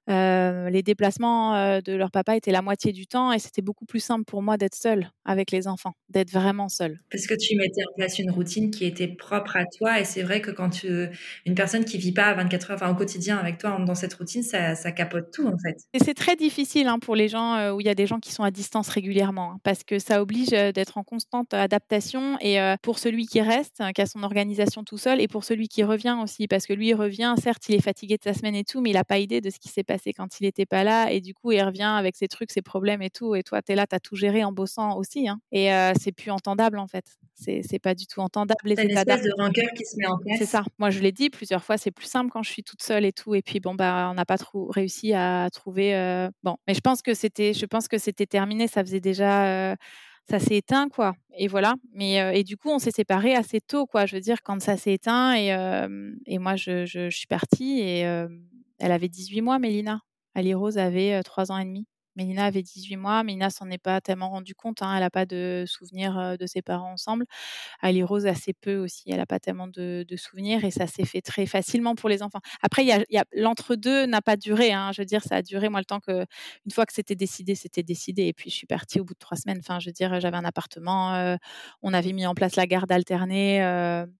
euh, 0.09 0.71
les 0.71 0.83
déplacements 0.83 1.55
euh, 1.55 1.81
de 1.81 1.93
leur 1.93 2.11
papa 2.11 2.35
étaient 2.35 2.51
la 2.51 2.63
moitié 2.63 2.93
du 2.93 3.07
temps 3.07 3.31
et 3.33 3.39
c'était 3.39 3.61
beaucoup 3.61 3.85
plus 3.85 4.01
simple 4.01 4.25
pour 4.25 4.43
moi 4.43 4.57
d'être 4.57 4.75
seule 4.75 5.11
avec 5.27 5.51
les 5.51 5.69
enfants, 5.69 5.93
d'être 6.09 6.31
vraiment 6.31 6.71
seule. 6.71 7.01
Parce 7.11 7.27
que 7.27 7.35
tu 7.35 7.57
mettais 7.57 7.83
en 7.83 7.95
place 7.95 8.19
une 8.19 8.31
routine 8.31 8.71
qui 8.71 8.87
était 8.87 9.09
propre 9.09 9.57
à 9.57 9.65
toi 9.77 10.01
et 10.01 10.05
c'est 10.05 10.23
vrai 10.23 10.41
que 10.41 10.51
quand 10.51 10.71
tu, 10.71 10.89
une 11.45 11.55
personne 11.55 11.85
qui 11.85 11.99
vit 11.99 12.13
pas 12.13 12.33
24 12.35 12.71
heures, 12.71 12.77
enfin 12.77 12.91
au 12.91 12.95
quotidien 12.95 13.37
avec 13.37 13.59
toi 13.59 13.79
dans 13.85 13.95
cette 13.95 14.15
routine, 14.15 14.43
ça, 14.43 14.75
ça 14.75 14.93
capote 14.93 15.31
tout 15.31 15.47
en 15.47 15.59
fait. 15.59 15.77
Et 15.93 15.99
c'est 15.99 16.15
très 16.15 16.37
difficile 16.37 16.87
hein, 16.87 16.99
pour 16.99 17.15
les 17.15 17.29
gens 17.29 17.57
euh, 17.57 17.73
où 17.73 17.81
il 17.81 17.87
y 17.87 17.91
a 17.91 17.95
des 17.95 18.07
gens 18.07 18.19
qui 18.19 18.33
sont 18.33 18.45
à 18.45 18.51
distance 18.51 18.89
régulièrement 18.89 19.53
hein, 19.53 19.61
parce 19.63 19.85
que 19.85 19.99
ça 19.99 20.23
oblige 20.23 20.49
d'être 20.49 20.97
en 20.97 21.05
constante 21.05 21.53
adaptation 21.53 22.39
et 22.41 22.59
pour 22.83 22.99
celui 22.99 23.27
qui 23.27 23.43
reste, 23.43 23.81
hein, 23.81 23.93
qui 23.93 24.01
a 24.01 24.07
son 24.07 24.23
organisation 24.23 24.85
tout 24.85 24.99
seul 24.99 25.21
et 25.21 25.29
pour 25.29 25.45
celui 25.45 25.69
qui 25.69 25.85
revient 25.85 26.17
aussi 26.23 26.49
parce 26.49 26.67
que 26.67 26.73
lui 26.73 26.89
il 26.89 26.95
revient, 26.95 27.35
certes 27.43 27.69
il 27.69 27.75
est 27.75 27.83
fatigué 27.83 28.17
de 28.17 28.23
sa 28.23 28.33
semaine 28.33 28.55
et 28.55 28.65
tout, 28.65 28.81
mais 28.81 28.91
il 28.91 28.95
n'a 28.95 29.05
pas 29.05 29.19
idée 29.19 29.41
de 29.41 29.51
ce 29.51 29.59
qui 29.59 29.69
s'est 29.69 29.85
passé 29.85 29.98
c'est 30.03 30.13
quand 30.13 30.41
il 30.41 30.45
n'était 30.45 30.67
pas 30.67 30.85
là. 30.85 31.11
Et 31.11 31.21
du 31.21 31.35
coup, 31.35 31.53
il 31.53 31.63
revient 31.63 31.83
avec 31.83 32.17
ses 32.17 32.29
trucs, 32.29 32.51
ses 32.51 32.63
problèmes 32.63 33.03
et 33.03 33.11
tout. 33.11 33.35
Et 33.35 33.43
toi, 33.43 33.63
tu 33.63 33.73
es 33.73 33.75
là, 33.75 33.87
tu 33.87 33.95
as 33.95 34.01
tout 34.01 34.17
géré 34.17 34.45
en 34.45 34.53
bossant 34.53 34.97
aussi. 34.97 35.29
Hein. 35.29 35.41
Et 35.53 35.71
c'est 35.99 36.13
plus 36.13 36.31
entendable, 36.31 36.79
en 36.79 36.87
fait. 36.87 37.05
C'est 37.35 37.79
pas 37.79 37.95
du 37.95 38.07
tout 38.07 38.21
entendable. 38.21 38.59
C'est 38.65 38.85
une 38.85 38.91
espèce 38.91 39.23
de 39.23 39.33
rancœur 39.39 39.71
qui 39.77 39.85
se 39.85 39.97
met 39.97 40.07
en 40.07 40.19
place. 40.19 40.39
C'est 40.39 40.47
ça. 40.47 40.65
Moi, 40.79 40.91
je 40.91 41.01
l'ai 41.01 41.13
dit 41.13 41.31
plusieurs 41.31 41.63
fois, 41.63 41.79
c'est 41.79 41.91
plus 41.91 42.07
simple 42.07 42.31
quand 42.31 42.43
je 42.43 42.51
suis 42.51 42.65
toute 42.65 42.83
seule 42.83 43.05
et 43.05 43.13
tout. 43.13 43.35
Et 43.35 43.43
puis, 43.43 43.61
bon, 43.61 43.75
bah, 43.75 44.09
on 44.11 44.15
n'a 44.15 44.25
pas 44.25 44.39
trop 44.39 44.67
réussi 44.67 45.13
à 45.13 45.49
trouver. 45.53 46.29
Bon, 46.43 46.57
mais 46.67 46.75
je 46.75 46.81
pense 46.81 47.03
que 47.03 47.15
c'était, 47.15 47.53
je 47.55 47.67
pense 47.67 47.89
que 47.89 47.99
c'était 47.99 48.27
terminé. 48.27 48.67
Ça 48.69 48.83
faisait 48.83 49.01
déjà 49.01 49.77
ça 50.31 50.39
s'est 50.39 50.57
éteint 50.57 50.89
quoi 50.89 51.15
et 51.35 51.49
voilà 51.49 51.75
mais 51.95 52.39
et 52.39 52.45
du 52.45 52.57
coup 52.57 52.69
on 52.69 52.79
s'est 52.79 52.91
séparés 52.91 53.35
assez 53.35 53.61
tôt 53.61 53.87
quoi 53.87 54.05
je 54.07 54.17
veux 54.17 54.21
dire 54.21 54.43
quand 54.43 54.61
ça 54.61 54.77
s'est 54.77 54.93
éteint 54.93 55.35
et, 55.35 55.49
et 56.27 56.39
moi 56.39 56.57
je, 56.57 56.85
je, 56.85 57.09
suis 57.09 57.27
partie 57.27 57.81
et 57.81 58.05
elle 58.79 58.93
avait 58.93 59.09
18 59.09 59.43
mois, 59.43 59.59
Mélina. 59.59 60.01
Ali 60.35 60.55
Rose 60.55 60.79
avait 60.79 61.23
3 61.23 61.53
ans 61.53 61.59
et 61.59 61.65
demi. 61.65 61.87
Mélina 62.19 62.47
avait 62.47 62.63
18 62.63 62.97
mois. 62.97 63.23
Mélina 63.23 63.49
s'en 63.49 63.71
est 63.71 63.79
pas 63.79 64.01
tellement 64.01 64.29
rendu 64.29 64.55
compte. 64.55 64.83
Hein. 64.83 64.93
Elle 64.95 65.01
n'a 65.01 65.11
pas 65.11 65.25
de 65.25 65.65
souvenirs 65.69 66.37
de 66.37 66.47
ses 66.47 66.63
parents 66.63 66.93
ensemble. 66.93 67.27
Ali 67.81 68.03
Rose 68.03 68.27
assez 68.27 68.53
peu 68.53 68.77
aussi. 68.77 69.05
Elle 69.07 69.19
n'a 69.19 69.27
pas 69.27 69.39
tellement 69.39 69.69
de, 69.69 70.05
souvenirs 70.17 70.65
et 70.65 70.73
ça 70.73 70.89
s'est 70.89 71.05
fait 71.05 71.21
très 71.21 71.47
facilement 71.47 71.95
pour 71.95 72.09
les 72.09 72.25
enfants. 72.25 72.41
Après, 72.61 72.85
y 72.85 72.91
a, 72.93 73.25
l'entre-deux 73.33 74.07
n'a 74.07 74.21
pas 74.21 74.37
duré. 74.37 74.73
Hein. 74.73 74.91
Je 74.93 75.01
veux 75.01 75.07
dire, 75.07 75.23
ça 75.23 75.37
a 75.37 75.43
duré 75.43 75.69
moi 75.69 75.79
le 75.81 75.85
temps 75.85 76.01
que 76.01 76.27
une 76.67 76.73
fois 76.73 76.87
que 76.87 76.93
c'était 76.93 77.15
décidé, 77.15 77.55
c'était 77.55 77.85
décidé. 77.85 78.25
Et 78.25 78.33
puis 78.33 78.51
je 78.51 78.57
suis 78.57 78.67
partie 78.67 78.99
au 78.99 79.05
bout 79.05 79.15
de 79.15 79.19
trois 79.21 79.37
semaines. 79.37 79.61
Enfin, 79.61 79.79
je 79.79 79.87
veux 79.87 79.93
dire, 79.93 80.19
j'avais 80.19 80.37
un 80.37 80.45
appartement. 80.45 81.37
on 81.83 81.95
avait 81.95 82.13
mis 82.13 82.27
en 82.27 82.35
place 82.35 82.57
la 82.57 82.67
garde 82.67 82.91
alternée 82.91 83.61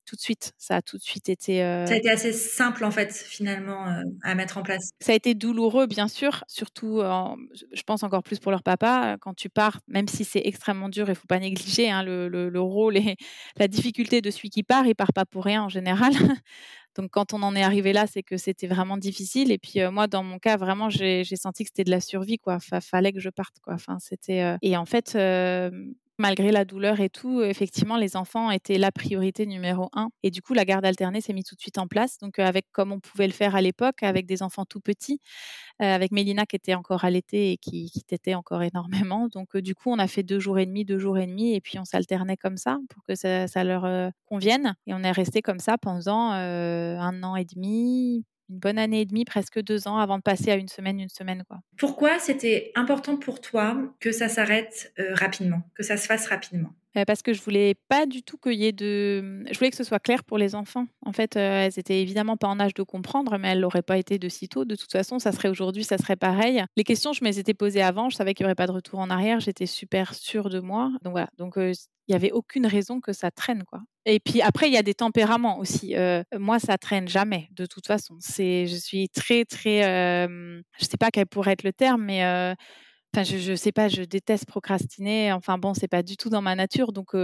tout 0.07 0.15
de 0.15 0.21
suite. 0.21 0.53
Ça 0.57 0.77
a 0.77 0.83
tout 0.83 0.99
de 0.99 1.03
suite 1.03 1.29
été. 1.29 1.59
Ça 1.87 1.95
a 1.95 1.97
été 1.97 2.11
assez 2.11 2.33
simple 2.33 2.85
en 2.85 2.93
fait 2.93 3.13
finalement 3.13 3.85
à 4.23 4.35
mettre 4.37 4.59
en 4.59 4.63
place. 4.63 4.91
Ça 5.01 5.11
a 5.11 5.15
été 5.17 5.35
douloureux, 5.35 5.89
bien 5.89 6.07
sûr. 6.07 6.45
Surtout, 6.47 7.03
je 7.73 7.83
pense 7.89 8.03
encore 8.03 8.23
plus 8.23 8.39
pour 8.39 8.53
leur 8.53 8.63
papa, 8.63 9.17
quand 9.19 9.35
tu 9.35 9.49
pars, 9.49 9.81
même 9.89 10.09
si 10.09 10.23
c'est 10.25 10.43
extrêmement 10.45 10.91
dur, 10.91 11.09
il 11.09 11.15
faut 11.15 11.27
pas 11.27 11.39
négliger 11.39 11.91
hein, 11.91 12.03
le, 12.03 12.61
rôle 12.61 12.99
et 12.99 13.17
la 13.57 13.67
difficulté 13.67 14.21
de 14.21 14.31
celui 14.31 14.51
qui 14.51 14.63
part, 14.63 14.87
il 14.87 14.95
part 14.95 15.15
pas 15.15 15.25
pour 15.25 15.43
rien 15.43 15.63
en 15.63 15.71
général. 15.71 16.13
Donc 16.97 17.11
quand 17.11 17.33
on 17.33 17.43
en 17.43 17.57
est 17.57 17.63
arrivé 17.63 17.95
là, 17.95 18.07
c'est 18.07 18.23
que 18.23 18.37
c'était 18.37 18.67
vraiment 18.67 18.99
difficile. 18.99 19.51
Et 19.53 19.59
puis 19.59 19.81
moi, 19.91 20.07
dans 20.07 20.23
mon 20.23 20.39
cas, 20.39 20.59
vraiment, 20.59 20.91
j'ai 20.91 21.25
senti 21.25 21.65
que 21.65 21.71
c'était 21.71 21.85
de 21.85 21.91
la 21.91 22.01
survie, 22.01 22.39
quoi. 22.39 22.59
fallait 22.61 23.13
que 23.13 23.21
je 23.21 23.31
parte, 23.31 23.57
quoi. 23.63 23.75
Enfin, 23.75 23.99
c'était. 24.01 24.57
Et 24.61 24.77
en 24.77 24.85
fait, 24.85 25.17
malgré 26.19 26.51
la 26.53 26.65
douleur 26.65 27.01
et 27.01 27.09
tout, 27.11 27.43
effectivement, 27.43 27.97
les 27.97 28.17
enfants 28.17 28.51
étaient 28.51 28.79
la 28.79 28.91
priorité 28.93 29.47
numéro 29.47 29.89
un. 29.93 30.09
Et 30.23 30.31
du 30.31 30.43
coup, 30.43 30.55
la 30.55 30.65
garde 30.65 30.85
alternée 30.85 31.21
s'est 31.21 31.33
mise 31.33 31.45
tout 31.45 31.55
de 31.55 31.61
suite 31.61 31.79
en 31.79 31.87
place. 31.87 32.19
Donc, 32.19 32.39
avec 32.39 32.67
comme 32.73 32.93
on 32.93 33.01
pouvait 33.01 33.27
le 33.27 33.33
faire 33.33 33.55
à 33.55 33.61
l'époque, 33.61 34.03
avec 34.03 34.27
des 34.27 34.43
enfants 34.43 34.65
tout 34.65 34.81
petits, 34.81 35.21
avec 35.79 36.13
Mélina 36.13 36.47
qui 36.47 36.57
était 36.57 36.75
encore 36.75 37.05
allaitée 37.05 37.53
et 37.53 37.57
qui, 37.59 37.91
qui 37.91 38.35
encore 38.35 38.63
énormément. 38.63 39.29
Donc, 39.29 39.57
du 39.57 39.75
coup, 39.75 39.91
on 39.91 39.99
a 39.99 40.09
fait 40.09 40.23
deux 40.23 40.41
jours 40.41 40.59
et 40.59 40.67
demi, 40.67 40.85
deux 40.85 40.99
jours 40.99 41.19
et 41.19 41.27
demi, 41.27 41.55
et 41.55 41.61
puis 41.61 41.79
on 41.79 41.85
s'alternait 41.85 42.37
comme 42.37 42.57
ça 42.57 42.79
pour 42.91 43.05
que 43.05 43.15
ça, 43.15 43.47
leur 43.65 44.13
convienne. 44.27 44.75
Et 44.87 44.95
on 44.95 45.03
est 45.03 45.13
resté 45.13 45.43
comme 45.43 45.61
ça 45.61 45.79
pendant 45.79 46.31
un 46.31 47.23
an 47.23 47.37
et 47.37 47.45
demi, 47.45 48.25
une 48.51 48.59
bonne 48.59 48.79
année 48.79 49.03
et 49.03 49.05
demie, 49.05 49.25
presque 49.25 49.61
deux 49.61 49.89
ans, 49.89 49.99
avant 49.99 50.19
de 50.19 50.23
passer 50.23 50.51
à 50.51 50.57
une 50.57 50.69
semaine, 50.69 51.01
une 51.01 51.09
semaine. 51.09 51.45
Quoi. 51.49 51.59
Pourquoi 51.77 52.19
c'était 52.19 52.73
important 52.75 53.17
pour 53.17 53.41
toi 53.41 53.77
que 54.01 54.13
ça 54.13 54.29
s'arrête 54.29 54.93
rapidement, 55.13 55.63
que 55.75 55.83
ça 55.83 55.97
se 55.97 56.07
fasse 56.07 56.27
rapidement? 56.27 56.71
Parce 57.07 57.23
que 57.23 57.33
je 57.33 57.43
voulais 57.43 57.75
pas 57.89 58.07
du 58.07 58.23
tout 58.23 58.39
qu'il 58.39 58.55
y 58.55 58.67
ait 58.67 58.73
de. 58.73 59.45
Je 59.51 59.59
voulais 59.59 59.71
que 59.71 59.77
ce 59.77 59.85
soit 59.85 59.99
clair 59.99 60.25
pour 60.25 60.39
les 60.39 60.55
enfants. 60.55 60.87
En 61.05 61.13
fait, 61.13 61.37
elles 61.37 61.79
étaient 61.79 62.01
évidemment 62.01 62.37
pas 62.37 62.49
en 62.49 62.61
âge 62.61 62.75
de 62.75 62.83
comprendre, 62.83 63.37
mais 63.39 63.49
elles 63.49 63.61
l'auraient 63.61 63.83
pas 63.83 63.99
été 63.99 64.19
de 64.19 64.29
sitôt. 64.29 64.65
De 64.65 64.77
toute 64.77 64.93
façon, 64.93 65.19
ça 65.19 65.33
serait 65.33 65.49
aujourd'hui, 65.49 65.85
ça 65.85 65.99
serait 65.99 66.17
pareil. 66.17 66.65
Les 66.77 66.85
questions, 66.85 67.13
je 67.13 67.25
me 67.25 67.29
les 67.29 67.39
étais 67.39 67.55
posées 67.55 67.83
avant. 67.83 68.11
Je 68.11 68.17
savais 68.17 68.35
qu'il 68.35 68.45
y 68.45 68.47
aurait 68.47 68.55
pas 68.55 68.67
de 68.67 68.73
retour 68.73 68.99
en 68.99 69.11
arrière. 69.11 69.41
J'étais 69.41 69.67
super 69.67 70.15
sûre 70.15 70.51
de 70.51 70.61
moi. 70.61 70.91
Donc 71.03 71.13
voilà. 71.13 71.29
Donc 71.39 71.55
il 71.57 71.75
n'y 72.09 72.15
avait 72.15 72.33
aucune 72.33 72.67
raison 72.67 73.01
que 73.01 73.13
ça 73.13 73.31
traîne, 73.31 73.65
quoi. 73.65 73.81
Et 74.07 74.21
puis 74.21 74.41
après, 74.41 74.69
il 74.69 74.73
y 74.73 74.79
a 74.79 74.83
des 74.83 74.95
tempéraments 74.95 75.59
aussi. 75.59 75.95
moi, 76.39 76.59
ça 76.59 76.79
traîne 76.79 77.09
jamais, 77.09 77.49
de 77.53 77.67
toute 77.67 77.87
façon. 77.87 78.17
C'est, 78.21 78.67
je 78.67 78.77
suis 78.77 79.09
très, 79.09 79.45
très, 79.45 79.83
je 80.79 80.85
sais 80.85 80.97
pas 80.99 81.11
quel 81.11 81.27
pourrait 81.27 81.53
être 81.53 81.65
le 81.65 81.73
terme, 81.73 82.05
mais 82.05 82.55
Enfin, 83.15 83.25
je, 83.25 83.51
ne 83.51 83.57
sais 83.57 83.73
pas, 83.73 83.89
je 83.89 84.03
déteste 84.03 84.47
procrastiner. 84.47 85.33
Enfin 85.33 85.59
bon, 85.59 85.75
c'est 85.75 85.89
pas 85.89 86.03
du 86.03 86.17
tout 86.17 86.29
dans 86.29 86.43
ma 86.43 86.55
nature, 86.55 86.93
donc 86.93 87.15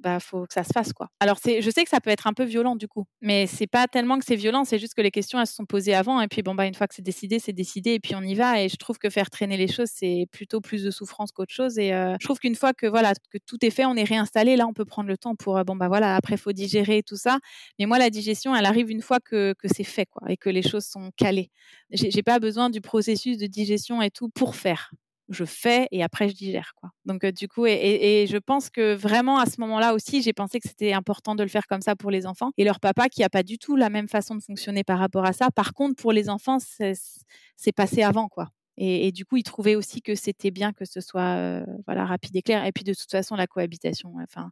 bah 0.00 0.18
faut 0.20 0.46
que 0.46 0.52
ça 0.52 0.64
se 0.64 0.72
fasse 0.72 0.92
quoi. 0.92 1.08
Alors 1.20 1.38
c'est, 1.42 1.62
je 1.62 1.70
sais 1.70 1.84
que 1.84 1.90
ça 1.90 2.00
peut 2.00 2.10
être 2.10 2.26
un 2.26 2.32
peu 2.32 2.44
violent 2.44 2.76
du 2.76 2.88
coup, 2.88 3.04
mais 3.20 3.46
c'est 3.46 3.66
pas 3.66 3.86
tellement 3.86 4.18
que 4.18 4.24
c'est 4.24 4.36
violent, 4.36 4.64
c'est 4.64 4.78
juste 4.78 4.94
que 4.94 5.02
les 5.02 5.10
questions 5.10 5.38
elles 5.38 5.46
se 5.46 5.54
sont 5.54 5.66
posées 5.66 5.94
avant 5.94 6.20
et 6.20 6.28
puis 6.28 6.42
bon 6.42 6.54
bah 6.54 6.66
une 6.66 6.74
fois 6.74 6.86
que 6.88 6.94
c'est 6.94 7.02
décidé, 7.02 7.38
c'est 7.38 7.52
décidé 7.52 7.92
et 7.92 8.00
puis 8.00 8.14
on 8.14 8.22
y 8.22 8.34
va. 8.34 8.62
Et 8.62 8.68
je 8.68 8.76
trouve 8.76 8.98
que 8.98 9.10
faire 9.10 9.30
traîner 9.30 9.56
les 9.56 9.68
choses 9.68 9.88
c'est 9.92 10.26
plutôt 10.32 10.60
plus 10.60 10.82
de 10.82 10.90
souffrance 10.90 11.32
qu'autre 11.32 11.52
chose. 11.52 11.78
Et 11.78 11.90
je 11.90 12.24
trouve 12.24 12.38
qu'une 12.38 12.54
fois 12.54 12.72
que 12.72 12.86
voilà 12.86 13.12
que 13.30 13.38
tout 13.38 13.64
est 13.64 13.70
fait, 13.70 13.84
on 13.84 13.94
est 13.96 14.04
réinstallé, 14.04 14.56
là 14.56 14.66
on 14.66 14.72
peut 14.72 14.84
prendre 14.84 15.08
le 15.08 15.16
temps 15.16 15.34
pour 15.34 15.62
bon 15.64 15.76
bah 15.76 15.88
voilà 15.88 16.16
après 16.16 16.36
faut 16.36 16.52
digérer 16.52 17.02
tout 17.02 17.16
ça. 17.16 17.38
Mais 17.78 17.86
moi 17.86 17.98
la 17.98 18.10
digestion 18.10 18.54
elle 18.56 18.66
arrive 18.66 18.90
une 18.90 19.02
fois 19.02 19.20
que, 19.20 19.54
que 19.58 19.68
c'est 19.68 19.84
fait 19.84 20.06
quoi 20.06 20.30
et 20.30 20.36
que 20.36 20.50
les 20.50 20.62
choses 20.62 20.84
sont 20.84 21.10
calées. 21.16 21.50
J'ai 21.92 22.22
pas 22.22 22.38
besoin 22.38 22.70
du 22.70 22.80
processus 22.80 23.36
de 23.38 23.46
digestion 23.46 24.00
et 24.02 24.10
tout 24.10 24.28
pour 24.28 24.54
faire 24.54 24.90
je 25.30 25.44
fais 25.44 25.88
et 25.92 26.02
après 26.02 26.28
je 26.28 26.34
digère 26.34 26.72
quoi. 26.76 26.90
Donc 27.06 27.24
du 27.24 27.48
coup 27.48 27.66
et, 27.66 28.26
je 28.28 28.36
pense 28.36 28.68
que 28.68 28.94
vraiment 28.94 29.38
à 29.38 29.46
ce 29.46 29.60
moment-là 29.60 29.94
aussi 29.94 30.22
j'ai 30.22 30.32
pensé 30.32 30.60
que 30.60 30.68
c'était 30.68 30.92
important 30.92 31.34
de 31.34 31.42
le 31.42 31.48
faire 31.48 31.66
comme 31.66 31.80
ça 31.80 31.96
pour 31.96 32.10
les 32.10 32.26
enfants 32.26 32.50
et 32.58 32.64
leur 32.64 32.80
papa 32.80 33.08
qui 33.08 33.22
a 33.22 33.30
pas 33.30 33.42
du 33.42 33.58
tout 33.58 33.76
la 33.76 33.90
même 33.90 34.08
façon 34.08 34.34
de 34.34 34.42
fonctionner 34.42 34.84
par 34.84 34.98
rapport 34.98 35.24
à 35.24 35.32
ça. 35.32 35.50
Par 35.50 35.72
contre 35.72 35.96
pour 35.96 36.12
les 36.12 36.28
enfants 36.28 36.58
c'est 36.58 37.72
passé 37.72 38.02
avant 38.02 38.28
quoi. 38.28 38.48
Et, 38.82 39.12
du 39.12 39.26
coup, 39.26 39.36
il 39.36 39.42
trouvait 39.42 39.74
aussi 39.74 40.00
que 40.00 40.14
c'était 40.14 40.50
bien 40.50 40.72
que 40.72 40.86
ce 40.86 41.02
soit 41.02 41.62
voilà 41.86 42.06
rapide 42.06 42.34
et 42.34 42.40
clair. 42.40 42.64
Et 42.64 42.72
puis 42.72 42.82
de 42.82 42.94
toute 42.94 43.10
façon, 43.10 43.36
la 43.36 43.46
cohabitation. 43.46 44.14
Enfin, 44.22 44.50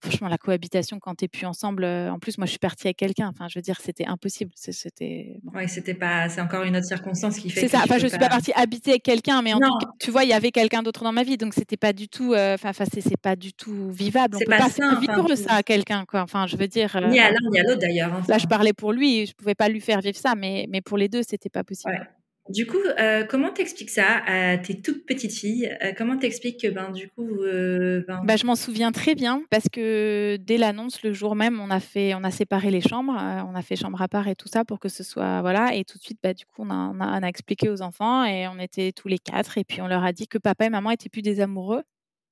franchement, 0.00 0.28
la 0.28 0.38
cohabitation 0.38 0.98
quand 0.98 1.14
t'es 1.14 1.28
plus 1.28 1.46
ensemble. 1.46 1.84
Euh, 1.84 2.10
en 2.10 2.18
plus, 2.18 2.38
moi, 2.38 2.46
je 2.46 2.50
suis 2.50 2.58
partie 2.58 2.86
avec 2.86 2.96
quelqu'un. 2.96 3.28
Enfin, 3.28 3.48
je 3.48 3.58
veux 3.58 3.62
dire, 3.62 3.80
c'était 3.80 4.06
impossible. 4.06 4.50
C'était. 4.54 5.40
Oui, 5.54 5.68
c'était 5.68 5.94
pas. 5.94 6.28
C'est 6.28 6.40
encore 6.40 6.64
une 6.64 6.76
autre 6.76 6.86
circonstance 6.86 7.38
qui 7.38 7.50
fait. 7.50 7.60
C'est 7.60 7.68
ça. 7.68 7.80
Enfin, 7.84 7.98
je 7.98 8.06
suis 8.06 8.18
pas 8.18 8.28
partie 8.28 8.52
habiter 8.54 8.90
avec 8.92 9.02
quelqu'un, 9.02 9.42
mais 9.42 9.52
en 9.52 9.58
tout 9.58 9.78
cas, 9.78 9.90
tu 10.00 10.10
vois, 10.10 10.24
il 10.24 10.30
y 10.30 10.32
avait 10.32 10.50
quelqu'un 10.50 10.82
d'autre 10.82 11.04
dans 11.04 11.12
ma 11.12 11.22
vie, 11.22 11.36
donc 11.36 11.54
c'était 11.54 11.76
pas 11.76 11.92
du 11.92 12.08
tout. 12.08 12.34
Euh, 12.34 12.54
enfin, 12.54 12.72
c'est 12.72 13.16
pas 13.16 13.36
du 13.36 13.52
tout 13.52 13.90
vivable. 13.90 14.36
On 14.36 14.38
peut 14.38 14.44
pas, 14.46 14.68
pas 14.68 15.00
vivre 15.00 15.34
ça 15.34 15.54
à 15.54 15.62
quelqu'un, 15.62 16.04
quoi. 16.04 16.22
Enfin, 16.22 16.46
je 16.46 16.56
veux 16.56 16.68
dire. 16.68 16.96
ni 17.08 17.18
à 17.18 17.30
l'un 17.30 17.50
ni 17.50 17.58
à 17.58 17.62
l'autre 17.62 17.80
d'ailleurs. 17.80 18.12
Hein, 18.12 18.22
là, 18.28 18.38
je 18.38 18.46
parlais 18.46 18.72
pour 18.72 18.92
lui. 18.92 19.26
Je 19.26 19.34
pouvais 19.34 19.54
pas 19.54 19.68
lui 19.68 19.80
faire 19.80 20.00
vivre 20.00 20.16
ça, 20.18 20.34
mais 20.34 20.66
mais 20.68 20.80
pour 20.80 20.98
les 20.98 21.08
deux, 21.08 21.22
c'était 21.22 21.50
pas 21.50 21.64
possible. 21.64 22.08
Du 22.48 22.66
coup, 22.66 22.78
euh, 22.98 23.24
comment 23.24 23.52
t'expliques 23.52 23.90
ça 23.90 24.22
à 24.26 24.58
tes 24.58 24.80
toutes 24.80 25.06
petites 25.06 25.32
filles? 25.32 25.76
Euh, 25.84 25.92
Comment 25.96 26.16
t'expliques 26.16 26.62
que 26.62 26.68
ben 26.68 26.90
du 26.90 27.08
coup, 27.08 27.42
euh, 27.42 28.02
ben 28.08 28.22
bah, 28.24 28.36
je 28.36 28.44
m'en 28.44 28.56
souviens 28.56 28.90
très 28.90 29.14
bien 29.14 29.44
parce 29.50 29.68
que 29.70 30.36
dès 30.40 30.56
l'annonce, 30.56 31.02
le 31.02 31.12
jour 31.12 31.36
même, 31.36 31.60
on 31.60 31.70
a 31.70 31.78
fait, 31.78 32.14
on 32.14 32.24
a 32.24 32.30
séparé 32.32 32.70
les 32.70 32.80
chambres, 32.80 33.14
on 33.14 33.54
a 33.54 33.62
fait 33.62 33.76
chambre 33.76 34.02
à 34.02 34.08
part 34.08 34.26
et 34.26 34.34
tout 34.34 34.48
ça 34.48 34.64
pour 34.64 34.80
que 34.80 34.88
ce 34.88 35.04
soit 35.04 35.42
voilà. 35.42 35.76
Et 35.76 35.84
tout 35.84 35.98
de 35.98 36.02
suite, 36.02 36.18
bah 36.22 36.34
du 36.34 36.44
coup, 36.44 36.62
on 36.64 36.70
a, 36.70 37.28
expliqué 37.28 37.68
aux 37.68 37.82
enfants 37.82 38.24
et 38.24 38.48
on 38.48 38.58
était 38.58 38.90
tous 38.90 39.06
les 39.06 39.18
quatre 39.18 39.56
et 39.58 39.62
puis 39.62 39.80
on 39.80 39.86
leur 39.86 40.02
a 40.02 40.12
dit 40.12 40.26
que 40.26 40.38
papa 40.38 40.64
et 40.64 40.70
maman 40.70 40.90
étaient 40.90 41.10
plus 41.10 41.22
des 41.22 41.40
amoureux 41.40 41.84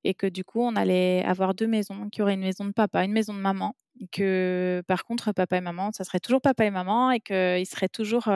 et 0.03 0.15
que 0.15 0.27
du 0.27 0.43
coup, 0.43 0.63
on 0.63 0.75
allait 0.75 1.23
avoir 1.25 1.55
deux 1.55 1.69
maisons, 1.69 2.09
qu'il 2.11 2.21
y 2.21 2.23
aurait 2.23 2.35
une 2.35 2.41
maison 2.41 2.65
de 2.65 2.73
papa, 2.73 3.05
une 3.05 3.13
maison 3.13 3.35
de 3.35 3.41
maman, 3.41 3.77
que 4.11 4.83
par 4.89 5.05
contre, 5.05 5.33
papa 5.33 5.59
et 5.59 5.61
maman, 5.61 5.91
ça 5.93 6.03
serait 6.03 6.21
toujours 6.21 6.41
papa 6.41 6.65
et 6.65 6.71
maman 6.71 7.13
et 7.13 7.21
qu'ils 7.21 7.67
seraient 7.67 7.89
toujours 7.89 8.29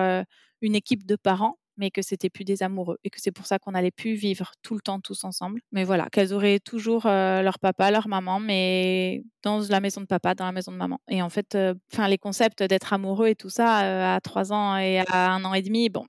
une 0.61 0.77
équipe 0.77 1.07
de 1.07 1.17
parents 1.17 1.57
mais 1.77 1.91
que 1.91 2.03
c'était 2.03 2.31
plus 2.31 2.45
des 2.45 2.63
amoureux 2.63 2.99
et 3.05 3.11
que 3.11 3.21
c'est 3.21 3.33
pour 3.33 3.47
ça 3.47 3.59
qu'on 3.59 3.75
allait 3.75 3.91
plus 3.91 4.15
vivre 4.15 4.53
tout 4.63 4.75
le 4.75 4.81
temps 4.81 5.01
tous 5.01 5.25
ensemble. 5.25 5.61
Mais 5.73 5.85
voilà, 5.85 6.09
qu'elles 6.11 6.33
auraient 6.33 6.61
toujours 6.61 7.07
euh, 7.07 7.43
leur 7.43 7.59
papa, 7.59 7.91
leur 7.91 8.09
maman, 8.09 8.41
mais 8.41 9.25
dans 9.43 9.61
la 9.69 9.81
maison 9.81 10.01
de 10.01 10.07
papa, 10.07 10.35
dans 10.35 10.47
la 10.47 10.53
maison 10.53 10.73
de 10.73 10.77
maman. 10.77 11.01
Et 11.09 11.23
en 11.23 11.31
fait, 11.31 11.55
euh, 11.55 11.75
enfin 11.93 12.09
les 12.09 12.19
concepts 12.19 12.63
d'être 12.63 12.93
amoureux 12.93 13.29
et 13.29 13.35
tout 13.35 13.51
ça 13.51 13.85
euh, 13.85 14.17
à 14.17 14.21
trois 14.21 14.53
ans 14.53 14.77
et 14.77 15.01
à 15.09 15.33
un 15.33 15.45
an 15.45 15.55
et 15.55 15.63
demi, 15.63 15.89
bon, 15.89 16.07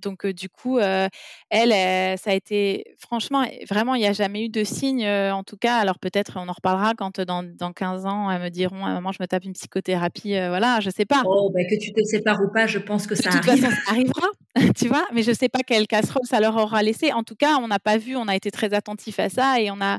donc, 0.00 0.26
du 0.26 0.48
coup, 0.48 0.78
elle, 0.78 2.18
ça 2.18 2.30
a 2.30 2.34
été, 2.34 2.84
franchement, 2.98 3.44
vraiment, 3.68 3.94
il 3.94 4.00
n'y 4.00 4.06
a 4.06 4.12
jamais 4.12 4.44
eu 4.44 4.48
de 4.48 4.64
signe, 4.64 5.06
en 5.06 5.42
tout 5.44 5.56
cas. 5.56 5.76
Alors, 5.78 5.98
peut-être, 5.98 6.34
on 6.36 6.48
en 6.48 6.52
reparlera 6.52 6.94
quand 6.94 7.20
dans, 7.20 7.42
dans 7.42 7.72
15 7.72 8.06
ans, 8.06 8.30
elles 8.30 8.42
me 8.42 8.48
diront, 8.48 8.84
à 8.84 8.92
maman, 8.94 9.12
je 9.12 9.18
me 9.20 9.26
tape 9.26 9.44
une 9.44 9.52
psychothérapie, 9.52 10.32
voilà, 10.32 10.80
je 10.80 10.88
ne 10.88 10.92
sais 10.92 11.04
pas. 11.04 11.22
Oh, 11.26 11.50
bah, 11.54 11.64
que 11.64 11.78
tu 11.78 11.92
te 11.92 12.02
sépares 12.04 12.40
ou 12.42 12.52
pas, 12.52 12.66
je 12.66 12.78
pense 12.78 13.06
que 13.06 13.14
ça 13.14 13.30
de 13.30 13.36
toute 13.36 13.44
Façon, 13.44 13.70
ça 13.70 13.90
arrivera, 13.90 14.28
tu 14.76 14.88
vois, 14.88 15.06
mais 15.12 15.22
je 15.22 15.30
ne 15.30 15.36
sais 15.36 15.48
pas 15.48 15.60
quelle 15.66 15.86
casserole 15.86 16.24
ça 16.24 16.40
leur 16.40 16.56
aura 16.56 16.82
laissé. 16.82 17.12
En 17.12 17.22
tout 17.22 17.36
cas, 17.36 17.56
on 17.58 17.68
n'a 17.68 17.78
pas 17.78 17.98
vu, 17.98 18.16
on 18.16 18.28
a 18.28 18.36
été 18.36 18.50
très 18.50 18.74
attentif 18.74 19.18
à 19.18 19.28
ça 19.28 19.60
et 19.60 19.70
on 19.70 19.80
a, 19.80 19.98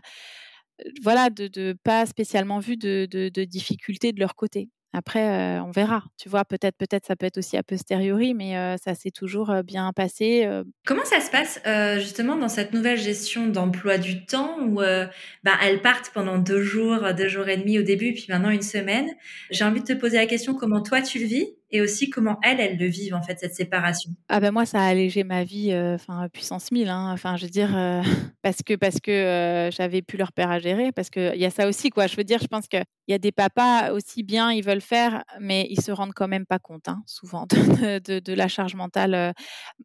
voilà, 1.02 1.30
de, 1.30 1.48
de 1.48 1.76
pas 1.84 2.06
spécialement 2.06 2.60
vu 2.60 2.78
de, 2.78 3.08
de, 3.10 3.30
de 3.30 3.44
difficultés 3.44 4.12
de 4.12 4.20
leur 4.20 4.36
côté. 4.36 4.70
Après, 4.92 5.60
on 5.60 5.72
verra. 5.72 6.04
Tu 6.18 6.30
vois, 6.30 6.46
peut-être, 6.46 6.76
peut-être, 6.78 7.06
ça 7.06 7.16
peut 7.16 7.28
être 7.28 7.38
aussi 7.38 7.58
a 7.58 7.64
posteriori, 7.64 8.34
mais 8.34 8.78
ça 8.84 8.96
s'est 8.96 9.12
toujours 9.12 9.54
bien 9.64 9.94
passé. 9.94 10.50
Comment 10.86 11.06
ça 11.06 11.20
se 11.22 11.30
passe 11.30 11.62
justement 12.00 12.36
dans 12.36 12.50
cette 12.50 12.74
nouvelle 12.74 12.98
gestion 12.98 13.48
d'emploi 13.48 13.98
du 14.00 14.26
temps 14.26 14.58
où 14.62 14.82
bah, 15.44 15.58
elles 15.64 15.82
partent 15.82 16.12
pendant 16.14 16.40
deux 16.40 16.62
jours, 16.62 17.14
deux 17.16 17.28
jours 17.28 17.48
et 17.50 17.58
demi 17.58 17.78
au 17.78 17.84
début, 17.84 18.14
puis 18.14 18.26
maintenant 18.30 18.50
une 18.50 18.64
semaine? 18.64 19.10
J'ai 19.52 19.64
envie 19.64 19.82
de 19.82 19.86
te 19.86 19.94
poser 19.94 20.18
la 20.18 20.26
question 20.26 20.56
comment 20.56 20.82
toi 20.82 21.02
tu 21.02 21.20
le 21.20 21.26
vis? 21.26 21.59
Et 21.72 21.82
aussi 21.82 22.10
comment 22.10 22.38
elles, 22.44 22.60
elles 22.60 22.78
le 22.78 22.88
vivent 22.88 23.16
en 23.16 23.22
fait 23.22 23.40
cette 23.40 23.56
séparation. 23.56 24.12
Ah 24.28 24.40
ben 24.40 24.52
moi 24.52 24.66
ça 24.66 24.82
a 24.82 24.88
allégé 24.88 25.24
ma 25.24 25.44
vie, 25.44 25.74
enfin 25.76 26.28
puissance 26.32 26.72
1000. 26.72 26.90
Hein. 26.90 27.12
Enfin 27.14 27.38
je 27.38 27.46
veux 27.46 27.52
dire 27.52 27.70
parce 28.42 28.62
que 28.66 28.76
parce 28.76 29.00
que 29.00 29.70
j'avais 29.72 30.02
plus 30.02 30.18
leur 30.18 30.34
père 30.34 30.52
à 30.52 30.60
gérer, 30.60 30.92
parce 30.92 31.10
que 31.10 31.36
il 31.36 31.42
y 31.42 31.46
a 31.46 31.50
ça 31.50 31.68
aussi 31.68 31.90
quoi. 31.90 32.08
Je 32.08 32.16
veux 32.16 32.24
dire, 32.24 32.40
je 32.42 32.48
pense 32.48 32.68
qu'il 32.68 32.84
y 33.08 33.14
a 33.14 33.18
des 33.18 33.32
papas 33.32 33.92
aussi 33.92 34.24
bien 34.24 34.52
ils 34.52 34.64
veulent 34.64 34.82
faire, 34.82 35.24
mais 35.40 35.68
ils 35.70 35.82
se 35.82 35.92
rendent 35.92 36.14
quand 36.14 36.28
même 36.28 36.46
pas 36.46 36.60
compte 36.60 36.88
hein, 36.88 37.02
souvent 37.06 37.46
de, 37.50 38.20
de, 38.20 38.34
la 38.34 38.48
charge 38.48 38.76
mentale. 38.76 39.34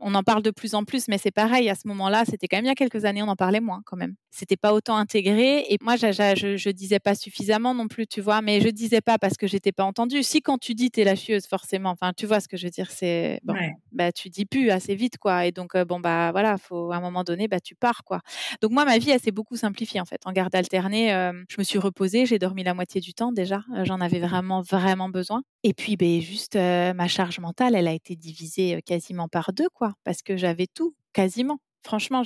On 0.01 0.15
en 0.15 0.23
parle 0.23 0.43
de 0.43 0.51
plus 0.51 0.75
en 0.75 0.85
plus, 0.85 1.09
mais 1.09 1.19
c'est 1.19 1.31
pareil 1.31 1.69
à 1.69 1.75
ce 1.75 1.89
moment-là. 1.89 2.25
C'était 2.27 2.49
quand 2.49 2.57
même 2.57 2.65
il 2.65 2.69
y 2.69 2.73
a 2.73 2.75
quelques 2.75 3.05
années, 3.05 3.23
on 3.23 3.29
en 3.29 3.37
parlait 3.37 3.61
moins 3.61 3.83
quand 3.85 3.97
même. 3.97 4.15
C'était 4.31 4.57
pas 4.57 4.73
autant 4.73 4.97
intégré 4.97 5.67
et 5.69 5.79
moi 5.81 5.97
je, 5.97 6.13
je, 6.13 6.71
disais 6.71 6.99
pas 6.99 7.15
suffisamment 7.15 7.75
non 7.75 7.89
plus, 7.89 8.07
tu 8.07 8.21
vois. 8.21 8.43
Mais 8.43 8.61
je 8.61 8.69
disais 8.69 9.01
pas 9.01 9.19
parce 9.19 9.37
que 9.37 9.47
j'étais 9.47 9.73
pas 9.73 9.85
entendue. 9.85 10.23
Si 10.23 10.43
quand 10.43 10.59
tu 10.59 10.75
dis 10.75 10.91
t'es 10.91 11.05
la 11.05 11.15
chieuse 11.15 11.47
forcément 11.79 11.91
Enfin, 11.91 12.13
tu 12.17 12.27
vois 12.27 12.41
ce 12.41 12.49
que 12.49 12.57
je 12.57 12.67
veux 12.67 12.71
dire. 12.71 12.91
C'est 12.91 13.41
bon, 13.45 13.55
bah 13.93 14.13
tu 14.13 14.29
dis 14.31 14.47
plus 14.47 14.71
assez 14.71 14.95
vite, 14.95 15.19
quoi. 15.19 15.47
Et 15.47 15.53
donc 15.53 15.77
bon 15.77 16.01
bah 16.01 16.31
voilà, 16.33 16.59
faut 16.59 16.93
à 16.93 16.97
un 16.97 17.01
moment 17.01 17.25
donné, 17.25 17.49
bah 17.49 17.61
tu 17.61 17.75
pars, 17.75 18.05
quoi. 18.05 18.21
Donc 18.61 18.73
moi, 18.73 18.85
ma 18.85 18.99
vie, 18.99 19.11
elle 19.11 19.21
s'est 19.21 19.31
beaucoup 19.33 19.57
simplifiée 19.57 20.01
en 20.01 20.05
fait. 20.05 20.21
En 20.27 20.33
garde 20.33 20.55
alternée, 20.55 21.11
je 21.49 21.57
me 21.59 21.65
suis 21.65 21.79
reposée, 21.79 22.27
j'ai 22.27 22.39
dormi 22.39 22.65
la 22.65 22.75
moitié 22.75 23.01
du 23.01 23.15
temps 23.15 23.33
déjà. 23.33 23.63
J'en 23.85 24.01
avais 24.01 24.21
vraiment 24.21 24.61
vraiment 24.63 25.09
besoin. 25.09 25.43
Et 25.63 25.75
puis 25.75 25.97
ben 25.97 26.21
juste 26.21 26.57
ma 26.57 27.09
charge 27.09 27.39
mentale, 27.41 27.75
elle 27.75 27.89
a 27.89 27.93
été 27.93 28.17
divisée 28.17 28.81
quasiment 28.85 29.29
par 29.29 29.53
deux, 29.53 29.69
quoi, 29.73 29.95
parce 30.05 30.23
que 30.23 30.37
j'avais 30.37 30.67
tout 30.67 30.95
quasiment. 31.13 31.59
Franchement, 31.85 32.23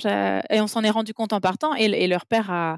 et 0.49 0.61
on 0.61 0.67
s'en 0.67 0.83
est 0.83 0.89
rendu 0.89 1.13
compte 1.13 1.33
en 1.33 1.41
partant. 1.41 1.73
et 1.75 2.07
leur 2.07 2.25
père 2.25 2.49
a 2.51 2.77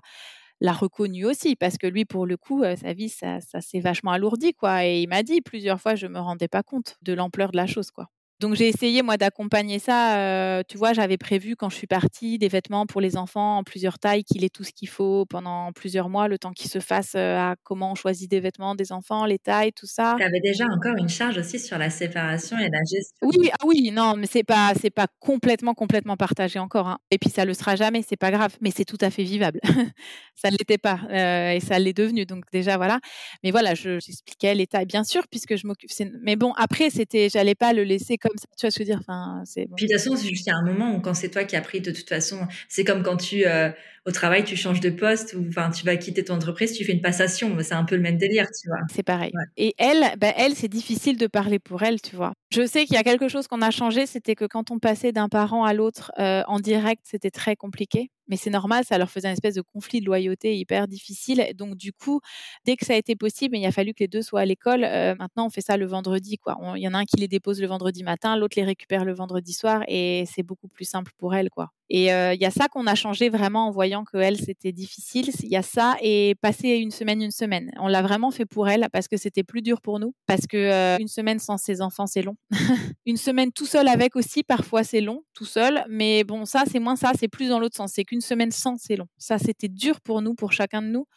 l'a 0.62 0.74
reconnu 0.74 1.26
aussi 1.26 1.56
parce 1.58 1.78
que 1.78 1.88
lui, 1.88 2.06
pour 2.06 2.26
le 2.26 2.38
coup, 2.38 2.64
sa 2.78 2.94
vie, 2.94 3.10
ça, 3.10 3.42
ça 3.42 3.62
s'est 3.62 3.80
vachement 3.82 4.12
alourdi, 4.12 4.54
quoi. 4.54 4.86
Et 4.86 5.02
il 5.02 5.08
m'a 5.10 5.24
dit 5.24 5.42
plusieurs 5.42 5.82
fois, 5.82 5.96
je 5.96 6.08
me 6.08 6.20
rendais 6.20 6.48
pas 6.48 6.64
compte 6.64 6.98
de 7.04 7.14
l'ampleur 7.14 7.52
de 7.52 7.58
la 7.58 7.68
chose, 7.68 7.92
quoi. 7.92 8.08
Donc 8.42 8.56
j'ai 8.56 8.68
essayé 8.68 9.04
moi 9.04 9.18
d'accompagner 9.18 9.78
ça. 9.78 10.18
Euh, 10.18 10.64
tu 10.68 10.76
vois, 10.76 10.94
j'avais 10.94 11.18
prévu 11.18 11.56
quand 11.56 11.70
je 11.70 11.76
suis 11.76 11.86
partie 11.86 12.40
des 12.40 12.48
vêtements 12.48 12.88
pour 12.88 13.00
les 13.00 13.16
enfants 13.16 13.60
en 13.60 13.64
plusieurs 13.64 14.00
tailles, 14.00 14.24
qu'il 14.24 14.44
ait 14.44 14.50
tout 14.50 14.64
ce 14.64 14.72
qu'il 14.72 14.90
faut 14.90 15.28
pendant 15.28 15.72
plusieurs 15.74 16.10
mois, 16.10 16.28
le 16.28 16.40
temps 16.40 16.52
qu'ils 16.52 16.72
se 16.72 16.80
fassent 16.80 17.14
euh, 17.16 17.38
à 17.38 17.56
comment 17.64 17.92
on 17.92 17.96
choisit 17.96 18.30
des 18.32 18.40
vêtements 18.40 18.74
des 18.74 18.92
enfants, 18.92 19.26
les 19.26 19.38
tailles, 19.38 19.74
tout 19.74 19.86
ça. 19.86 20.16
Tu 20.18 20.24
avais 20.24 20.40
déjà 20.40 20.66
encore 20.66 20.96
une 20.98 21.08
charge 21.08 21.38
aussi 21.38 21.60
sur 21.60 21.78
la 21.78 21.92
séparation 21.92 22.58
et 22.58 22.70
la 22.70 22.80
gestion. 22.80 23.16
Oui, 23.22 23.52
ah 23.54 23.64
oui, 23.68 23.92
non, 23.94 24.16
mais 24.18 24.26
c'est 24.26 24.44
pas 24.44 24.74
c'est 24.82 24.90
pas 24.90 25.06
complètement 25.20 25.76
complètement 25.76 26.18
partagé 26.18 26.58
encore. 26.58 26.88
Hein. 26.88 26.98
Et 27.12 27.20
puis 27.20 27.30
ça 27.30 27.46
le 27.46 27.54
sera 27.54 27.76
jamais, 27.76 28.02
c'est 28.02 28.18
pas 28.18 28.32
grave, 28.32 28.58
mais 28.60 28.72
c'est 28.76 28.86
tout 28.86 28.98
à 29.02 29.12
fait 29.12 29.24
vivable. 29.24 29.60
ça 30.34 30.50
ne 30.50 30.58
l'était 30.58 30.80
pas 30.80 31.00
euh, 31.12 31.52
et 31.52 31.60
ça 31.60 31.78
l'est 31.78 31.94
devenu. 31.94 32.26
Donc 32.26 32.46
déjà 32.52 32.78
voilà. 32.78 33.00
Mais 33.44 33.52
voilà, 33.52 33.76
je 33.76 34.00
j'expliquais 34.00 34.56
les 34.56 34.66
tailles, 34.66 34.88
bien 34.88 35.04
sûr, 35.04 35.28
puisque 35.30 35.56
je 35.56 35.68
m'occupe. 35.68 35.92
Mais 36.24 36.36
bon, 36.36 36.54
après 36.58 36.90
c'était, 36.90 37.30
j'allais 37.30 37.54
pas 37.54 37.74
le 37.74 37.84
laisser 37.84 38.18
comme 38.18 38.31
ça, 38.38 38.46
tu 38.58 38.66
vois 38.66 38.72
ce 38.72 38.80
que 38.80 38.84
je 38.86 38.90
veux 38.90 38.96
dire? 38.96 39.00
Enfin, 39.00 39.44
Puis 39.56 39.66
de 39.66 39.70
toute 39.72 39.92
façon, 39.92 40.16
c'est 40.16 40.28
juste 40.28 40.48
un 40.50 40.64
moment 40.64 40.96
où 40.96 41.02
quand 41.02 41.14
c'est 41.14 41.30
toi 41.30 41.44
qui 41.44 41.56
as 41.56 41.62
pris, 41.62 41.82
de 41.82 41.92
toute 41.92 42.10
façon, 42.10 42.48
c'est 42.70 42.84
comme 42.84 43.04
quand 43.04 43.18
tu, 43.18 43.46
euh, 43.46 43.70
au 44.06 44.12
travail, 44.12 44.44
tu 44.44 44.56
changes 44.56 44.80
de 44.80 44.90
poste 44.90 45.36
ou 45.38 45.46
enfin, 45.48 45.70
tu 45.70 45.86
vas 45.86 45.96
quitter 45.98 46.24
ton 46.24 46.36
entreprise, 46.36 46.74
tu 46.74 46.84
fais 46.86 46.94
une 46.94 47.02
passation. 47.02 47.56
C'est 47.62 47.74
un 47.74 47.86
peu 47.86 47.96
le 47.96 48.02
même 48.02 48.18
délire, 48.18 48.48
tu 48.48 48.68
vois. 48.68 48.80
C'est 48.92 49.04
pareil. 49.04 49.32
Et 49.58 49.74
elle, 49.78 50.18
bah, 50.18 50.34
elle, 50.38 50.56
c'est 50.56 50.68
difficile 50.68 51.18
de 51.18 51.28
parler 51.28 51.60
pour 51.60 51.84
elle, 51.84 52.02
tu 52.02 52.16
vois. 52.16 52.34
Je 52.54 52.68
sais 52.68 52.84
qu'il 52.86 52.96
y 52.96 52.98
a 52.98 53.04
quelque 53.04 53.30
chose 53.30 53.48
qu'on 53.48 53.62
a 53.62 53.72
changé, 53.72 54.06
c'était 54.06 54.36
que 54.36 54.44
quand 54.44 54.72
on 54.72 54.80
passait 54.80 55.14
d'un 55.14 55.30
parent 55.30 55.64
à 55.64 55.74
l'autre 55.74 56.12
euh, 56.20 56.44
en 56.48 56.60
direct, 56.60 57.02
c'était 57.06 57.32
très 57.32 57.56
compliqué. 57.56 58.12
Mais 58.28 58.36
c'est 58.36 58.50
normal, 58.50 58.84
ça 58.84 58.98
leur 58.98 59.10
faisait 59.10 59.30
une 59.30 59.34
espèce 59.34 59.56
de 59.56 59.62
conflit 59.62 60.02
de 60.02 60.06
loyauté 60.06 60.58
hyper 60.58 60.90
difficile. 60.90 61.46
Donc 61.56 61.76
du 61.76 61.94
coup, 61.94 62.20
dès 62.66 62.76
que 62.76 62.86
ça 62.86 62.92
a 62.94 62.98
été 62.98 63.16
possible, 63.16 63.58
il 63.58 63.66
a 63.66 63.72
fallu 63.72 63.94
que 63.94 64.04
les 64.04 64.10
deux 64.10 64.22
soient 64.22 64.42
à 64.42 64.46
l'école. 64.46 64.84
Euh, 64.84 65.16
maintenant, 65.16 65.46
on 65.46 65.50
fait 65.50 65.62
ça 65.62 65.78
le 65.78 65.86
vendredi. 65.86 66.38
Quoi. 66.38 66.58
Il 66.76 66.82
y 66.82 66.88
en 66.90 66.94
a 66.94 66.98
un 66.98 67.06
qui 67.06 67.16
les 67.16 67.30
dépose 67.30 67.62
le 67.62 67.68
vendredi 67.68 68.04
matin, 68.04 68.36
l'autre 68.36 68.58
les 68.58 68.66
récupère 68.66 69.06
le 69.06 69.14
vendredi 69.14 69.54
soir, 69.54 69.84
et 69.88 70.26
c'est 70.30 70.44
beaucoup 70.44 70.68
plus 70.68 70.86
simple 70.86 71.14
pour 71.18 71.34
elles. 71.34 71.50
Quoi. 71.50 71.70
Et 71.94 72.14
euh, 72.14 72.34
il 72.34 72.42
y 72.42 72.46
a 72.46 72.52
ça 72.52 72.70
qu'on 72.70 72.88
a 72.88 72.96
changé 72.96 73.28
vraiment 73.28 73.68
en 73.68 73.72
voyant 73.72 74.06
que 74.06 74.16
elle 74.16 74.38
c'était 74.38 74.72
difficile. 74.72 75.30
Il 75.44 75.50
y 75.50 75.58
a 75.58 75.62
ça 75.62 75.98
et 76.02 76.36
passer 76.42 76.70
une 76.78 76.90
semaine, 76.90 77.22
une 77.22 77.32
semaine. 77.32 77.70
On 77.82 77.90
l'a 77.90 78.02
vraiment 78.02 78.32
fait 78.32 78.46
pour 78.46 78.70
elle 78.70 78.88
parce 78.94 79.10
que 79.10 79.18
c'était 79.18 79.44
plus 79.44 79.62
dur 79.62 79.82
pour 79.82 80.00
nous. 80.00 80.16
Parce 80.26 80.48
que 80.48 80.56
euh, 80.56 80.98
une 81.02 81.10
semaine 81.10 81.40
sans 81.40 81.58
ses 81.58 81.82
enfants, 81.82 82.08
c'est 82.08 82.22
long. 82.22 82.38
une 83.06 83.18
semaine 83.18 83.52
tout 83.52 83.66
seul 83.66 83.90
avec 83.90 84.16
aussi, 84.16 84.42
parfois 84.42 84.86
c'est 84.86 85.02
long, 85.02 85.26
tout 85.34 85.44
seul. 85.44 85.84
Mais 85.90 86.24
bon, 86.24 86.46
ça 86.46 86.64
c'est 86.66 86.80
moins 86.80 86.96
ça, 86.96 87.12
c'est 87.20 87.28
plus 87.28 87.50
dans 87.50 87.60
l'autre 87.60 87.76
sens. 87.76 87.92
C'est 87.94 88.06
qu'une 88.06 88.22
semaine 88.22 88.52
sans, 88.52 88.78
c'est 88.78 88.96
long. 88.96 89.08
Ça 89.18 89.38
c'était 89.38 89.68
dur 89.68 90.00
pour 90.00 90.22
nous, 90.22 90.34
pour 90.34 90.54
chacun 90.54 90.82
de 90.82 90.88
nous. 90.88 91.08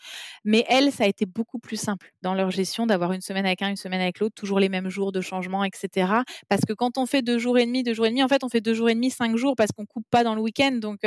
Mais 0.44 0.64
elle, 0.68 0.90
ça 0.90 1.04
a 1.04 1.06
été 1.06 1.24
beaucoup 1.24 1.60
plus 1.60 1.76
simple 1.76 2.12
dans 2.20 2.34
leur 2.34 2.50
gestion 2.50 2.84
d'avoir 2.84 3.12
une 3.12 3.20
semaine 3.20 3.46
avec 3.46 3.62
un, 3.62 3.68
une 3.68 3.76
semaine 3.76 4.00
avec 4.00 4.18
l'autre, 4.18 4.34
toujours 4.34 4.58
les 4.58 4.68
mêmes 4.68 4.88
jours 4.88 5.12
de 5.12 5.20
changement, 5.20 5.62
etc. 5.62 6.14
Parce 6.48 6.62
que 6.62 6.72
quand 6.72 6.98
on 6.98 7.06
fait 7.06 7.22
deux 7.22 7.38
jours 7.38 7.58
et 7.58 7.64
demi, 7.64 7.84
deux 7.84 7.94
jours 7.94 8.06
et 8.06 8.10
demi, 8.10 8.24
en 8.24 8.28
fait 8.28 8.42
on 8.42 8.48
fait 8.48 8.60
deux 8.60 8.74
jours 8.74 8.88
et 8.88 8.94
demi, 8.96 9.12
cinq 9.12 9.36
jours 9.36 9.54
parce 9.54 9.70
qu'on 9.70 9.86
coupe 9.86 10.06
pas 10.10 10.24
dans 10.24 10.34
le 10.34 10.40
week-end 10.40 10.63
donc, 10.72 11.00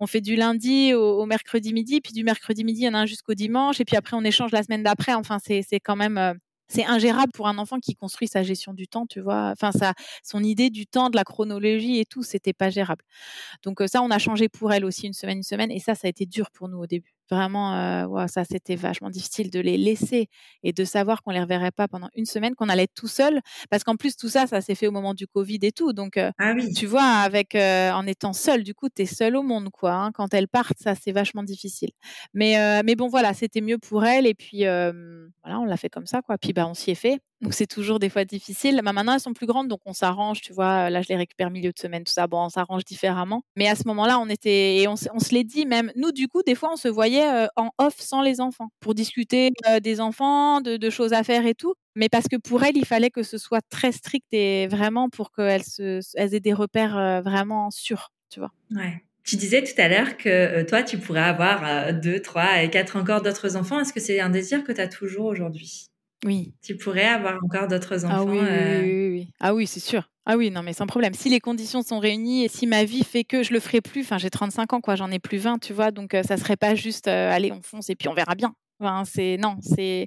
on 0.00 0.06
fait 0.06 0.20
du 0.20 0.36
lundi 0.36 0.94
au, 0.94 1.26
mercredi 1.26 1.72
midi, 1.72 2.00
puis 2.00 2.12
du 2.12 2.24
mercredi 2.24 2.64
midi, 2.64 2.82
il 2.82 2.84
y 2.84 2.88
en 2.88 2.94
a 2.94 2.98
un 2.98 3.06
jusqu'au 3.06 3.34
dimanche, 3.34 3.80
et 3.80 3.84
puis 3.84 3.96
après, 3.96 4.16
on 4.16 4.24
échange 4.24 4.52
la 4.52 4.62
semaine 4.62 4.82
d'après. 4.82 5.14
Enfin, 5.14 5.38
c'est 5.40 5.64
quand 5.80 5.96
même 5.96 6.38
c'est 6.72 6.86
ingérable 6.86 7.32
pour 7.32 7.48
un 7.48 7.58
enfant 7.58 7.78
qui 7.80 7.94
construit 7.94 8.28
sa 8.28 8.42
gestion 8.42 8.72
du 8.72 8.88
temps, 8.88 9.06
tu 9.06 9.20
vois? 9.20 9.52
Enfin, 9.52 9.72
ça, 9.72 9.92
son 10.22 10.42
idée 10.42 10.70
du 10.70 10.86
temps, 10.86 11.10
de 11.10 11.16
la 11.16 11.24
chronologie 11.24 11.98
et 11.98 12.06
tout, 12.06 12.22
c'était 12.22 12.54
pas 12.54 12.70
gérable. 12.70 13.04
Donc 13.62 13.82
ça, 13.86 14.02
on 14.02 14.10
a 14.10 14.18
changé 14.18 14.48
pour 14.48 14.72
elle 14.72 14.84
aussi 14.84 15.06
une 15.06 15.12
semaine, 15.12 15.38
une 15.38 15.42
semaine, 15.42 15.70
et 15.70 15.80
ça, 15.80 15.94
ça 15.94 16.06
a 16.06 16.10
été 16.10 16.24
dur 16.26 16.50
pour 16.50 16.68
nous 16.68 16.78
au 16.78 16.86
début. 16.86 17.14
Vraiment, 17.30 17.74
euh, 17.74 18.26
ça, 18.26 18.44
c'était 18.44 18.76
vachement 18.76 19.10
difficile 19.10 19.50
de 19.50 19.60
les 19.60 19.78
laisser 19.78 20.28
et 20.62 20.72
de 20.72 20.84
savoir 20.84 21.22
qu'on 21.22 21.30
les 21.30 21.40
reverrait 21.40 21.70
pas 21.70 21.88
pendant 21.88 22.08
une 22.14 22.26
semaine, 22.26 22.54
qu'on 22.54 22.68
allait 22.68 22.84
être 22.84 22.94
tout 22.94 23.08
seul. 23.08 23.40
Parce 23.70 23.84
qu'en 23.84 23.96
plus, 23.96 24.16
tout 24.16 24.28
ça, 24.28 24.46
ça 24.46 24.60
s'est 24.60 24.74
fait 24.74 24.86
au 24.86 24.92
moment 24.92 25.14
du 25.14 25.26
Covid 25.26 25.58
et 25.62 25.72
tout. 25.72 25.92
Donc, 25.92 26.16
euh, 26.16 26.30
ah 26.38 26.54
tu 26.76 26.86
vois, 26.86 27.02
avec, 27.04 27.54
euh, 27.54 27.90
en 27.92 28.06
étant 28.06 28.32
seul, 28.32 28.62
du 28.64 28.74
coup, 28.74 28.88
tu 28.94 29.02
es 29.02 29.06
seul 29.06 29.36
au 29.36 29.42
monde, 29.42 29.70
quoi. 29.70 29.92
Hein. 29.94 30.12
Quand 30.12 30.34
elles 30.34 30.48
partent, 30.48 30.78
ça, 30.78 30.94
c'est 30.94 31.12
vachement 31.12 31.42
difficile. 31.42 31.90
Mais, 32.34 32.82
mais 32.84 32.94
bon, 32.96 33.08
voilà, 33.08 33.34
c'était 33.34 33.60
mieux 33.60 33.78
pour 33.78 34.04
elle. 34.04 34.26
Et 34.26 34.34
puis, 34.34 34.60
voilà, 34.64 35.58
on 35.60 35.64
l'a 35.64 35.76
fait 35.76 35.88
comme 35.90 36.06
ça, 36.06 36.22
quoi. 36.22 36.38
Puis, 36.38 36.52
bah, 36.52 36.66
on 36.68 36.74
s'y 36.74 36.90
est 36.90 36.94
fait. 36.94 37.20
Donc 37.42 37.54
c'est 37.54 37.66
toujours 37.66 37.98
des 37.98 38.08
fois 38.08 38.24
difficile. 38.24 38.80
Bah, 38.84 38.92
maintenant, 38.92 39.14
elles 39.14 39.20
sont 39.20 39.34
plus 39.34 39.46
grandes, 39.46 39.66
donc 39.66 39.80
on 39.84 39.92
s'arrange, 39.92 40.40
tu 40.40 40.52
vois. 40.52 40.90
Là, 40.90 41.02
je 41.02 41.08
les 41.08 41.16
récupère 41.16 41.50
milieu 41.50 41.72
de 41.72 41.78
semaine, 41.78 42.04
tout 42.04 42.12
ça. 42.12 42.28
Bon, 42.28 42.44
on 42.44 42.48
s'arrange 42.48 42.84
différemment. 42.84 43.42
Mais 43.56 43.68
à 43.68 43.74
ce 43.74 43.82
moment-là, 43.88 44.20
on 44.20 44.28
était, 44.28 44.76
et 44.76 44.86
on, 44.86 44.96
se 44.96 45.34
l'est 45.34 45.44
dit 45.44 45.66
même. 45.66 45.90
Nous, 45.96 46.12
du 46.12 46.28
coup, 46.28 46.42
des 46.44 46.54
fois, 46.54 46.70
on 46.72 46.76
se 46.76 46.86
voyait 46.86 47.28
euh, 47.28 47.48
en 47.56 47.70
off 47.78 47.94
sans 47.98 48.22
les 48.22 48.40
enfants 48.40 48.68
pour 48.78 48.94
discuter 48.94 49.50
euh, 49.68 49.80
des 49.80 50.00
enfants, 50.00 50.60
de, 50.60 50.90
choses 50.90 51.12
à 51.12 51.24
faire 51.24 51.44
et 51.46 51.54
tout. 51.54 51.74
Mais 51.96 52.08
parce 52.08 52.28
que 52.28 52.36
pour 52.36 52.62
elles, 52.62 52.76
il 52.76 52.86
fallait 52.86 53.10
que 53.10 53.24
ce 53.24 53.38
soit 53.38 53.62
très 53.70 53.90
strict 53.90 54.26
et 54.32 54.68
vraiment 54.68 55.08
pour 55.08 55.32
qu'elles 55.32 55.62
elles 55.78 56.34
aient 56.34 56.40
des 56.40 56.52
repères 56.52 56.96
euh, 56.96 57.20
vraiment 57.22 57.70
sûrs, 57.70 58.12
tu 58.30 58.38
vois. 58.38 58.52
Ouais. 58.70 59.02
Tu 59.24 59.36
disais 59.36 59.62
tout 59.62 59.80
à 59.80 59.88
l'heure 59.88 60.16
que 60.16 60.62
toi, 60.64 60.82
tu 60.82 60.98
pourrais 60.98 61.20
avoir 61.20 61.94
deux, 61.94 62.20
trois 62.20 62.62
et 62.62 62.70
quatre 62.70 62.96
encore 62.96 63.22
d'autres 63.22 63.56
enfants. 63.56 63.80
Est-ce 63.80 63.92
que 63.92 64.00
c'est 64.00 64.20
un 64.20 64.30
désir 64.30 64.64
que 64.64 64.72
tu 64.72 64.80
as 64.80 64.88
toujours 64.88 65.26
aujourd'hui? 65.26 65.91
Oui. 66.24 66.54
Tu 66.62 66.76
pourrais 66.76 67.06
avoir 67.06 67.42
encore 67.42 67.68
d'autres 67.68 68.04
ah 68.04 68.22
enfants. 68.22 68.30
Ah 68.30 68.82
oui, 68.82 69.08
oui, 69.10 69.28
Ah 69.40 69.54
oui, 69.54 69.66
c'est 69.66 69.80
sûr. 69.80 70.08
Ah 70.24 70.36
oui, 70.36 70.50
non, 70.50 70.62
mais 70.62 70.72
sans 70.72 70.86
problème. 70.86 71.14
Si 71.14 71.28
les 71.28 71.40
conditions 71.40 71.82
sont 71.82 71.98
réunies 71.98 72.44
et 72.44 72.48
si 72.48 72.66
ma 72.66 72.84
vie 72.84 73.02
fait 73.02 73.24
que 73.24 73.42
je 73.42 73.52
le 73.52 73.58
ferai 73.60 73.80
plus, 73.80 74.02
enfin, 74.02 74.18
j'ai 74.18 74.30
35 74.30 74.72
ans, 74.72 74.80
quoi, 74.80 74.94
j'en 74.94 75.10
ai 75.10 75.18
plus 75.18 75.38
20, 75.38 75.58
tu 75.58 75.72
vois, 75.72 75.90
donc 75.90 76.16
ça 76.24 76.36
serait 76.36 76.56
pas 76.56 76.76
juste, 76.76 77.08
allez, 77.08 77.50
on 77.50 77.60
fonce 77.60 77.90
et 77.90 77.96
puis 77.96 78.08
on 78.08 78.14
verra 78.14 78.36
bien. 78.36 78.54
Enfin, 78.78 79.04
c'est, 79.04 79.36
non, 79.36 79.56
c'est 79.60 80.06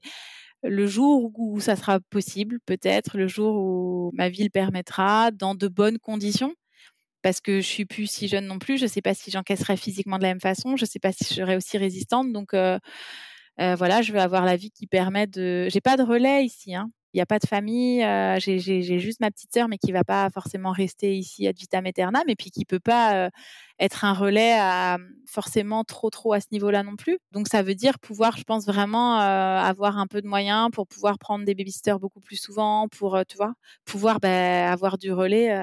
le 0.63 0.87
jour 0.87 1.31
où 1.37 1.59
ça 1.59 1.75
sera 1.75 1.99
possible, 1.99 2.59
peut-être, 2.65 3.17
le 3.17 3.27
jour 3.27 3.55
où 3.55 4.11
ma 4.13 4.29
vie 4.29 4.43
le 4.43 4.49
permettra, 4.49 5.31
dans 5.31 5.53
de 5.53 5.67
bonnes 5.67 5.99
conditions 5.99 6.53
parce 7.25 7.41
que 7.41 7.59
je 7.59 7.65
suis 7.65 7.85
plus 7.85 8.05
si 8.05 8.27
jeune 8.27 8.45
non 8.45 8.59
plus. 8.59 8.77
Je 8.77 8.85
sais 8.85 9.01
pas 9.01 9.15
si 9.15 9.31
j'encaisserai 9.31 9.77
physiquement 9.77 10.17
de 10.19 10.21
la 10.21 10.29
même 10.29 10.39
façon. 10.39 10.77
Je 10.77 10.85
sais 10.85 10.99
pas 10.99 11.11
si 11.11 11.23
je 11.23 11.33
serai 11.33 11.55
aussi 11.55 11.75
résistante. 11.75 12.31
Donc, 12.31 12.53
euh, 12.53 12.77
voilà, 13.57 14.01
je 14.01 14.11
veux 14.11 14.19
avoir 14.19 14.45
la 14.45 14.55
vie 14.55 14.71
qui 14.71 14.87
permet 14.87 15.27
de. 15.27 15.67
J'ai 15.69 15.81
pas 15.81 15.97
de 15.97 16.03
relais 16.03 16.45
ici. 16.45 16.75
Hein. 16.75 16.89
Il 17.15 17.17
n'y 17.19 17.21
a 17.21 17.25
pas 17.25 17.39
de 17.39 17.47
famille. 17.47 18.03
Euh, 18.03 18.37
j'ai 18.41 18.99
juste 18.99 19.21
ma 19.21 19.31
petite 19.31 19.53
sœur, 19.53 19.69
mais 19.69 19.77
qui 19.77 19.93
va 19.93 20.03
pas 20.03 20.29
forcément 20.29 20.73
rester 20.73 21.15
ici 21.15 21.47
ad 21.47 21.55
vitam 21.57 21.85
aeternam, 21.85 22.23
et 22.27 22.35
puis 22.35 22.51
qui 22.51 22.65
peut 22.65 22.81
pas 22.81 23.15
euh, 23.15 23.29
être 23.79 24.03
un 24.03 24.11
relais 24.13 24.51
à, 24.59 24.97
forcément 25.25 25.85
trop 25.85 26.09
trop 26.09 26.33
à 26.33 26.41
ce 26.41 26.47
niveau-là 26.51 26.83
non 26.83 26.97
plus. 26.97 27.17
Donc 27.31 27.47
ça 27.47 27.63
veut 27.63 27.73
dire 27.73 27.99
pouvoir, 27.99 28.35
je 28.35 28.43
pense 28.43 28.65
vraiment 28.65 29.17
avoir 29.17 29.97
un 29.97 30.07
peu 30.07 30.21
de 30.21 30.27
moyens 30.27 30.69
pour 30.73 30.87
pouvoir 30.87 31.17
prendre 31.17 31.45
des 31.45 31.55
babysitters 31.55 31.99
beaucoup 32.01 32.19
plus 32.19 32.35
souvent, 32.35 32.89
pour 32.89 33.17
tu 33.29 33.37
vois, 33.37 33.53
pouvoir 33.85 34.19
bah, 34.19 34.69
avoir 34.69 34.97
du 34.97 35.13
relais 35.13 35.55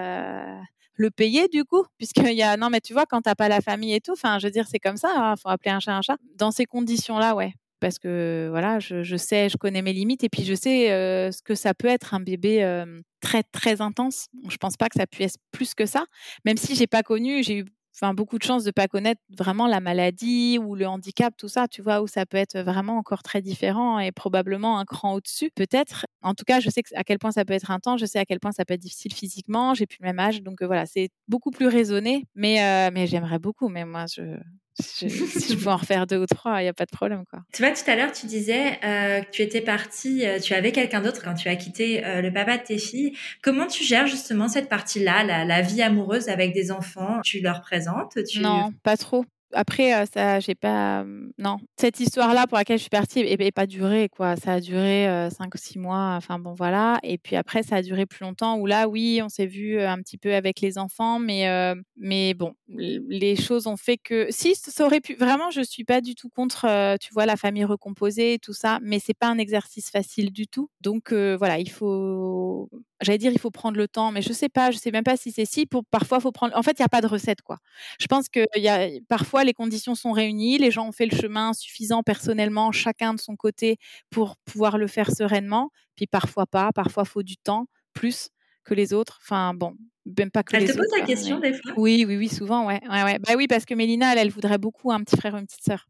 le 0.94 1.10
payer 1.10 1.48
du 1.48 1.64
coup 1.64 1.84
puisqu'il 1.98 2.32
y 2.32 2.42
a 2.42 2.56
non 2.56 2.70
mais 2.70 2.80
tu 2.80 2.92
vois 2.92 3.06
quand 3.06 3.22
t'as 3.22 3.34
pas 3.34 3.48
la 3.48 3.60
famille 3.60 3.94
et 3.94 4.00
tout 4.00 4.12
enfin 4.12 4.38
je 4.38 4.46
veux 4.46 4.50
dire 4.50 4.66
c'est 4.70 4.78
comme 4.78 4.96
ça 4.96 5.10
il 5.14 5.20
hein, 5.20 5.34
faut 5.36 5.48
appeler 5.48 5.70
un 5.70 5.80
chat 5.80 5.96
un 5.96 6.02
chat 6.02 6.18
dans 6.36 6.50
ces 6.50 6.66
conditions 6.66 7.18
là 7.18 7.34
ouais 7.34 7.54
parce 7.82 7.98
que 7.98 8.46
voilà, 8.48 8.78
je, 8.78 9.16
sais, 9.16 9.48
je 9.48 9.56
connais 9.56 9.82
mes 9.82 9.92
limites 9.92 10.22
et 10.22 10.28
puis 10.28 10.44
je 10.44 10.54
sais 10.54 10.86
ce 11.32 11.42
que 11.42 11.56
ça 11.56 11.74
peut 11.74 11.88
être 11.88 12.14
un 12.14 12.20
bébé 12.20 12.84
très 13.20 13.42
très 13.42 13.80
intense. 13.80 14.28
Je 14.48 14.56
pense 14.56 14.76
pas 14.76 14.88
que 14.88 14.96
ça 14.96 15.06
puisse 15.08 15.34
être 15.34 15.42
plus 15.50 15.74
que 15.74 15.84
ça, 15.84 16.04
même 16.44 16.56
si 16.56 16.76
j'ai 16.76 16.86
pas 16.86 17.02
connu, 17.02 17.42
j'ai 17.42 17.58
eu 17.58 17.64
enfin 17.94 18.14
beaucoup 18.14 18.38
de 18.38 18.44
chance 18.44 18.62
de 18.62 18.70
pas 18.70 18.86
connaître 18.86 19.20
vraiment 19.36 19.66
la 19.66 19.80
maladie 19.80 20.58
ou 20.62 20.76
le 20.76 20.86
handicap, 20.86 21.34
tout 21.36 21.48
ça, 21.48 21.66
tu 21.66 21.82
vois, 21.82 22.00
où 22.02 22.06
ça 22.06 22.24
peut 22.24 22.36
être 22.38 22.58
vraiment 22.60 22.96
encore 22.98 23.24
très 23.24 23.42
différent 23.42 23.98
et 23.98 24.12
probablement 24.12 24.78
un 24.78 24.84
cran 24.84 25.14
au-dessus, 25.14 25.50
peut-être. 25.54 26.06
En 26.22 26.34
tout 26.34 26.44
cas, 26.46 26.60
je 26.60 26.70
sais 26.70 26.82
à 26.94 27.02
quel 27.02 27.18
point 27.18 27.32
ça 27.32 27.44
peut 27.44 27.52
être 27.52 27.70
intense, 27.72 28.00
je 28.00 28.06
sais 28.06 28.20
à 28.20 28.24
quel 28.24 28.38
point 28.38 28.52
ça 28.52 28.64
peut 28.64 28.74
être 28.74 28.80
difficile 28.80 29.12
physiquement, 29.12 29.74
j'ai 29.74 29.86
plus 29.86 29.98
le 30.00 30.06
même 30.06 30.20
âge, 30.20 30.40
donc 30.42 30.62
voilà, 30.62 30.86
c'est 30.86 31.10
beaucoup 31.26 31.50
plus 31.50 31.66
raisonné, 31.66 32.26
mais, 32.36 32.90
mais 32.92 33.08
j'aimerais 33.08 33.40
beaucoup, 33.40 33.68
mais 33.68 33.84
moi, 33.84 34.06
je, 34.06 34.38
si 34.80 35.08
je 35.08 35.54
peux 35.62 35.70
en 35.70 35.76
refaire 35.76 36.06
deux 36.06 36.18
ou 36.18 36.26
trois, 36.26 36.60
il 36.60 36.64
n'y 36.64 36.68
a 36.68 36.72
pas 36.72 36.86
de 36.86 36.90
problème. 36.90 37.24
Quoi. 37.28 37.40
Tu 37.52 37.62
vois, 37.62 37.72
tout 37.72 37.88
à 37.90 37.96
l'heure, 37.96 38.12
tu 38.12 38.26
disais 38.26 38.78
euh, 38.84 39.20
que 39.20 39.30
tu 39.30 39.42
étais 39.42 39.60
partie, 39.60 40.26
euh, 40.26 40.38
tu 40.38 40.54
avais 40.54 40.72
quelqu'un 40.72 41.00
d'autre 41.00 41.22
quand 41.22 41.34
tu 41.34 41.48
as 41.48 41.56
quitté 41.56 42.04
euh, 42.04 42.22
le 42.22 42.32
papa 42.32 42.58
de 42.58 42.62
tes 42.62 42.78
filles. 42.78 43.16
Comment 43.42 43.66
tu 43.66 43.84
gères 43.84 44.06
justement 44.06 44.48
cette 44.48 44.68
partie-là, 44.68 45.24
la, 45.24 45.44
la, 45.44 45.62
vie 45.62 45.82
amoureuse 45.82 46.28
avec 46.28 46.54
des 46.54 46.70
enfants? 46.70 47.20
Tu 47.22 47.40
leur 47.40 47.60
présentes 47.60 48.18
tu... 48.24 48.40
Non, 48.40 48.72
pas 48.82 48.96
trop 48.96 49.24
après, 49.52 49.94
euh, 49.94 50.04
ça, 50.12 50.40
j'ai 50.40 50.54
pas. 50.54 51.04
non, 51.38 51.58
cette 51.76 52.00
histoire-là 52.00 52.46
pour 52.46 52.58
laquelle 52.58 52.78
je 52.78 52.82
suis 52.82 52.90
partie 52.90 53.22
n'est 53.24 53.52
pas 53.52 53.66
duré, 53.66 54.08
quoi. 54.08 54.36
Ça 54.36 54.54
a 54.54 54.60
duré 54.60 55.28
cinq 55.30 55.54
ou 55.54 55.58
six 55.58 55.78
mois. 55.78 56.14
Enfin 56.16 56.38
bon, 56.38 56.54
voilà. 56.54 56.98
Et 57.02 57.18
puis 57.18 57.36
après, 57.36 57.62
ça 57.62 57.76
a 57.76 57.82
duré 57.82 58.06
plus 58.06 58.24
longtemps. 58.24 58.58
Où 58.58 58.66
là, 58.66 58.88
oui, 58.88 59.20
on 59.22 59.28
s'est 59.28 59.46
vu 59.46 59.80
un 59.80 59.98
petit 59.98 60.18
peu 60.18 60.34
avec 60.34 60.60
les 60.60 60.78
enfants, 60.78 61.18
mais 61.18 61.74
mais 61.96 62.34
bon, 62.34 62.54
les 62.68 63.36
choses 63.36 63.66
ont 63.66 63.76
fait 63.76 63.98
que 63.98 64.26
si 64.30 64.54
ça 64.54 64.84
aurait 64.84 65.00
pu. 65.00 65.14
Vraiment, 65.14 65.50
je 65.50 65.62
suis 65.62 65.84
pas 65.84 66.00
du 66.00 66.14
tout 66.14 66.28
contre, 66.28 66.96
tu 66.98 67.12
vois, 67.12 67.26
la 67.26 67.36
famille 67.36 67.64
recomposée, 67.64 68.38
tout 68.40 68.52
ça, 68.54 68.78
mais 68.82 68.98
c'est 68.98 69.14
pas 69.14 69.28
un 69.28 69.38
exercice 69.38 69.90
facile 69.90 70.32
du 70.32 70.46
tout. 70.46 70.70
Donc 70.80 71.12
voilà, 71.12 71.58
il 71.58 71.70
faut 71.70 72.68
j'allais 73.02 73.18
dire 73.18 73.32
il 73.32 73.38
faut 73.38 73.50
prendre 73.50 73.76
le 73.76 73.88
temps, 73.88 74.12
mais 74.12 74.22
je 74.22 74.32
sais 74.32 74.48
pas, 74.48 74.70
je 74.70 74.78
sais 74.78 74.90
même 74.90 75.04
pas 75.04 75.16
si 75.16 75.30
c'est 75.32 75.44
si. 75.44 75.66
Pour 75.66 75.84
parfois, 75.84 76.20
faut 76.20 76.32
prendre. 76.32 76.56
En 76.56 76.62
fait, 76.62 76.78
il 76.78 76.80
y 76.80 76.84
a 76.84 76.88
pas 76.88 77.00
de 77.00 77.06
recette 77.06 77.42
quoi. 77.42 77.58
Je 78.00 78.06
pense 78.06 78.28
que 78.28 78.40
y 78.56 78.68
a 78.68 78.88
parfois 79.08 79.44
les 79.44 79.54
conditions 79.54 79.94
sont 79.94 80.12
réunies, 80.12 80.58
les 80.58 80.70
gens 80.70 80.88
ont 80.88 80.92
fait 80.92 81.06
le 81.06 81.16
chemin 81.16 81.52
suffisant 81.52 82.02
personnellement, 82.02 82.72
chacun 82.72 83.14
de 83.14 83.20
son 83.20 83.36
côté 83.36 83.78
pour 84.10 84.36
pouvoir 84.38 84.78
le 84.78 84.86
faire 84.86 85.10
sereinement. 85.10 85.70
Puis 85.96 86.06
parfois 86.06 86.46
pas, 86.46 86.72
parfois 86.72 87.04
faut 87.04 87.22
du 87.22 87.36
temps 87.36 87.66
plus 87.92 88.30
que 88.64 88.74
les 88.74 88.92
autres. 88.92 89.18
Enfin 89.22 89.54
bon, 89.54 89.76
même 90.18 90.30
pas 90.30 90.42
que 90.42 90.56
elle 90.56 90.66
te 90.66 90.76
pose 90.76 90.86
la 90.98 91.04
question 91.04 91.38
des 91.38 91.52
fois? 91.52 91.72
Oui, 91.76 92.04
oui, 92.06 92.16
oui, 92.16 92.28
souvent, 92.28 92.66
ouais, 92.66 92.80
ouais, 92.88 93.02
ouais. 93.04 93.18
Bah 93.18 93.34
oui, 93.36 93.46
parce 93.46 93.64
que 93.64 93.74
Mélina, 93.74 94.12
elle, 94.12 94.18
elle 94.18 94.30
voudrait 94.30 94.58
beaucoup 94.58 94.90
un 94.92 95.00
petit 95.00 95.16
frère 95.16 95.34
ou 95.34 95.38
une 95.38 95.46
petite 95.46 95.64
sœur. 95.64 95.86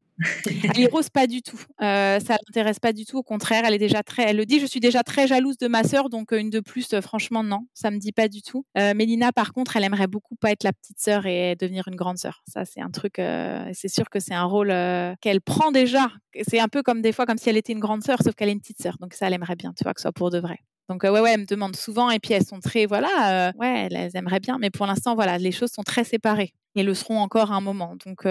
Elle 0.76 0.88
rose 0.88 1.08
pas 1.08 1.26
du 1.26 1.42
tout. 1.42 1.60
Euh, 1.80 2.20
ça 2.20 2.36
l'intéresse 2.46 2.78
pas 2.78 2.92
du 2.92 3.04
tout. 3.04 3.18
Au 3.18 3.22
contraire, 3.22 3.64
elle 3.66 3.74
est 3.74 3.78
déjà 3.78 4.02
très. 4.02 4.24
Elle 4.24 4.36
le 4.36 4.46
dit. 4.46 4.60
Je 4.60 4.66
suis 4.66 4.80
déjà 4.80 5.02
très 5.02 5.26
jalouse 5.26 5.58
de 5.58 5.68
ma 5.68 5.84
sœur, 5.84 6.08
donc 6.08 6.32
euh, 6.32 6.38
une 6.38 6.50
de 6.50 6.60
plus. 6.60 6.92
Euh, 6.92 7.00
franchement, 7.00 7.42
non, 7.42 7.66
ça 7.74 7.90
me 7.90 7.98
dit 7.98 8.12
pas 8.12 8.28
du 8.28 8.42
tout. 8.42 8.64
Euh, 8.78 8.94
Mélina, 8.94 9.32
par 9.32 9.52
contre, 9.52 9.76
elle 9.76 9.84
aimerait 9.84 10.06
beaucoup 10.06 10.36
pas 10.36 10.50
être 10.50 10.64
la 10.64 10.72
petite 10.72 11.00
sœur 11.00 11.26
et 11.26 11.56
devenir 11.56 11.88
une 11.88 11.96
grande 11.96 12.18
sœur. 12.18 12.42
Ça, 12.46 12.64
c'est 12.64 12.80
un 12.80 12.90
truc. 12.90 13.18
Euh, 13.18 13.68
c'est 13.72 13.88
sûr 13.88 14.10
que 14.10 14.20
c'est 14.20 14.34
un 14.34 14.44
rôle 14.44 14.68
qu'elle 15.20 15.40
prend 15.40 15.72
déjà. 15.72 16.10
C'est 16.48 16.60
un 16.60 16.68
peu 16.68 16.82
comme 16.82 17.02
des 17.02 17.12
fois 17.12 17.26
comme 17.26 17.38
si 17.38 17.48
elle 17.48 17.56
était 17.56 17.72
une 17.72 17.80
grande 17.80 18.02
sœur, 18.02 18.18
sauf 18.22 18.34
qu'elle 18.34 18.48
est 18.48 18.52
une 18.52 18.60
petite 18.60 18.82
sœur. 18.82 18.96
Donc 19.00 19.14
ça, 19.14 19.26
elle 19.26 19.34
aimerait 19.34 19.56
bien, 19.56 19.72
tu 19.76 19.84
vois, 19.84 19.94
que 19.94 20.00
ce 20.00 20.02
soit 20.02 20.12
pour 20.12 20.30
de 20.30 20.38
vrai. 20.38 20.58
Donc 20.88 21.04
ouais, 21.04 21.10
ouais, 21.10 21.32
elles 21.32 21.40
me 21.40 21.46
demandent 21.46 21.76
souvent 21.76 22.10
et 22.10 22.18
puis 22.18 22.34
elles 22.34 22.44
sont 22.44 22.60
très, 22.60 22.86
voilà, 22.86 23.52
ouais, 23.56 23.88
elles, 23.90 24.10
aimeraient 24.14 24.40
bien, 24.40 24.58
mais 24.58 24.68
pour 24.68 24.84
l'instant, 24.84 25.14
voilà, 25.14 25.38
les 25.38 25.52
choses 25.52 25.70
sont 25.70 25.84
très 25.84 26.04
séparées. 26.04 26.52
Et 26.74 26.82
le 26.82 26.94
seront 26.94 27.18
encore 27.18 27.52
un 27.52 27.60
moment. 27.60 27.96
Donc 28.04 28.26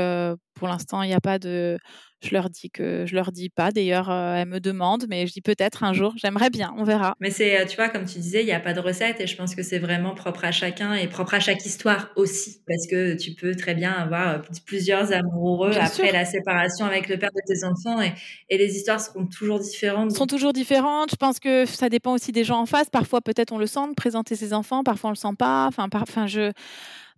pour 0.56 0.68
l'instant, 0.68 1.04
il 1.04 1.08
n'y 1.08 1.14
a 1.14 1.22
pas 1.22 1.40
de 1.40 1.78
je 2.22 2.30
leur 2.34 2.50
dis 2.50 2.70
que 2.70 3.06
je 3.08 3.16
leur 3.16 3.32
dis 3.32 3.50
pas. 3.50 3.72
D'ailleurs, 3.72 4.12
euh, 4.12 4.36
elles 4.36 4.48
me 4.48 4.60
demandent, 4.60 5.06
mais 5.10 5.26
je 5.26 5.34
dis 5.34 5.42
peut-être 5.42 5.84
un 5.84 5.94
jour. 5.94 6.14
J'aimerais 6.18 6.50
bien, 6.50 6.74
on 6.78 6.84
verra. 6.84 7.16
Mais 7.20 7.32
c'est, 7.32 7.60
euh, 7.60 7.66
tu 7.66 7.76
vois, 7.76 7.90
comme 7.90 8.06
tu 8.06 8.20
disais, 8.20 8.44
il 8.44 8.46
n'y 8.46 8.52
a 8.52 8.60
pas 8.60 8.74
de 8.74 8.80
recette 8.80 9.20
et 9.20 9.28
je 9.28 9.36
pense 9.36 9.56
que 9.56 9.64
c'est 9.64 9.80
vraiment 9.80 10.14
propre 10.14 10.46
à 10.46 10.52
chacun 10.52 10.94
et 10.94 11.08
propre 11.08 11.34
à 11.34 11.40
chaque 11.40 11.66
histoire 11.66 12.10
aussi, 12.16 12.62
parce 12.68 12.86
que 12.88 13.16
tu 13.16 13.34
peux 13.34 13.56
très 13.56 13.74
bien 13.74 13.92
avoir 13.92 14.28
euh, 14.30 14.38
plusieurs 14.66 15.12
amoureux 15.12 15.72
après 15.76 16.12
la 16.12 16.26
séparation 16.26 16.86
avec 16.86 17.10
le 17.10 17.18
père 17.18 17.32
de 17.32 17.42
tes 17.48 17.66
enfants 17.66 18.02
et, 18.02 18.14
et 18.50 18.58
les 18.58 18.76
histoires 18.76 19.02
seront 19.02 19.26
toujours 19.26 19.60
différentes. 19.60 20.12
Sont 20.12 20.28
toujours 20.28 20.54
différentes. 20.54 21.10
Je 21.12 21.16
pense 21.16 21.40
que 21.40 21.66
ça 21.66 21.90
dépend 21.90 22.14
aussi 22.14 22.32
des 22.32 22.44
gens 22.44 22.60
en 22.60 22.66
face. 22.68 22.90
Parfois, 22.92 23.22
peut-être 23.22 23.52
on 23.52 23.58
le 23.58 23.66
sent 23.68 23.88
de 23.90 23.96
présenter 23.96 24.36
ses 24.36 24.54
enfants, 24.54 24.84
parfois 24.84 25.10
on 25.10 25.14
le 25.14 25.18
sent 25.18 25.36
pas. 25.40 25.66
Enfin, 25.66 25.88
enfin, 25.92 26.28
je 26.28 26.52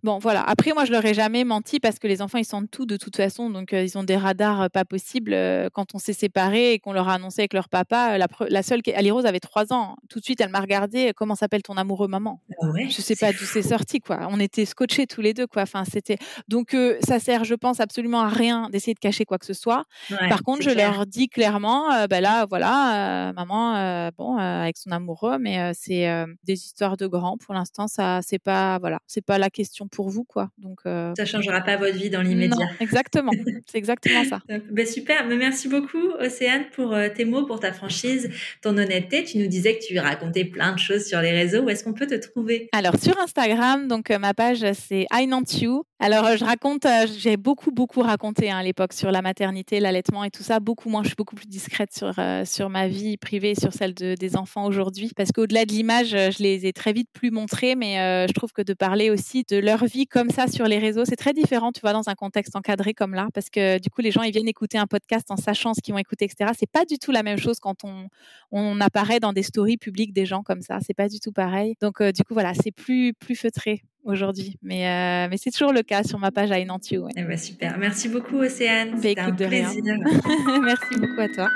Bon, 0.04 0.18
voilà. 0.18 0.42
Après, 0.42 0.74
moi, 0.74 0.84
je 0.84 0.92
leur 0.92 1.02
ai 1.06 1.14
jamais 1.14 1.44
menti 1.44 1.80
parce 1.80 1.98
que 1.98 2.06
les 2.06 2.20
enfants, 2.20 2.36
ils 2.36 2.44
sentent 2.44 2.70
tout 2.70 2.84
de 2.84 2.98
toute 2.98 3.16
façon. 3.16 3.48
Donc, 3.48 3.72
euh, 3.72 3.82
ils 3.82 3.96
ont 3.96 4.02
des 4.04 4.18
radars 4.18 4.60
euh, 4.60 4.68
pas 4.68 4.84
possibles. 4.84 5.32
Euh, 5.32 5.70
quand 5.72 5.94
on 5.94 5.98
s'est 5.98 6.12
séparés 6.12 6.74
et 6.74 6.78
qu'on 6.78 6.92
leur 6.92 7.08
a 7.08 7.14
annoncé 7.14 7.40
avec 7.40 7.54
leur 7.54 7.70
papa, 7.70 8.18
la, 8.18 8.26
la 8.50 8.62
seule, 8.62 8.82
Ali 8.94 9.10
Rose 9.10 9.24
avait 9.24 9.40
trois 9.40 9.72
ans. 9.72 9.96
Tout 10.10 10.18
de 10.18 10.24
suite, 10.24 10.42
elle 10.42 10.50
m'a 10.50 10.60
regardé. 10.60 11.12
Comment 11.16 11.34
s'appelle 11.34 11.62
ton 11.62 11.78
amoureux, 11.78 12.06
maman? 12.06 12.42
Ah 12.60 12.66
ouais, 12.66 12.90
Je 12.90 13.00
sais 13.00 13.16
pas 13.16 13.32
d'où 13.32 13.46
c'est 13.46 13.62
sorti, 13.62 14.00
quoi. 14.00 14.28
On 14.28 14.38
était 14.40 14.66
scotchés 14.66 15.06
tous 15.06 15.22
les 15.22 15.32
deux, 15.32 15.46
quoi. 15.46 15.62
Enfin, 15.62 15.84
c'était. 15.90 16.18
Donc, 16.48 16.76
ça 17.00 17.18
sert, 17.18 17.44
je 17.44 17.54
pense, 17.54 17.80
absolument 17.80 18.20
à 18.20 18.28
rien 18.28 18.68
d'essayer 18.70 18.92
de 18.92 18.98
cacher 18.98 19.24
quoi 19.24 19.38
que 19.38 19.46
ce 19.46 19.54
soit. 19.54 19.84
Par 20.28 20.42
contre, 20.42 20.60
je 20.60 20.70
leur 20.70 21.06
dis 21.06 21.28
clairement, 21.28 22.06
ben 22.08 22.20
là, 22.20 22.44
voilà, 22.44 23.32
maman, 23.34 24.10
bon, 24.18 24.36
avec 24.36 24.76
son 24.76 24.90
amoureux, 24.90 25.38
mais 25.38 25.72
c'est 25.72 26.06
des 26.44 26.52
histoires 26.52 26.98
de 26.98 27.06
grands. 27.06 27.38
Pour 27.38 27.54
l'instant, 27.54 27.86
ça, 27.88 28.20
c'est 28.20 28.38
pas, 28.38 28.78
voilà, 28.78 28.98
c'est 29.06 29.24
pas 29.24 29.38
la 29.38 29.48
question 29.48 29.88
pour 29.94 30.10
vous, 30.10 30.24
quoi. 30.24 30.50
Donc, 30.58 30.80
euh... 30.86 31.12
ça 31.16 31.24
changera 31.24 31.60
pas 31.60 31.76
votre 31.76 31.96
vie 31.96 32.10
dans 32.10 32.22
l'immédiat. 32.22 32.66
Exactement, 32.80 33.30
c'est 33.66 33.78
exactement 33.78 34.24
ça. 34.24 34.40
ben, 34.70 34.86
super, 34.86 35.26
mais 35.26 35.36
merci 35.36 35.68
beaucoup 35.68 36.10
Océane 36.20 36.64
pour 36.74 36.92
euh, 36.92 37.08
tes 37.14 37.24
mots, 37.24 37.46
pour 37.46 37.60
ta 37.60 37.72
franchise, 37.72 38.30
ton 38.60 38.76
honnêteté. 38.76 39.24
Tu 39.24 39.38
nous 39.38 39.46
disais 39.46 39.78
que 39.78 39.84
tu 39.84 39.98
racontais 39.98 40.44
plein 40.44 40.72
de 40.72 40.78
choses 40.78 41.04
sur 41.04 41.20
les 41.20 41.30
réseaux. 41.30 41.62
Où 41.62 41.70
est-ce 41.70 41.84
qu'on 41.84 41.92
peut 41.92 42.06
te 42.06 42.14
trouver? 42.14 42.68
Alors 42.72 42.96
sur 43.00 43.18
Instagram, 43.18 43.88
donc 43.88 44.10
euh, 44.10 44.18
ma 44.18 44.34
page 44.34 44.64
c'est 44.74 45.06
I 45.12 45.28
You. 45.60 45.84
Alors 46.00 46.36
je 46.36 46.44
raconte, 46.44 46.86
j'ai 47.18 47.36
beaucoup 47.36 47.70
beaucoup 47.70 48.02
raconté 48.02 48.50
hein, 48.50 48.58
à 48.58 48.62
l'époque 48.62 48.92
sur 48.92 49.10
la 49.10 49.22
maternité, 49.22 49.80
l'allaitement 49.80 50.24
et 50.24 50.30
tout 50.30 50.42
ça. 50.42 50.60
Beaucoup 50.60 50.90
moins, 50.90 51.02
je 51.02 51.08
suis 51.08 51.16
beaucoup 51.16 51.36
plus 51.36 51.46
discrète 51.46 51.94
sur 51.94 52.12
sur 52.44 52.68
ma 52.68 52.88
vie 52.88 53.16
privée, 53.16 53.54
sur 53.54 53.72
celle 53.72 53.94
de, 53.94 54.14
des 54.14 54.36
enfants 54.36 54.66
aujourd'hui, 54.66 55.12
parce 55.16 55.32
qu'au-delà 55.32 55.64
de 55.64 55.72
l'image, 55.72 56.10
je 56.10 56.42
les 56.42 56.66
ai 56.66 56.72
très 56.72 56.92
vite 56.92 57.08
plus 57.12 57.30
montrées, 57.30 57.74
mais 57.74 58.26
je 58.26 58.32
trouve 58.32 58.52
que 58.52 58.62
de 58.62 58.74
parler 58.74 59.10
aussi 59.10 59.44
de 59.48 59.56
leur 59.56 59.83
vie 59.84 60.06
comme 60.06 60.30
ça 60.30 60.46
sur 60.46 60.66
les 60.66 60.78
réseaux, 60.78 61.04
c'est 61.04 61.16
très 61.16 61.32
différent, 61.32 61.72
tu 61.72 61.80
vois, 61.80 61.92
dans 61.92 62.08
un 62.08 62.14
contexte 62.14 62.56
encadré 62.56 62.94
comme 62.94 63.14
là, 63.14 63.28
parce 63.34 63.50
que 63.50 63.78
du 63.78 63.90
coup, 63.90 64.00
les 64.00 64.10
gens, 64.10 64.22
ils 64.22 64.32
viennent 64.32 64.48
écouter 64.48 64.78
un 64.78 64.86
podcast 64.86 65.30
en 65.30 65.36
sachant 65.36 65.74
ce 65.74 65.80
qu'ils 65.80 65.94
vont 65.94 65.98
écouter, 65.98 66.24
etc. 66.24 66.52
C'est 66.58 66.70
pas 66.70 66.84
du 66.84 66.98
tout 66.98 67.12
la 67.12 67.22
même 67.22 67.38
chose 67.38 67.58
quand 67.60 67.84
on, 67.84 68.08
on 68.52 68.80
apparaît 68.80 69.20
dans 69.20 69.32
des 69.32 69.42
stories 69.42 69.76
publiques 69.76 70.12
des 70.12 70.26
gens 70.26 70.42
comme 70.42 70.60
ça. 70.60 70.78
C'est 70.84 70.94
pas 70.94 71.08
du 71.08 71.20
tout 71.20 71.32
pareil. 71.32 71.74
Donc, 71.80 72.00
euh, 72.00 72.12
du 72.12 72.22
coup, 72.24 72.34
voilà, 72.34 72.54
c'est 72.54 72.72
plus, 72.72 73.12
plus 73.14 73.36
feutré 73.36 73.82
aujourd'hui. 74.04 74.56
Mais, 74.62 74.86
euh, 74.86 75.28
mais 75.30 75.36
c'est 75.36 75.50
toujours 75.50 75.72
le 75.72 75.82
cas 75.82 76.02
sur 76.02 76.18
ma 76.18 76.30
page 76.30 76.50
à 76.52 76.58
Inantio. 76.58 77.04
Ouais. 77.04 77.12
Eh 77.16 77.22
ben, 77.22 77.36
super. 77.36 77.78
Merci 77.78 78.08
beaucoup, 78.08 78.36
Océane. 78.36 78.92
Bah, 78.92 78.98
C'était 79.02 79.20
un 79.20 79.32
plaisir. 79.32 79.82
Merci 80.62 80.98
beaucoup 80.98 81.20
à 81.20 81.28
toi. 81.28 81.48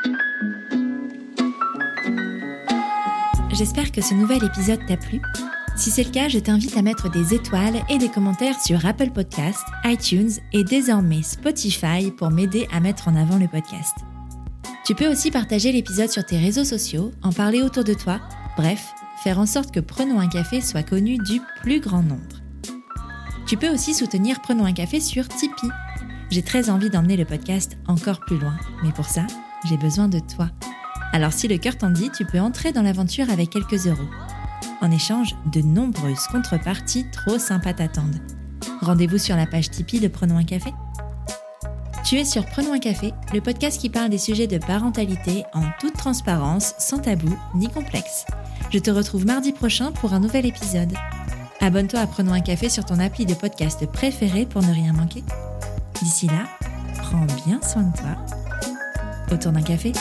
J'espère 3.53 3.91
que 3.91 4.01
ce 4.01 4.15
nouvel 4.15 4.45
épisode 4.45 4.81
t'a 4.87 4.97
plu. 4.97 5.21
Si 5.79 5.93
c'est 5.93 6.03
le 6.03 6.11
cas, 6.11 6.27
je 6.27 6.41
t'invite 6.41 6.77
à 6.77 6.83
mettre 6.83 7.09
des 7.09 7.35
étoiles 7.35 7.81
et 7.89 7.99
des 7.99 8.09
commentaires 8.09 8.61
sur 8.61 8.85
Apple 8.85 9.11
Podcasts, 9.11 9.65
iTunes 9.85 10.33
et 10.53 10.65
désormais 10.65 11.23
Spotify 11.23 12.11
pour 12.11 12.31
m'aider 12.31 12.67
à 12.73 12.81
mettre 12.81 13.07
en 13.07 13.15
avant 13.15 13.37
le 13.39 13.47
podcast. 13.47 13.95
Tu 14.85 14.97
peux 14.97 15.07
aussi 15.07 15.31
partager 15.31 15.71
l'épisode 15.71 16.11
sur 16.11 16.27
tes 16.27 16.37
réseaux 16.37 16.65
sociaux, 16.65 17.13
en 17.23 17.33
parler 17.33 17.63
autour 17.63 17.85
de 17.85 17.95
toi, 17.95 18.19
bref, 18.57 18.93
faire 19.23 19.39
en 19.39 19.47
sorte 19.47 19.71
que 19.71 19.79
Prenons 19.79 20.19
un 20.19 20.27
café 20.27 20.61
soit 20.61 20.83
connu 20.83 21.17
du 21.17 21.41
plus 21.63 21.79
grand 21.79 22.03
nombre. 22.03 22.43
Tu 23.47 23.57
peux 23.57 23.73
aussi 23.73 23.95
soutenir 23.95 24.41
Prenons 24.41 24.65
un 24.65 24.73
café 24.73 24.99
sur 24.99 25.29
Tipeee. 25.29 25.71
J'ai 26.33 26.43
très 26.43 26.71
envie 26.71 26.91
d'emmener 26.91 27.17
le 27.17 27.25
podcast 27.25 27.79
encore 27.87 28.19
plus 28.19 28.39
loin, 28.39 28.57
mais 28.83 28.91
pour 28.91 29.07
ça, 29.07 29.29
j'ai 29.69 29.77
besoin 29.77 30.09
de 30.09 30.19
toi. 30.19 30.51
Alors 31.13 31.33
si 31.33 31.47
le 31.47 31.57
cœur 31.57 31.79
t'en 31.79 31.91
dit, 31.91 32.11
tu 32.11 32.25
peux 32.25 32.41
entrer 32.41 32.73
dans 32.73 32.83
l'aventure 32.83 33.31
avec 33.31 33.51
quelques 33.51 33.87
euros. 33.87 34.09
En 34.81 34.91
échange, 34.91 35.35
de 35.53 35.61
nombreuses 35.61 36.27
contreparties 36.31 37.07
trop 37.11 37.39
sympas 37.39 37.75
t'attendent. 37.75 38.21
Rendez-vous 38.81 39.19
sur 39.19 39.37
la 39.37 39.47
page 39.47 39.71
Tipeee 39.71 40.01
de 40.01 40.09
Prenons 40.09 40.39
un 40.39 40.45
café. 40.45 40.73
Tu 42.05 42.17
es 42.17 42.25
sur 42.25 42.47
Prenons 42.47 42.73
un 42.73 42.79
café, 42.79 43.13
le 43.35 43.41
podcast 43.41 43.81
qui 43.81 43.91
parle 43.91 44.09
des 44.09 44.19
sujets 44.19 44.47
de 44.47 44.59
parentalité 44.59 45.45
en 45.53 45.65
toute 45.81 45.95
transparence, 45.95 46.75
sans 46.79 46.99
tabou 46.99 47.37
ni 47.55 47.69
complexe. 47.69 48.25
Je 48.71 48.79
te 48.79 48.91
retrouve 48.91 49.27
mardi 49.27 49.53
prochain 49.53 49.93
pour 49.93 50.15
un 50.15 50.21
nouvel 50.21 50.47
épisode. 50.47 50.95
Abonne-toi 51.61 52.01
à 52.01 52.07
Prenons 52.07 52.33
un 52.33 52.41
café 52.41 52.69
sur 52.69 52.85
ton 52.85 53.01
appli 53.01 53.27
de 53.27 53.35
podcast 53.35 53.85
préféré 53.87 54.47
pour 54.47 54.63
ne 54.63 54.73
rien 54.73 54.93
manquer. 54.93 55.25
D'ici 56.01 56.29
là, 56.29 56.45
prends 57.03 57.27
bien 57.47 57.61
soin 57.63 57.83
de 57.83 57.97
toi. 57.97 58.17
Autour 59.33 59.53
d'un 59.53 59.63
café 59.63 59.93